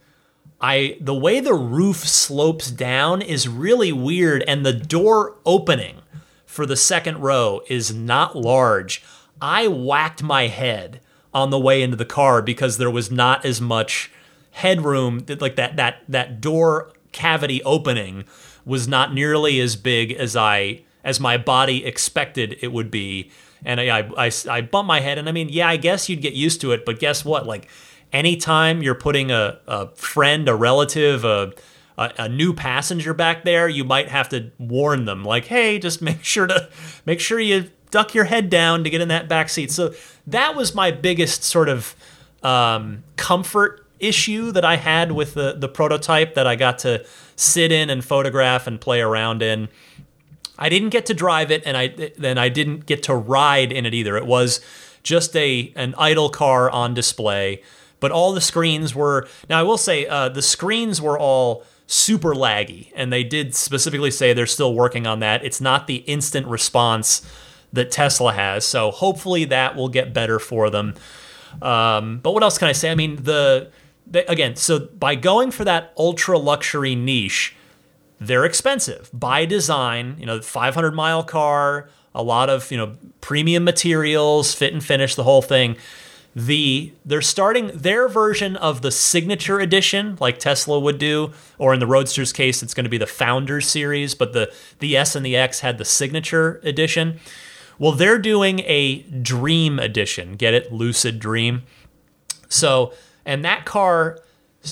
I 0.62 0.98
the 1.00 1.14
way 1.14 1.40
the 1.40 1.54
roof 1.54 1.98
slopes 2.08 2.70
down 2.70 3.22
is 3.22 3.48
really 3.48 3.92
weird, 3.92 4.44
and 4.44 4.66
the 4.66 4.74
door 4.74 5.38
opening 5.46 6.02
for 6.46 6.66
the 6.66 6.76
second 6.76 7.20
row 7.20 7.62
is 7.70 7.94
not 7.94 8.36
large. 8.36 9.04
I 9.42 9.68
whacked 9.68 10.22
my 10.22 10.48
head 10.48 11.00
on 11.34 11.50
the 11.50 11.60
way 11.60 11.82
into 11.82 11.96
the 11.96 12.06
car 12.06 12.42
because 12.42 12.78
there 12.78 12.90
was 12.90 13.12
not 13.12 13.46
as 13.46 13.62
much 13.62 14.12
headroom 14.52 15.24
like 15.40 15.56
that 15.56 15.78
that 15.78 16.02
that 16.10 16.42
door 16.42 16.92
cavity 17.12 17.64
opening 17.64 18.26
was 18.66 18.88
not 18.88 19.14
nearly 19.14 19.60
as 19.60 19.76
big 19.76 20.12
as 20.12 20.36
I 20.36 20.82
as 21.04 21.20
my 21.20 21.38
body 21.38 21.86
expected 21.86 22.58
it 22.62 22.74
would 22.74 22.90
be 22.90 23.32
and 23.64 23.80
I 23.80 24.00
I, 24.00 24.26
I, 24.26 24.32
I 24.50 24.62
bumped 24.62 24.88
my 24.88 25.00
head 25.00 25.18
and 25.18 25.30
I 25.30 25.32
mean 25.32 25.50
yeah 25.50 25.70
I 25.70 25.78
guess 25.78 26.10
you'd 26.10 26.22
get 26.22 26.34
used 26.34 26.62
to 26.62 26.72
it 26.72 26.84
but 26.84 27.00
guess 27.00 27.24
what 27.24 27.46
like 27.46 27.70
anytime 28.12 28.82
you're 28.82 28.96
putting 28.96 29.32
a, 29.32 29.60
a 29.68 29.88
friend 29.90 30.48
a 30.50 30.56
relative 30.56 31.24
a, 31.26 31.54
a 31.98 32.14
a 32.18 32.30
new 32.30 32.54
passenger 32.54 33.14
back 33.14 33.44
there 33.44 33.68
you 33.68 33.84
might 33.84 34.08
have 34.08 34.30
to 34.30 34.52
warn 34.58 35.06
them 35.06 35.24
like 35.24 35.46
hey 35.46 35.80
just 35.80 36.02
make 36.10 36.24
sure 36.24 36.48
to 36.48 36.70
make 37.06 37.20
sure 37.20 37.40
you 37.40 37.70
duck 37.92 38.14
your 38.14 38.26
head 38.26 38.50
down 38.50 38.84
to 38.84 38.90
get 38.90 39.02
in 39.02 39.08
that 39.08 39.28
back 39.28 39.50
seat 39.50 39.72
so 39.72 39.94
that 40.28 40.56
was 40.56 40.76
my 40.76 40.92
biggest 40.92 41.44
sort 41.44 41.70
of 41.70 41.96
um, 42.44 43.04
comfort 43.18 43.86
issue 44.00 44.52
that 44.52 44.66
I 44.66 44.78
had 44.78 45.12
with 45.12 45.34
the 45.34 45.54
the 45.54 45.68
prototype 45.68 46.36
that 46.36 46.48
I 46.48 46.56
got 46.56 46.80
to 46.80 47.06
sit 47.36 47.72
in 47.72 47.90
and 47.90 48.04
photograph 48.04 48.68
and 48.68 48.80
play 48.80 49.02
around 49.02 49.42
in. 49.42 49.70
I 50.58 50.68
didn't 50.68 50.90
get 50.90 51.06
to 51.08 51.14
drive 51.14 51.52
it, 51.52 51.64
and 51.66 51.78
I 51.78 52.12
then 52.18 52.38
I 52.38 52.50
didn't 52.50 52.86
get 52.86 53.04
to 53.04 53.16
ride 53.16 53.72
in 53.72 53.86
it 53.86 53.94
either. 53.94 54.18
It 54.18 54.26
was 54.26 54.62
just 55.04 55.36
a 55.36 55.72
an 55.76 55.96
idle 55.98 56.30
car 56.30 56.70
on 56.70 56.94
display, 56.94 57.62
but 58.00 58.12
all 58.12 58.34
the 58.34 58.42
screens 58.42 58.96
were. 58.96 59.28
Now 59.50 59.60
I 59.60 59.64
will 59.64 59.78
say 59.78 60.06
uh, 60.06 60.30
the 60.30 60.42
screens 60.42 61.02
were 61.02 61.18
all 61.18 61.64
super 61.88 62.34
laggy, 62.34 62.92
and 62.96 63.12
they 63.12 63.24
did 63.24 63.56
specifically 63.56 64.12
say 64.12 64.34
they're 64.34 64.46
still 64.46 64.74
working 64.74 65.08
on 65.08 65.20
that. 65.20 65.44
It's 65.44 65.62
not 65.62 65.88
the 65.88 65.98
instant 65.98 66.48
response 66.48 67.22
that 67.74 67.92
Tesla 67.92 68.34
has, 68.34 68.66
so 68.66 68.92
hopefully 68.92 69.46
that 69.46 69.76
will 69.76 69.90
get 69.90 70.14
better 70.14 70.40
for 70.40 70.70
them. 70.70 70.96
Um, 71.62 72.20
but 72.20 72.34
what 72.34 72.44
else 72.44 72.58
can 72.58 72.68
I 72.68 72.74
say? 72.74 72.92
I 72.92 72.96
mean, 72.96 73.24
the 73.24 73.72
they, 74.10 74.26
again, 74.26 74.56
so 74.56 74.80
by 74.80 75.16
going 75.16 75.52
for 75.52 75.64
that 75.66 75.94
ultra 75.98 76.38
luxury 76.38 76.96
niche, 76.96 77.56
they're 78.20 78.46
expensive 78.46 79.10
by 79.14 79.46
design. 79.46 80.16
You 80.20 80.26
know, 80.26 80.42
500 80.42 80.94
mile 80.94 81.24
car, 81.24 81.90
a 82.14 82.24
lot 82.24 82.50
of 82.50 82.72
you 82.72 82.78
know 82.78 82.98
premium 83.22 83.64
materials, 83.64 84.54
fit 84.54 84.74
and 84.74 84.84
finish, 84.84 85.16
the 85.16 85.24
whole 85.24 85.42
thing. 85.42 85.78
The 86.36 86.94
they're 87.04 87.22
starting 87.22 87.72
their 87.74 88.08
version 88.08 88.56
of 88.56 88.82
the 88.82 88.92
signature 88.92 89.60
edition, 89.60 90.18
like 90.20 90.38
Tesla 90.38 90.80
would 90.80 91.00
do, 91.00 91.32
or 91.58 91.74
in 91.74 91.80
the 91.80 91.88
Roadster's 91.88 92.32
case, 92.32 92.62
it's 92.62 92.74
going 92.74 92.84
to 92.84 92.90
be 92.90 93.00
the 93.00 93.08
Founders 93.08 93.68
series. 93.68 94.14
But 94.14 94.34
the 94.34 94.54
the 94.80 94.96
S 94.96 95.16
and 95.16 95.26
the 95.26 95.36
X 95.36 95.62
had 95.62 95.78
the 95.78 95.86
signature 95.86 96.62
edition. 96.64 97.20
Well, 97.80 97.94
they're 97.94 98.20
doing 98.20 98.60
a 98.60 99.02
Dream 99.04 99.80
edition. 99.80 100.34
Get 100.34 100.54
it? 100.54 100.72
Lucid 100.72 101.20
Dream. 101.20 101.64
So 102.48 102.94
and 103.26 103.44
that 103.44 103.66
car 103.66 104.20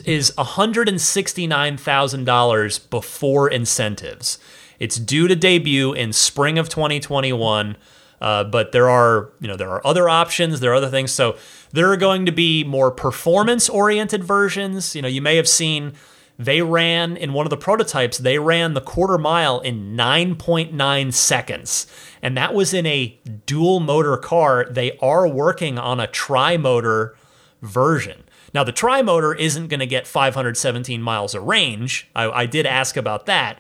is 0.05 0.31
$169,000 0.37 2.89
before 2.89 3.49
incentives. 3.49 4.37
It's 4.79 4.97
due 4.97 5.27
to 5.27 5.35
debut 5.35 5.93
in 5.93 6.13
spring 6.13 6.59
of 6.59 6.69
2021. 6.69 7.77
Uh, 8.19 8.43
but 8.43 8.71
there 8.71 8.89
are, 8.89 9.31
you 9.39 9.47
know, 9.47 9.55
there 9.55 9.69
are 9.69 9.85
other 9.85 10.09
options. 10.09 10.59
There 10.59 10.71
are 10.71 10.75
other 10.75 10.89
things. 10.89 11.11
So 11.11 11.37
there 11.71 11.91
are 11.91 11.97
going 11.97 12.25
to 12.25 12.31
be 12.31 12.63
more 12.63 12.91
performance-oriented 12.91 14.23
versions. 14.23 14.95
You 14.95 15.01
know, 15.01 15.07
you 15.07 15.21
may 15.21 15.35
have 15.35 15.47
seen 15.47 15.93
they 16.39 16.61
ran 16.61 17.17
in 17.17 17.33
one 17.33 17.45
of 17.45 17.49
the 17.49 17.57
prototypes. 17.57 18.17
They 18.19 18.37
ran 18.37 18.73
the 18.73 18.81
quarter 18.81 19.17
mile 19.17 19.59
in 19.59 19.95
9.9 19.95 21.13
seconds, 21.13 21.87
and 22.21 22.37
that 22.37 22.53
was 22.53 22.73
in 22.73 22.85
a 22.85 23.19
dual 23.45 23.79
motor 23.79 24.17
car. 24.17 24.65
They 24.69 24.97
are 24.99 25.27
working 25.27 25.79
on 25.79 25.99
a 25.99 26.07
tri-motor 26.07 27.15
version. 27.61 28.23
Now, 28.53 28.63
the 28.63 28.71
tri 28.71 29.01
motor 29.01 29.33
isn't 29.33 29.67
going 29.67 29.79
to 29.79 29.87
get 29.87 30.07
517 30.07 31.01
miles 31.01 31.33
of 31.33 31.43
range. 31.43 32.07
I, 32.15 32.29
I 32.29 32.45
did 32.45 32.65
ask 32.65 32.95
about 32.95 33.25
that, 33.25 33.59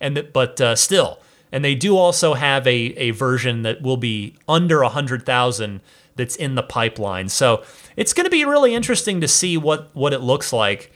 and 0.00 0.28
but 0.32 0.60
uh, 0.60 0.76
still, 0.76 1.20
and 1.52 1.64
they 1.64 1.74
do 1.74 1.96
also 1.96 2.34
have 2.34 2.66
a, 2.66 2.70
a 2.70 3.10
version 3.10 3.62
that 3.62 3.82
will 3.82 3.96
be 3.96 4.36
under 4.48 4.82
100,000 4.82 5.80
that's 6.16 6.36
in 6.36 6.54
the 6.54 6.62
pipeline. 6.62 7.28
So 7.28 7.64
it's 7.96 8.12
going 8.12 8.24
to 8.24 8.30
be 8.30 8.44
really 8.44 8.74
interesting 8.74 9.20
to 9.20 9.28
see 9.28 9.56
what, 9.56 9.94
what 9.94 10.12
it 10.12 10.20
looks 10.20 10.52
like. 10.52 10.92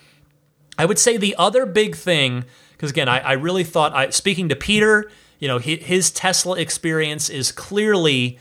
I 0.76 0.84
would 0.84 0.98
say 0.98 1.16
the 1.16 1.34
other 1.38 1.64
big 1.64 1.96
thing, 1.96 2.44
because 2.72 2.90
again, 2.90 3.08
I, 3.08 3.20
I 3.20 3.32
really 3.32 3.64
thought, 3.64 3.94
I, 3.94 4.10
speaking 4.10 4.48
to 4.48 4.56
Peter, 4.56 5.10
you 5.38 5.48
know, 5.48 5.58
his 5.58 6.10
Tesla 6.10 6.58
experience 6.58 7.28
is 7.28 7.52
clearly 7.52 8.38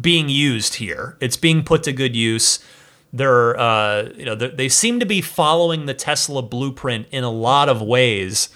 being 0.00 0.28
used 0.28 0.76
here. 0.76 1.16
It's 1.20 1.36
being 1.36 1.62
put 1.62 1.82
to 1.84 1.92
good 1.92 2.14
use 2.14 2.60
they're 3.12 3.58
uh, 3.58 4.10
you 4.16 4.24
know 4.24 4.34
they 4.34 4.68
seem 4.68 5.00
to 5.00 5.06
be 5.06 5.20
following 5.20 5.86
the 5.86 5.94
Tesla 5.94 6.42
blueprint 6.42 7.06
in 7.10 7.24
a 7.24 7.30
lot 7.30 7.68
of 7.68 7.80
ways. 7.80 8.50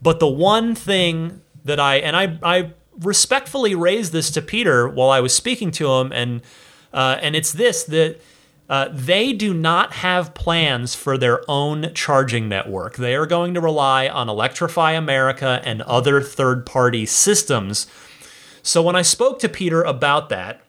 But 0.00 0.20
the 0.20 0.28
one 0.28 0.74
thing 0.74 1.40
that 1.68 1.78
I 1.78 1.96
and 1.96 2.16
I 2.16 2.38
I 2.42 2.72
respectfully 2.98 3.74
raised 3.74 4.12
this 4.12 4.30
to 4.32 4.42
Peter 4.42 4.88
while 4.88 5.10
I 5.10 5.20
was 5.20 5.34
speaking 5.34 5.70
to 5.72 5.92
him, 5.92 6.12
and 6.12 6.42
uh, 6.92 7.18
and 7.20 7.36
it's 7.36 7.52
this 7.52 7.84
that. 7.84 8.20
Uh, 8.70 8.86
they 8.92 9.32
do 9.32 9.54
not 9.54 9.94
have 9.94 10.34
plans 10.34 10.94
for 10.94 11.16
their 11.16 11.40
own 11.48 11.90
charging 11.94 12.50
network. 12.50 12.96
They 12.96 13.14
are 13.14 13.24
going 13.24 13.54
to 13.54 13.62
rely 13.62 14.06
on 14.08 14.28
Electrify 14.28 14.92
America 14.92 15.62
and 15.64 15.80
other 15.80 16.20
third 16.20 16.66
party 16.66 17.06
systems. 17.06 17.86
So, 18.62 18.82
when 18.82 18.94
I 18.94 19.00
spoke 19.00 19.38
to 19.38 19.48
Peter 19.48 19.82
about 19.82 20.28
that, 20.28 20.60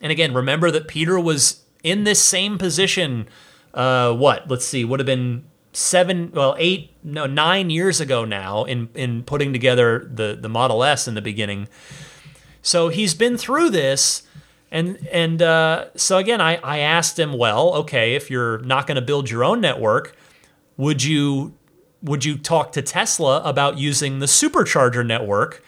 and 0.00 0.10
again, 0.10 0.32
remember 0.32 0.70
that 0.70 0.88
Peter 0.88 1.20
was 1.20 1.64
in 1.82 2.04
this 2.04 2.22
same 2.22 2.56
position. 2.56 3.28
Uh, 3.74 4.14
what? 4.14 4.48
Let's 4.48 4.64
see. 4.64 4.84
Would 4.84 5.00
have 5.00 5.06
been 5.06 5.44
seven, 5.78 6.30
well, 6.32 6.54
eight, 6.58 6.90
no, 7.04 7.26
nine 7.26 7.70
years 7.70 8.00
ago 8.00 8.24
now 8.24 8.64
in 8.64 8.88
in 8.94 9.22
putting 9.22 9.52
together 9.52 10.10
the 10.12 10.36
the 10.40 10.48
Model 10.48 10.82
S 10.82 11.08
in 11.08 11.14
the 11.14 11.22
beginning. 11.22 11.68
So 12.62 12.88
he's 12.88 13.14
been 13.14 13.38
through 13.38 13.70
this, 13.70 14.26
And 14.70 15.08
and 15.12 15.40
uh, 15.40 15.86
so 15.96 16.18
again, 16.18 16.40
I, 16.40 16.56
I 16.56 16.78
asked 16.78 17.18
him, 17.18 17.32
well, 17.32 17.74
okay, 17.74 18.14
if 18.14 18.30
you're 18.30 18.58
not 18.58 18.86
going 18.86 18.96
to 18.96 19.02
build 19.02 19.30
your 19.30 19.42
own 19.44 19.60
network, 19.60 20.14
would 20.76 21.02
you 21.02 21.54
would 22.02 22.24
you 22.24 22.36
talk 22.38 22.72
to 22.72 22.82
Tesla 22.82 23.42
about 23.42 23.78
using 23.78 24.18
the 24.18 24.26
supercharger 24.26 25.04
network? 25.04 25.64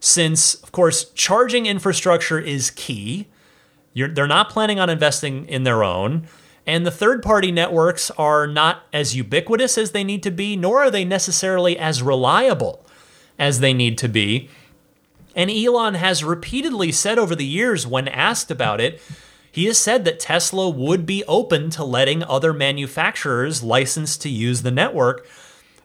Since 0.00 0.54
of 0.54 0.72
course 0.72 1.10
charging 1.14 1.66
infrastructure 1.66 2.38
is 2.38 2.70
key, 2.70 3.28
you're, 3.94 4.08
they're 4.08 4.26
not 4.26 4.50
planning 4.50 4.78
on 4.78 4.90
investing 4.90 5.46
in 5.48 5.64
their 5.64 5.82
own. 5.82 6.28
And 6.66 6.86
the 6.86 6.90
third 6.92 7.22
party 7.22 7.50
networks 7.50 8.10
are 8.12 8.46
not 8.46 8.84
as 8.92 9.16
ubiquitous 9.16 9.76
as 9.76 9.90
they 9.90 10.04
need 10.04 10.22
to 10.22 10.30
be, 10.30 10.54
nor 10.56 10.84
are 10.84 10.90
they 10.90 11.04
necessarily 11.04 11.76
as 11.78 12.02
reliable 12.02 12.84
as 13.38 13.60
they 13.60 13.72
need 13.72 13.98
to 13.98 14.08
be. 14.08 14.48
And 15.34 15.50
Elon 15.50 15.94
has 15.94 16.22
repeatedly 16.22 16.92
said 16.92 17.18
over 17.18 17.34
the 17.34 17.46
years, 17.46 17.86
when 17.86 18.06
asked 18.06 18.50
about 18.50 18.80
it, 18.80 19.00
he 19.50 19.66
has 19.66 19.78
said 19.78 20.04
that 20.04 20.20
Tesla 20.20 20.68
would 20.70 21.04
be 21.04 21.24
open 21.24 21.68
to 21.70 21.84
letting 21.84 22.22
other 22.24 22.52
manufacturers 22.52 23.62
license 23.62 24.16
to 24.18 24.28
use 24.28 24.62
the 24.62 24.70
network. 24.70 25.26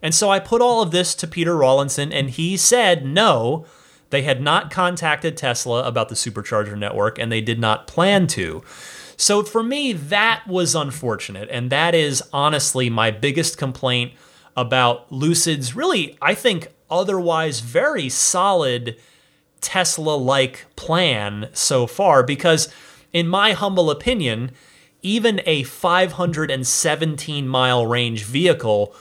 And 0.02 0.14
so 0.14 0.30
I 0.30 0.40
put 0.40 0.62
all 0.62 0.82
of 0.82 0.92
this 0.92 1.16
to 1.16 1.28
Peter 1.28 1.58
Rawlinson, 1.58 2.14
and 2.14 2.30
he 2.30 2.56
said 2.56 3.06
no, 3.06 3.66
they 4.10 4.22
had 4.22 4.42
not 4.42 4.72
contacted 4.72 5.36
Tesla 5.36 5.86
about 5.86 6.08
the 6.10 6.16
supercharger 6.16 6.78
network, 6.78 7.20
and 7.20 7.32
they 7.32 7.42
did 7.42 7.60
not 7.60 7.88
plan 7.88 8.28
to. 8.28 8.64
So 9.18 9.42
for 9.44 9.64
me, 9.64 9.94
that 9.94 10.48
was 10.48 10.76
unfortunate. 10.76 11.50
And 11.52 11.72
that 11.72 11.96
is 11.96 12.24
honestly 12.32 12.90
my 12.90 13.10
biggest 13.10 13.58
complaint 13.58 14.14
about 14.56 15.12
Lucid's 15.12 15.76
really, 15.76 16.18
I 16.22 16.36
think, 16.36 16.68
otherwise 16.90 17.60
very 17.60 18.10
solid 18.10 18.96
Tesla 19.60 20.16
like 20.16 20.68
plan 20.76 21.50
so 21.52 21.88
far. 21.88 22.22
Because, 22.24 22.70
in 23.12 23.28
my 23.28 23.54
humble 23.54 23.90
opinion, 23.90 24.52
even 25.02 25.42
a 25.46 25.64
517 25.64 27.48
mile 27.48 27.88
range 27.88 28.24
vehicle 28.24 28.96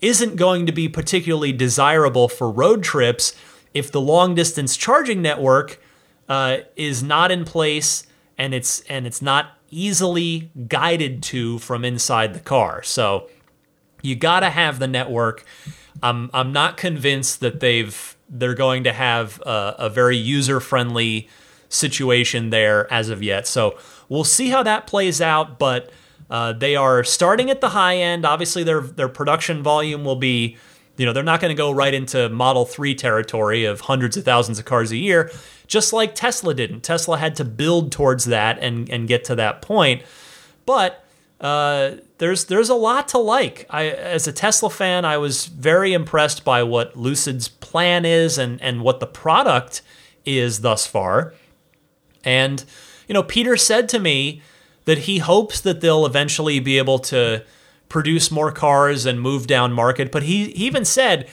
isn't 0.00 0.36
going 0.36 0.66
to 0.66 0.72
be 0.72 0.88
particularly 0.88 1.52
desirable 1.52 2.28
for 2.28 2.48
road 2.48 2.84
trips 2.84 3.34
if 3.74 3.90
the 3.90 4.00
long 4.00 4.36
distance 4.36 4.76
charging 4.76 5.20
network 5.20 5.80
uh, 6.28 6.58
is 6.76 7.02
not 7.02 7.32
in 7.32 7.44
place 7.44 8.07
and 8.38 8.54
it's 8.54 8.80
and 8.82 9.06
it's 9.06 9.20
not 9.20 9.58
easily 9.70 10.50
guided 10.68 11.22
to 11.22 11.58
from 11.58 11.84
inside 11.84 12.32
the 12.34 12.40
car. 12.40 12.82
So 12.82 13.28
you 14.02 14.16
got 14.16 14.40
to 14.40 14.50
have 14.50 14.78
the 14.78 14.86
network. 14.86 15.44
I'm 16.02 16.30
I'm 16.32 16.52
not 16.52 16.76
convinced 16.76 17.40
that 17.40 17.60
they've 17.60 18.16
they're 18.30 18.54
going 18.54 18.84
to 18.84 18.92
have 18.92 19.40
a, 19.42 19.74
a 19.78 19.90
very 19.90 20.16
user 20.16 20.60
friendly 20.60 21.28
situation 21.68 22.50
there 22.50 22.90
as 22.92 23.08
of 23.10 23.22
yet. 23.22 23.46
So 23.46 23.78
we'll 24.08 24.24
see 24.24 24.48
how 24.50 24.62
that 24.62 24.86
plays 24.86 25.20
out. 25.20 25.58
But 25.58 25.90
uh, 26.30 26.52
they 26.52 26.76
are 26.76 27.04
starting 27.04 27.50
at 27.50 27.60
the 27.60 27.70
high 27.70 27.96
end. 27.96 28.24
Obviously, 28.24 28.62
their 28.62 28.80
their 28.80 29.08
production 29.08 29.62
volume 29.62 30.04
will 30.04 30.16
be, 30.16 30.56
you 30.98 31.06
know, 31.06 31.14
they're 31.14 31.22
not 31.22 31.40
going 31.40 31.50
to 31.50 31.56
go 31.56 31.70
right 31.70 31.94
into 31.94 32.28
Model 32.28 32.66
Three 32.66 32.94
territory 32.94 33.64
of 33.64 33.80
hundreds 33.80 34.16
of 34.16 34.24
thousands 34.24 34.58
of 34.58 34.66
cars 34.66 34.90
a 34.92 34.96
year 34.96 35.30
just 35.68 35.92
like 35.92 36.14
Tesla 36.14 36.54
didn't. 36.54 36.80
Tesla 36.80 37.18
had 37.18 37.36
to 37.36 37.44
build 37.44 37.92
towards 37.92 38.24
that 38.24 38.58
and, 38.58 38.88
and 38.88 39.06
get 39.06 39.22
to 39.24 39.36
that 39.36 39.62
point. 39.62 40.02
But 40.66 41.04
uh, 41.40 41.92
there's 42.16 42.46
there's 42.46 42.70
a 42.70 42.74
lot 42.74 43.08
to 43.08 43.18
like. 43.18 43.66
I, 43.70 43.88
as 43.90 44.26
a 44.26 44.32
Tesla 44.32 44.70
fan, 44.70 45.04
I 45.04 45.18
was 45.18 45.46
very 45.46 45.92
impressed 45.92 46.44
by 46.44 46.62
what 46.64 46.96
Lucid's 46.96 47.48
plan 47.48 48.04
is 48.04 48.38
and 48.38 48.60
and 48.60 48.82
what 48.82 48.98
the 48.98 49.06
product 49.06 49.82
is 50.24 50.62
thus 50.62 50.86
far. 50.86 51.34
And 52.24 52.64
you 53.06 53.12
know, 53.12 53.22
Peter 53.22 53.56
said 53.56 53.88
to 53.90 53.98
me 53.98 54.42
that 54.86 54.98
he 54.98 55.18
hopes 55.18 55.60
that 55.60 55.80
they'll 55.80 56.06
eventually 56.06 56.60
be 56.60 56.78
able 56.78 56.98
to 56.98 57.44
produce 57.88 58.30
more 58.30 58.52
cars 58.52 59.06
and 59.06 59.20
move 59.20 59.46
down 59.46 59.72
market. 59.72 60.12
But 60.12 60.24
he, 60.24 60.50
he 60.50 60.66
even 60.66 60.84
said, 60.84 61.28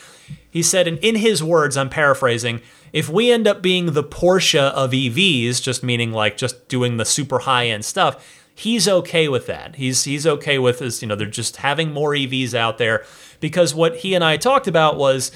he 0.50 0.64
said, 0.64 0.88
in, 0.88 0.98
in 0.98 1.16
his 1.16 1.44
words, 1.44 1.78
I'm 1.78 1.90
paraphrasing, 1.90 2.62
if 2.94 3.10
we 3.10 3.32
end 3.32 3.46
up 3.46 3.62
being 3.62 3.88
the 3.88 4.04
Porsche 4.04 4.72
of 4.72 4.92
EVs, 4.92 5.62
just 5.62 5.84
meaning 5.84 6.12
like 6.14 6.38
just 6.38 6.68
doing 6.70 6.98
the 6.98 7.06
super 7.06 7.40
high 7.40 7.68
end 7.68 7.84
stuff, 7.84 8.46
he's 8.56 8.88
okay 8.88 9.28
with 9.28 9.48
that. 9.48 9.76
He's 9.76 10.06
he's 10.06 10.26
okay 10.26 10.58
with 10.58 10.80
this, 10.80 11.02
you 11.02 11.08
know, 11.08 11.16
they're 11.16 11.28
just 11.28 11.58
having 11.58 11.92
more 11.92 12.12
EVs 12.12 12.54
out 12.54 12.78
there 12.78 13.04
because 13.42 13.76
what 13.76 13.98
he 13.98 14.16
and 14.16 14.24
I 14.24 14.38
talked 14.38 14.68
about 14.68 14.96
was, 14.96 15.32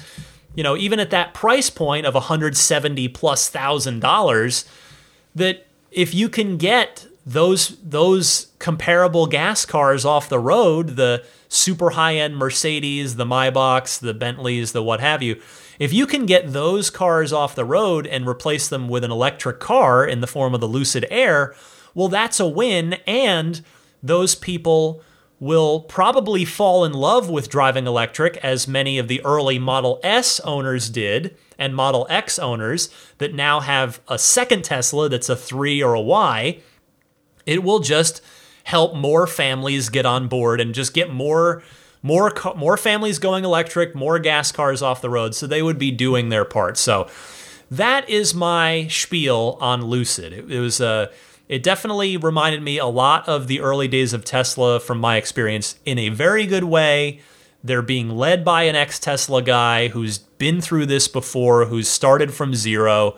you 0.54 0.62
know, 0.62 0.74
even 0.76 0.98
at 0.98 1.10
that 1.10 1.34
price 1.34 1.68
point 1.68 2.06
of 2.06 2.14
170 2.14 3.08
plus 3.08 3.50
thousand 3.50 4.00
dollars, 4.00 4.64
that 5.34 5.66
if 5.90 6.14
you 6.14 6.30
can 6.30 6.56
get 6.56 7.06
those 7.26 7.76
those 7.82 8.48
comparable 8.58 9.26
gas 9.26 9.64
cars 9.64 10.04
off 10.04 10.28
the 10.28 10.38
road, 10.38 10.96
the 10.96 11.24
super 11.48 11.90
high 11.90 12.16
end 12.16 12.36
Mercedes, 12.36 13.16
the 13.16 13.26
Maybachs, 13.26 13.98
the 13.98 14.14
Bentleys, 14.14 14.72
the 14.72 14.82
what 14.82 15.00
have 15.00 15.22
you, 15.22 15.40
if 15.80 15.92
you 15.92 16.06
can 16.06 16.26
get 16.26 16.52
those 16.52 16.90
cars 16.90 17.32
off 17.32 17.54
the 17.54 17.64
road 17.64 18.06
and 18.06 18.28
replace 18.28 18.68
them 18.68 18.88
with 18.88 19.02
an 19.02 19.10
electric 19.10 19.60
car 19.60 20.04
in 20.06 20.20
the 20.20 20.26
form 20.26 20.54
of 20.54 20.60
the 20.60 20.68
Lucid 20.68 21.06
Air, 21.10 21.54
well, 21.94 22.08
that's 22.08 22.38
a 22.38 22.46
win. 22.46 22.94
And 23.06 23.62
those 24.02 24.34
people 24.34 25.02
will 25.40 25.80
probably 25.80 26.44
fall 26.44 26.84
in 26.84 26.92
love 26.92 27.30
with 27.30 27.48
driving 27.48 27.86
electric, 27.86 28.36
as 28.38 28.68
many 28.68 28.98
of 28.98 29.08
the 29.08 29.24
early 29.24 29.58
Model 29.58 29.98
S 30.02 30.38
owners 30.40 30.90
did, 30.90 31.34
and 31.58 31.74
Model 31.74 32.06
X 32.10 32.38
owners 32.38 32.90
that 33.16 33.34
now 33.34 33.60
have 33.60 34.00
a 34.06 34.18
second 34.18 34.64
Tesla 34.64 35.08
that's 35.08 35.30
a 35.30 35.36
3 35.36 35.82
or 35.82 35.94
a 35.94 36.00
Y. 36.00 36.60
It 37.46 37.62
will 37.62 37.80
just 37.80 38.22
help 38.64 38.94
more 38.94 39.26
families 39.26 39.88
get 39.88 40.06
on 40.06 40.28
board 40.28 40.60
and 40.60 40.74
just 40.74 40.94
get 40.94 41.12
more 41.12 41.62
more 42.02 42.32
more 42.56 42.76
families 42.76 43.18
going 43.18 43.44
electric, 43.44 43.94
more 43.94 44.18
gas 44.18 44.52
cars 44.52 44.82
off 44.82 45.02
the 45.02 45.10
road, 45.10 45.34
so 45.34 45.46
they 45.46 45.62
would 45.62 45.78
be 45.78 45.90
doing 45.90 46.28
their 46.28 46.44
part. 46.44 46.78
So 46.78 47.08
that 47.70 48.08
is 48.08 48.34
my 48.34 48.86
spiel 48.88 49.58
on 49.60 49.84
Lucid. 49.84 50.32
It, 50.32 50.50
it 50.50 50.60
was 50.60 50.80
a 50.80 50.86
uh, 50.86 51.06
it 51.48 51.64
definitely 51.64 52.16
reminded 52.16 52.62
me 52.62 52.78
a 52.78 52.86
lot 52.86 53.28
of 53.28 53.48
the 53.48 53.60
early 53.60 53.88
days 53.88 54.12
of 54.12 54.24
Tesla 54.24 54.78
from 54.78 55.00
my 55.00 55.16
experience 55.16 55.80
in 55.84 55.98
a 55.98 56.08
very 56.08 56.46
good 56.46 56.62
way. 56.62 57.22
They're 57.64 57.82
being 57.82 58.08
led 58.08 58.44
by 58.44 58.62
an 58.62 58.76
ex 58.76 59.00
Tesla 59.00 59.42
guy 59.42 59.88
who's 59.88 60.18
been 60.18 60.60
through 60.60 60.86
this 60.86 61.08
before, 61.08 61.64
who's 61.64 61.88
started 61.88 62.32
from 62.32 62.54
zero, 62.54 63.16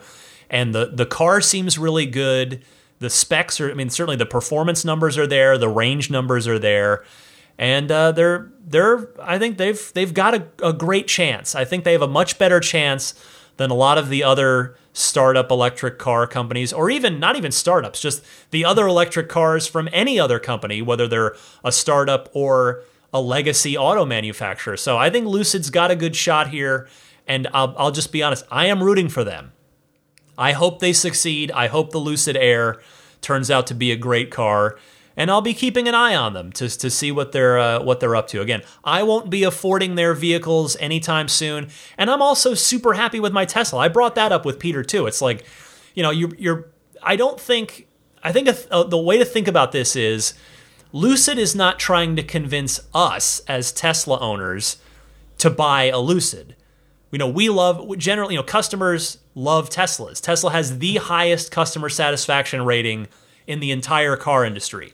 and 0.49 0.73
the 0.73 0.87
the 0.87 1.05
car 1.05 1.41
seems 1.41 1.77
really 1.77 2.07
good. 2.07 2.63
The 3.03 3.09
specs 3.09 3.61
are, 3.61 3.69
I 3.69 3.75
mean, 3.75 3.89
certainly 3.89 4.15
the 4.15 4.25
performance 4.25 4.83
numbers 4.83 5.17
are 5.17 5.27
there, 5.27 5.57
the 5.57 5.69
range 5.69 6.09
numbers 6.09 6.47
are 6.47 6.57
there 6.59 7.03
and 7.57 7.91
uh, 7.91 8.11
they're 8.11 8.51
they're 8.65 9.09
I 9.21 9.37
think 9.37 9.57
they've 9.57 9.91
they've 9.93 10.13
got 10.13 10.33
a, 10.33 10.47
a 10.63 10.73
great 10.73 11.07
chance. 11.07 11.55
I 11.55 11.65
think 11.65 11.83
they 11.83 11.91
have 11.91 12.01
a 12.01 12.07
much 12.07 12.39
better 12.39 12.59
chance 12.59 13.13
than 13.57 13.69
a 13.69 13.75
lot 13.75 13.97
of 13.97 14.09
the 14.09 14.23
other 14.23 14.75
startup 14.93 15.51
electric 15.51 15.99
car 15.99 16.25
companies, 16.25 16.73
or 16.73 16.89
even 16.89 17.19
not 17.19 17.35
even 17.35 17.51
startups, 17.51 18.01
just 18.01 18.23
the 18.51 18.65
other 18.65 18.87
electric 18.87 19.29
cars 19.29 19.67
from 19.67 19.87
any 19.91 20.19
other 20.19 20.39
company, 20.39 20.81
whether 20.81 21.07
they're 21.07 21.35
a 21.63 21.71
startup 21.71 22.29
or 22.33 22.83
a 23.13 23.21
legacy 23.21 23.77
auto 23.77 24.05
manufacturer. 24.05 24.75
So 24.75 24.97
I 24.97 25.09
think 25.09 25.27
Lucid's 25.27 25.69
got 25.69 25.91
a 25.91 25.95
good 25.95 26.15
shot 26.15 26.49
here, 26.49 26.87
and 27.27 27.47
I'll, 27.53 27.75
I'll 27.77 27.91
just 27.91 28.11
be 28.11 28.23
honest, 28.23 28.43
I 28.49 28.65
am 28.65 28.83
rooting 28.83 29.09
for 29.09 29.23
them. 29.23 29.51
I 30.35 30.53
hope 30.53 30.79
they 30.79 30.93
succeed. 30.93 31.51
I 31.51 31.67
hope 31.67 31.91
the 31.91 31.99
Lucid 31.99 32.35
Air 32.35 32.81
turns 33.23 33.49
out 33.49 33.65
to 33.67 33.73
be 33.73 33.91
a 33.91 33.95
great 33.95 34.29
car 34.29 34.77
and 35.15 35.29
I'll 35.29 35.41
be 35.41 35.53
keeping 35.53 35.87
an 35.87 35.95
eye 35.95 36.15
on 36.15 36.33
them 36.33 36.51
to, 36.53 36.69
to 36.69 36.89
see 36.89 37.11
what 37.11 37.31
they're 37.31 37.59
uh, 37.59 37.83
what 37.83 37.99
they're 37.99 38.15
up 38.15 38.27
to. 38.29 38.41
Again, 38.41 38.63
I 38.83 39.03
won't 39.03 39.29
be 39.29 39.43
affording 39.43 39.95
their 39.95 40.13
vehicles 40.13 40.75
anytime 40.77 41.27
soon, 41.27 41.69
and 41.97 42.09
I'm 42.09 42.21
also 42.21 42.53
super 42.53 42.93
happy 42.93 43.19
with 43.19 43.33
my 43.33 43.45
Tesla. 43.45 43.79
I 43.79 43.87
brought 43.87 44.15
that 44.15 44.31
up 44.31 44.45
with 44.45 44.59
Peter 44.59 44.83
too. 44.83 45.07
It's 45.07 45.21
like, 45.21 45.45
you 45.93 46.03
know, 46.03 46.11
you, 46.11 46.31
you're. 46.37 46.69
I 47.01 47.15
don't 47.15 47.39
think. 47.39 47.87
I 48.23 48.31
think 48.31 48.47
a, 48.47 48.85
the 48.85 48.97
way 48.97 49.17
to 49.17 49.25
think 49.25 49.49
about 49.49 49.73
this 49.73 49.97
is, 49.97 50.33
Lucid 50.93 51.37
is 51.37 51.53
not 51.53 51.77
trying 51.77 52.15
to 52.15 52.23
convince 52.23 52.79
us 52.93 53.41
as 53.49 53.73
Tesla 53.73 54.17
owners 54.19 54.77
to 55.39 55.49
buy 55.49 55.85
a 55.85 55.99
Lucid. 55.99 56.55
You 57.13 57.19
know, 57.19 57.27
we 57.27 57.47
love 57.49 57.95
generally. 57.99 58.33
You 58.33 58.39
know, 58.39 58.43
customers 58.43 59.19
love 59.35 59.69
Teslas. 59.69 60.19
Tesla 60.19 60.49
has 60.49 60.79
the 60.79 60.95
highest 60.95 61.51
customer 61.51 61.87
satisfaction 61.87 62.65
rating 62.65 63.07
in 63.45 63.59
the 63.59 63.69
entire 63.69 64.17
car 64.17 64.43
industry. 64.43 64.93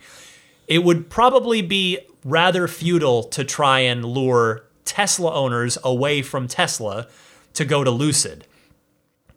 It 0.68 0.84
would 0.84 1.10
probably 1.10 1.62
be 1.62 2.00
rather 2.26 2.68
futile 2.68 3.24
to 3.24 3.46
try 3.46 3.80
and 3.80 4.04
lure 4.04 4.66
Tesla 4.84 5.34
owners 5.34 5.78
away 5.82 6.22
from 6.22 6.50
Tesla 6.50 7.08
to 7.54 7.64
go 7.64 7.86
to 7.86 7.90
Lucid. 7.90 8.46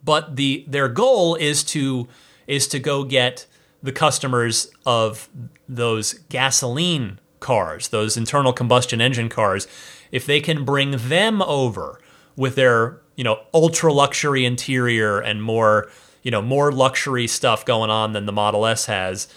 But 0.03 0.35
the 0.35 0.65
their 0.67 0.89
goal 0.89 1.37
is 1.37 1.63
to 1.65 2.09
is 2.49 2.67
to 2.67 2.81
go 2.81 3.05
get 3.05 3.47
the 3.81 3.93
customers 3.93 4.73
of 4.85 5.29
those 5.69 6.15
gasoline 6.31 7.21
cars, 7.39 7.89
those 7.89 8.17
internal 8.17 8.53
combustion 8.53 9.01
engine 9.01 9.29
cars, 9.29 9.69
if 10.11 10.27
they 10.27 10.41
can 10.41 10.65
bring 10.65 10.97
them 11.09 11.41
over 11.43 12.01
with 12.37 12.55
their, 12.55 13.01
you 13.17 13.25
know, 13.25 13.41
ultra 13.53 13.93
luxury 13.93 14.45
interior 14.45 15.21
and 15.21 15.43
more 15.43 15.91
you 16.23 16.31
know, 16.31 16.41
more 16.41 16.73
luxury 16.73 17.27
stuff 17.27 17.65
going 17.65 17.91
on 17.91 18.13
than 18.13 18.27
the 18.27 18.33
Model 18.33 18.65
S 18.67 18.87
has, 18.87 19.29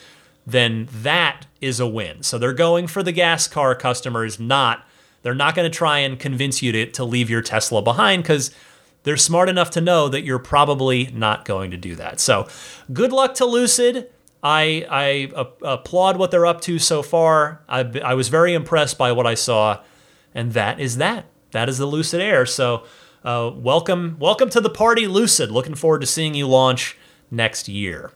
then 0.46 0.88
that 0.92 1.48
is 1.60 1.80
a 1.80 1.88
win. 1.88 2.22
So 2.24 2.38
they're 2.38 2.54
going 2.54 2.88
for 2.88 3.02
the 3.02 3.12
gas 3.12 3.48
car 3.48 3.76
customers, 3.76 4.40
not 4.40 4.86
they're 5.24 5.34
not 5.34 5.56
going 5.56 5.70
to 5.70 5.76
try 5.76 6.00
and 6.00 6.20
convince 6.20 6.62
you 6.62 6.72
to, 6.72 6.86
to 6.92 7.04
leave 7.04 7.32
your 7.32 7.42
Tesla 7.42 7.82
behind 7.82 8.22
because 8.22 8.52
they're 9.02 9.18
smart 9.18 9.50
enough 9.50 9.72
to 9.72 9.82
know 9.82 10.08
that 10.08 10.24
you're 10.24 10.38
probably 10.38 11.08
not 11.08 11.46
going 11.46 11.72
to 11.72 11.78
do 11.78 11.96
that. 11.96 12.20
So 12.20 12.48
good 12.94 13.12
luck 13.12 13.34
to 13.36 13.46
Lucid. 13.46 14.12
I, 14.44 14.86
I 14.88 15.32
uh, 15.36 15.46
applaud 15.64 16.18
what 16.18 16.30
they're 16.30 16.46
up 16.46 16.62
to 16.62 16.78
so 16.78 17.02
far. 17.02 17.64
I, 17.68 17.80
I 18.04 18.14
was 18.14 18.28
very 18.30 18.54
impressed 18.54 19.00
by 19.00 19.12
what 19.12 19.26
I 19.26 19.34
saw, 19.34 19.82
and 20.36 20.54
that 20.54 20.80
is 20.80 20.98
that. 20.98 21.26
That 21.56 21.70
is 21.70 21.78
the 21.78 21.86
Lucid 21.86 22.20
Air. 22.20 22.46
So 22.46 22.84
uh, 23.24 23.50
welcome, 23.56 24.18
welcome 24.20 24.50
to 24.50 24.60
the 24.60 24.70
party, 24.70 25.08
Lucid. 25.08 25.50
Looking 25.50 25.74
forward 25.74 26.02
to 26.02 26.06
seeing 26.06 26.34
you 26.34 26.48
launch 26.48 26.98
next 27.32 27.70
year. 27.70 28.12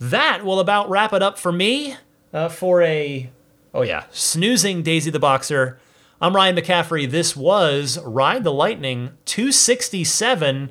That 0.00 0.46
will 0.46 0.58
about 0.58 0.88
wrap 0.88 1.12
it 1.12 1.22
up 1.22 1.38
for 1.38 1.52
me 1.52 1.96
uh, 2.32 2.48
for 2.48 2.80
a, 2.80 3.30
oh 3.74 3.82
yeah, 3.82 4.04
snoozing 4.12 4.82
Daisy 4.82 5.10
the 5.10 5.18
Boxer. 5.18 5.78
I'm 6.22 6.34
Ryan 6.34 6.56
McCaffrey. 6.56 7.08
This 7.08 7.36
was 7.36 7.98
Ride 8.02 8.44
the 8.44 8.52
Lightning 8.52 9.10
267, 9.26 10.70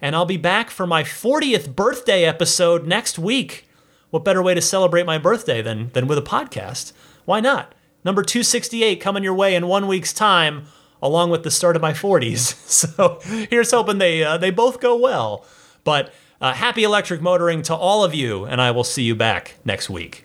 and 0.00 0.16
I'll 0.16 0.24
be 0.24 0.38
back 0.38 0.70
for 0.70 0.86
my 0.86 1.02
40th 1.02 1.76
birthday 1.76 2.24
episode 2.24 2.86
next 2.86 3.18
week. 3.18 3.68
What 4.08 4.24
better 4.24 4.42
way 4.42 4.54
to 4.54 4.62
celebrate 4.62 5.04
my 5.04 5.18
birthday 5.18 5.60
than, 5.60 5.90
than 5.90 6.06
with 6.06 6.16
a 6.16 6.22
podcast? 6.22 6.94
Why 7.26 7.40
not? 7.40 7.74
Number 8.02 8.22
268 8.22 8.98
coming 8.98 9.22
your 9.22 9.34
way 9.34 9.54
in 9.54 9.66
one 9.66 9.86
week's 9.86 10.14
time, 10.14 10.68
along 11.02 11.30
with 11.30 11.42
the 11.42 11.50
start 11.50 11.76
of 11.76 11.82
my 11.82 11.92
40s. 11.92 12.54
So 12.88 13.20
here's 13.50 13.70
hoping 13.70 13.98
they, 13.98 14.22
uh, 14.22 14.36
they 14.38 14.50
both 14.50 14.80
go 14.80 14.96
well. 14.96 15.44
But 15.84 16.12
uh, 16.40 16.52
happy 16.52 16.84
electric 16.84 17.20
motoring 17.20 17.62
to 17.62 17.74
all 17.74 18.04
of 18.04 18.14
you, 18.14 18.44
and 18.44 18.60
I 18.60 18.70
will 18.70 18.84
see 18.84 19.02
you 19.02 19.16
back 19.16 19.56
next 19.64 19.90
week. 19.90 20.24